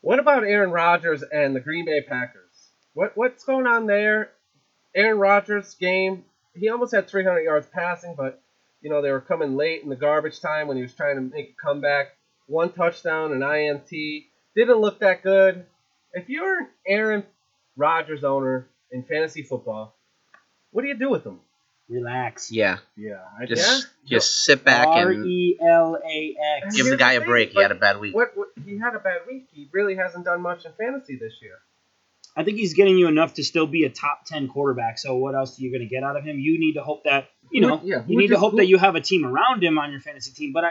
What 0.01 0.18
about 0.18 0.43
Aaron 0.45 0.71
Rodgers 0.73 1.23
and 1.23 1.55
the 1.55 1.61
Green 1.61 1.85
Bay 1.85 2.01
Packers? 2.03 2.39
What 2.95 3.16
what's 3.16 3.45
going 3.45 3.66
on 3.66 3.86
there? 3.86 4.30
Aaron 4.95 5.18
Rodgers 5.18 5.74
game, 5.74 6.24
he 6.55 6.68
almost 6.68 6.93
had 6.95 7.09
300 7.09 7.41
yards 7.43 7.66
passing, 7.72 8.14
but 8.16 8.43
you 8.80 8.91
know 8.91 9.03
they 9.03 9.12
were 9.12 9.20
coming 9.20 9.57
late 9.57 9.82
in 9.82 9.88
the 9.88 9.97
garbage 9.97 10.41
time 10.41 10.66
when 10.68 10.76
he 10.76 10.82
was 10.82 10.95
trying 10.95 11.16
to 11.16 11.22
make 11.22 11.51
a 11.59 11.62
comeback. 11.66 12.09
One 12.47 12.72
touchdown, 12.72 13.32
an 13.32 13.43
INT, 13.43 13.88
didn't 14.57 14.78
look 14.78 14.99
that 15.01 15.22
good. 15.22 15.64
If 16.12 16.28
you're 16.28 16.59
an 16.61 16.68
Aaron 16.84 17.24
Rodgers 17.76 18.24
owner 18.24 18.66
in 18.91 19.05
fantasy 19.05 19.43
football, 19.45 19.95
what 20.72 20.82
do 20.82 20.88
you 20.88 20.97
do 20.97 21.09
with 21.11 21.24
him? 21.24 21.38
Relax. 21.88 22.51
Yeah, 22.51 22.78
Yeah, 22.97 23.20
I 23.38 23.47
just 23.47 23.88
Yeah? 24.05 24.18
just 24.18 24.45
sit 24.45 24.64
back 24.64 24.86
R 24.88 25.11
and 25.11 25.26
E 25.26 25.59
L 25.61 25.97
A 26.05 26.36
X. 26.64 26.76
give 26.76 26.86
the 26.86 26.97
guy 26.97 27.12
a 27.12 27.20
break. 27.20 27.51
He 27.51 27.61
had 27.62 27.70
a 27.72 27.76
bad 27.76 27.99
week. 28.01 28.14
What, 28.14 28.36
what 28.36 28.49
he 28.64 28.78
had 28.78 28.95
a 28.95 29.01
bad 29.01 29.20
week. 29.28 29.49
He 29.53 29.68
really 29.72 29.95
hasn't 29.97 30.24
done 30.24 30.41
much 30.41 30.64
in 30.64 30.72
fantasy 30.72 31.16
this 31.16 31.34
year. 31.43 31.59
I 32.37 32.45
think 32.45 32.59
he's 32.59 32.74
getting 32.74 32.97
you 32.97 33.09
enough 33.09 33.35
to 33.35 33.45
still 33.45 33.66
be 33.66 33.85
a 33.85 33.91
top 33.91 34.24
ten 34.24 34.49
quarterback. 34.49 34.99
So 34.99 35.16
what 35.16 35.35
else 35.35 35.59
are 35.59 35.62
you 35.62 35.70
going 35.70 35.83
to 35.83 35.89
get 35.89 36.03
out 36.03 36.16
of 36.16 36.24
him? 36.24 36.39
You 36.39 36.59
need 36.59 36.74
to 36.74 36.83
hope 36.83 37.05
that 37.05 37.28
you 37.51 37.61
know. 37.61 37.81
yeah, 37.83 38.03
you 38.07 38.16
need 38.16 38.28
to 38.28 38.39
hope 38.39 38.57
that 38.57 38.66
you 38.66 38.78
have 38.78 38.95
a 38.95 39.01
team 39.01 39.24
around 39.24 39.62
him 39.62 39.78
on 39.78 39.91
your 39.91 40.01
fantasy 40.01 40.33
team. 40.33 40.53
But 40.53 40.64
I, 40.64 40.70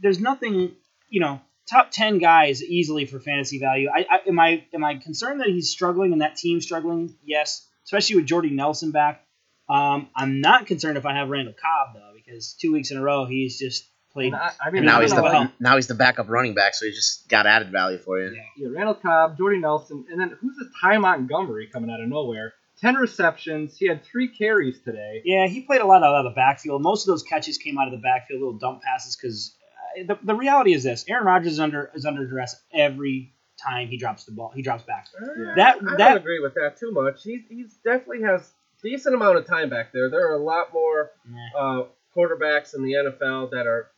there's 0.00 0.20
nothing, 0.20 0.72
you 1.08 1.20
know, 1.20 1.40
top 1.68 1.90
ten 1.90 2.18
guys 2.18 2.62
easily 2.62 3.06
for 3.06 3.18
fantasy 3.18 3.58
value. 3.58 3.88
I, 3.92 4.06
I 4.08 4.20
am 4.28 4.38
I 4.38 4.64
am 4.72 4.84
I 4.84 4.96
concerned 4.96 5.40
that 5.40 5.48
he's 5.48 5.70
struggling 5.70 6.12
and 6.12 6.22
that 6.22 6.36
team 6.36 6.60
struggling? 6.60 7.16
Yes, 7.24 7.66
especially 7.84 8.16
with 8.16 8.26
Jordy 8.26 8.50
Nelson 8.50 8.92
back. 8.92 9.24
Um, 9.68 10.08
I'm 10.16 10.40
not 10.40 10.66
concerned 10.66 10.96
if 10.96 11.06
I 11.06 11.14
have 11.14 11.28
Randall 11.28 11.54
Cobb 11.54 11.94
though, 11.94 12.12
because 12.14 12.54
two 12.54 12.72
weeks 12.72 12.90
in 12.90 12.96
a 12.96 13.02
row 13.02 13.24
he's 13.24 13.58
just 13.58 13.84
played. 14.12 14.34
I, 14.34 14.50
I 14.64 14.70
mean, 14.70 14.78
And 14.78 14.86
now 14.86 15.00
he's 15.00 15.12
the 15.12 15.22
well. 15.22 15.50
now 15.60 15.76
he's 15.76 15.86
the 15.86 15.94
backup 15.94 16.28
running 16.28 16.54
back, 16.54 16.74
so 16.74 16.86
he 16.86 16.92
just 16.92 17.28
got 17.28 17.46
added 17.46 17.70
value 17.70 17.98
for 17.98 18.20
you. 18.20 18.34
Yeah. 18.34 18.42
Yeah, 18.56 18.68
Randall 18.74 18.94
Cobb, 18.94 19.36
Jordy 19.38 19.58
Nelson, 19.58 20.04
and 20.10 20.20
then 20.20 20.36
who's 20.40 20.56
this 20.58 20.68
Ty 20.80 20.98
Montgomery 20.98 21.68
coming 21.72 21.90
out 21.90 22.00
of 22.00 22.08
nowhere? 22.08 22.54
Ten 22.80 22.94
receptions. 22.94 23.76
He 23.76 23.86
had 23.88 24.02
three 24.04 24.28
carries 24.28 24.80
today. 24.80 25.20
Yeah, 25.24 25.46
he 25.46 25.60
played 25.62 25.80
a 25.82 25.86
lot 25.86 26.02
out 26.02 26.14
of 26.14 26.24
the 26.24 26.34
backfield. 26.34 26.80
Most 26.82 27.06
of 27.06 27.12
those 27.12 27.22
catches 27.22 27.58
came 27.58 27.76
out 27.78 27.86
of 27.86 27.92
the 27.92 27.98
backfield, 27.98 28.40
little 28.40 28.58
dump 28.58 28.82
passes. 28.82 29.16
Because 29.16 29.54
uh, 30.00 30.04
the, 30.14 30.18
the 30.24 30.34
reality 30.34 30.72
is 30.72 30.82
this: 30.82 31.04
Aaron 31.08 31.24
Rodgers 31.26 31.52
is 31.52 31.60
under 31.60 31.90
is 31.94 32.06
under 32.06 32.26
duress 32.26 32.56
every 32.72 33.34
time 33.62 33.88
he 33.88 33.98
drops 33.98 34.24
the 34.24 34.32
ball. 34.32 34.50
He 34.54 34.62
drops 34.62 34.82
back. 34.84 35.08
Yeah. 35.38 35.52
That 35.56 35.76
I 35.76 35.96
that 35.96 35.98
don't 35.98 36.16
agree 36.16 36.40
with 36.40 36.54
that 36.54 36.78
too 36.78 36.90
much. 36.92 37.22
He's 37.22 37.42
he's 37.50 37.74
definitely 37.84 38.22
has 38.22 38.50
decent 38.82 39.14
amount 39.14 39.36
of 39.36 39.46
time 39.46 39.68
back 39.68 39.92
there. 39.92 40.08
There 40.08 40.30
are 40.30 40.34
a 40.36 40.42
lot 40.42 40.72
more 40.72 41.10
Nah. 41.28 41.80
uh, 41.82 41.86
quarterbacks 42.16 42.74
in 42.74 42.82
the 42.82 42.92
NFL 42.94 43.50
that 43.50 43.66
are 43.66 43.88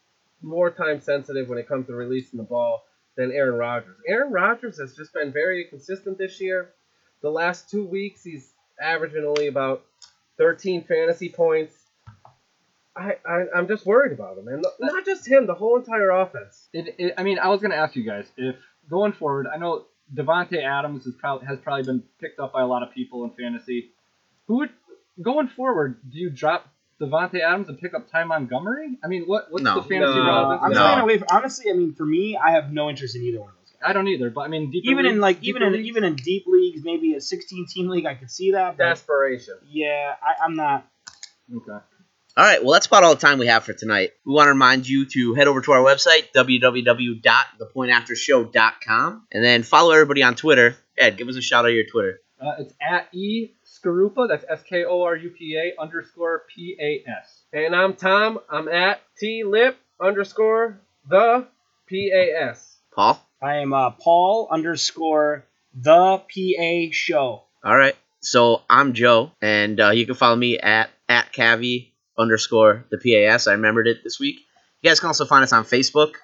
more 0.42 0.70
time 0.70 1.00
sensitive 1.00 1.48
when 1.48 1.58
it 1.58 1.68
comes 1.68 1.86
to 1.86 1.94
releasing 1.94 2.38
the 2.38 2.44
ball 2.44 2.84
than 3.16 3.32
Aaron 3.32 3.58
Rodgers. 3.58 3.96
Aaron 4.06 4.32
Rodgers 4.32 4.78
has 4.78 4.96
just 4.96 5.12
been 5.12 5.32
very 5.32 5.64
consistent 5.64 6.18
this 6.18 6.40
year. 6.40 6.70
The 7.20 7.30
last 7.30 7.70
two 7.70 7.84
weeks, 7.84 8.24
he's 8.24 8.50
averaging 8.80 9.24
only 9.24 9.46
about 9.46 9.84
13 10.38 10.84
fantasy 10.84 11.28
points. 11.28 11.74
I, 12.96 13.16
I 13.26 13.44
I'm 13.54 13.68
just 13.68 13.86
worried 13.86 14.12
about 14.12 14.36
him, 14.36 14.48
and 14.48 14.64
not 14.80 15.04
just 15.06 15.26
him, 15.26 15.46
the 15.46 15.54
whole 15.54 15.78
entire 15.78 16.10
offense. 16.10 16.68
It, 16.74 16.94
it, 16.98 17.14
I 17.16 17.22
mean, 17.22 17.38
I 17.38 17.48
was 17.48 17.60
going 17.60 17.70
to 17.70 17.76
ask 17.76 17.96
you 17.96 18.04
guys 18.04 18.26
if 18.36 18.56
going 18.90 19.12
forward. 19.12 19.46
I 19.46 19.56
know 19.56 19.86
Davante 20.14 20.62
Adams 20.62 21.08
probably 21.18 21.46
has 21.46 21.58
probably 21.60 21.84
been 21.84 22.02
picked 22.20 22.38
up 22.38 22.52
by 22.52 22.60
a 22.60 22.66
lot 22.66 22.82
of 22.82 22.92
people 22.92 23.24
in 23.24 23.30
fantasy. 23.30 23.92
Who 24.46 24.58
would 24.58 24.70
going 25.22 25.48
forward? 25.48 26.00
Do 26.10 26.18
you 26.18 26.28
drop 26.28 26.66
Davante 27.00 27.40
Adams 27.40 27.68
and 27.68 27.78
pick 27.78 27.94
up 27.94 28.10
Ty 28.10 28.24
Montgomery? 28.24 28.96
I 29.02 29.08
mean, 29.08 29.24
what 29.24 29.50
what's 29.50 29.64
No. 29.64 29.74
the 29.76 29.82
fantasy 29.82 30.14
No. 30.18 30.24
relevance? 30.24 30.60
I'm 30.62 30.70
of 30.70 30.74
No. 30.76 30.82
that? 30.82 30.88
staying 30.90 31.00
away. 31.02 31.18
From, 31.18 31.26
honestly, 31.32 31.70
I 31.70 31.74
mean, 31.74 31.92
for 31.94 32.04
me, 32.06 32.36
I 32.36 32.52
have 32.52 32.72
no 32.72 32.88
interest 32.90 33.16
in 33.16 33.22
either 33.22 33.40
one 33.40 33.48
of 33.50 33.54
those 33.56 33.70
guys. 33.72 33.80
I 33.90 33.92
don't 33.92 34.06
either. 34.08 34.30
But 34.30 34.42
I 34.42 34.48
mean, 34.48 34.70
deeper 34.70 34.90
Even 34.90 35.06
in 35.06 35.12
leagues- 35.14 35.22
like 35.22 35.38
even 35.42 35.60
deeper 35.62 35.66
in 35.66 35.72
leagues? 35.72 35.88
even 35.88 36.04
in 36.04 36.14
deep 36.16 36.44
leagues, 36.46 36.84
maybe 36.84 37.14
a 37.14 37.20
16 37.20 37.66
team 37.66 37.88
league, 37.88 38.06
I 38.06 38.14
could 38.14 38.30
see 38.30 38.52
that. 38.52 38.76
But 38.76 38.84
Desperation. 38.84 39.54
yeah, 39.68 40.14
I, 40.22 40.44
I'm 40.44 40.54
not. 40.54 40.86
okay. 41.54 41.78
All 42.34 42.46
right, 42.46 42.62
well, 42.64 42.72
that's 42.72 42.86
about 42.86 43.04
all 43.04 43.14
the 43.14 43.20
time 43.20 43.38
we 43.38 43.46
have 43.48 43.62
for 43.64 43.74
tonight. 43.74 44.12
We 44.24 44.32
want 44.32 44.46
to 44.46 44.52
remind 44.52 44.88
you 44.88 45.04
to 45.04 45.34
head 45.34 45.48
over 45.48 45.60
to 45.60 45.72
our 45.72 45.84
website, 45.84 46.32
www.thepointaftershow.com, 46.34 49.26
and 49.32 49.44
then 49.44 49.62
follow 49.62 49.90
everybody 49.92 50.22
on 50.22 50.34
Twitter. 50.34 50.76
Ed, 50.96 51.16
give 51.18 51.28
us 51.28 51.36
a 51.36 51.42
shout 51.42 51.64
out 51.64 51.68
of 51.70 51.74
your 51.74 51.84
Twitter. 51.84 52.20
Uh, 52.40 52.54
it's 52.60 52.72
at 52.80 53.08
e 53.14 53.50
Skorupa. 53.82 54.28
That's 54.28 54.44
S 54.48 54.62
K 54.62 54.84
O 54.84 55.02
R 55.02 55.16
U 55.16 55.30
P 55.30 55.56
A 55.56 55.80
underscore 55.80 56.44
P 56.54 56.76
A 56.80 57.08
S. 57.08 57.42
And 57.52 57.74
I'm 57.74 57.94
Tom. 57.94 58.38
I'm 58.50 58.68
at 58.68 59.00
T 59.18 59.44
Lip 59.44 59.76
underscore 60.00 60.80
the 61.08 61.46
P 61.86 62.12
A 62.14 62.42
S. 62.50 62.78
Paul? 62.94 63.20
I 63.42 63.56
am 63.56 63.72
uh, 63.72 63.90
Paul 63.90 64.48
underscore 64.50 65.44
the 65.74 66.18
PA 66.18 66.92
show. 66.92 67.44
All 67.64 67.76
right, 67.76 67.96
so 68.20 68.62
I'm 68.68 68.92
Joe, 68.92 69.32
and 69.40 69.80
uh, 69.80 69.90
you 69.90 70.06
can 70.06 70.14
follow 70.14 70.36
me 70.36 70.58
at, 70.58 70.90
at 71.08 71.32
Cavi 71.32 71.92
underscore 72.18 72.84
the 72.90 72.98
PAS. 72.98 73.46
I 73.46 73.52
remembered 73.52 73.88
it 73.88 73.98
this 74.04 74.20
week. 74.20 74.40
You 74.82 74.90
guys 74.90 75.00
can 75.00 75.08
also 75.08 75.24
find 75.24 75.42
us 75.42 75.52
on 75.52 75.64
Facebook. 75.64 76.14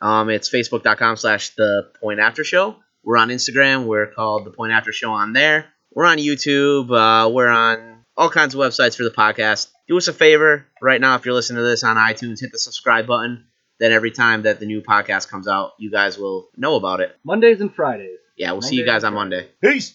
Um, 0.00 0.28
it's 0.28 0.50
facebook.com 0.50 1.16
slash 1.16 1.50
the 1.50 1.90
point 2.00 2.20
after 2.20 2.44
show. 2.44 2.76
We're 3.04 3.16
on 3.16 3.28
Instagram. 3.28 3.86
We're 3.86 4.06
called 4.06 4.44
the 4.44 4.50
point 4.50 4.72
after 4.72 4.92
show 4.92 5.12
on 5.12 5.32
there. 5.32 5.66
We're 5.94 6.06
on 6.06 6.18
YouTube. 6.18 6.90
Uh, 6.90 7.28
we're 7.30 7.48
on 7.48 8.04
all 8.16 8.30
kinds 8.30 8.54
of 8.54 8.60
websites 8.60 8.96
for 8.96 9.04
the 9.04 9.10
podcast. 9.10 9.68
Do 9.88 9.96
us 9.96 10.08
a 10.08 10.12
favor 10.12 10.66
right 10.80 11.00
now 11.00 11.16
if 11.16 11.24
you're 11.24 11.34
listening 11.34 11.62
to 11.62 11.68
this 11.68 11.84
on 11.84 11.96
iTunes, 11.96 12.40
hit 12.40 12.52
the 12.52 12.58
subscribe 12.58 13.06
button. 13.06 13.46
Then 13.78 13.92
every 13.92 14.10
time 14.10 14.42
that 14.42 14.60
the 14.60 14.66
new 14.66 14.80
podcast 14.80 15.28
comes 15.28 15.48
out, 15.48 15.72
you 15.78 15.90
guys 15.90 16.16
will 16.16 16.48
know 16.56 16.76
about 16.76 17.00
it. 17.00 17.16
Mondays 17.24 17.60
and 17.60 17.74
Fridays. 17.74 18.18
Yeah, 18.36 18.52
we'll 18.52 18.62
see 18.62 18.76
you 18.76 18.86
guys 18.86 19.04
on 19.04 19.14
Monday. 19.14 19.48
Peace. 19.60 19.90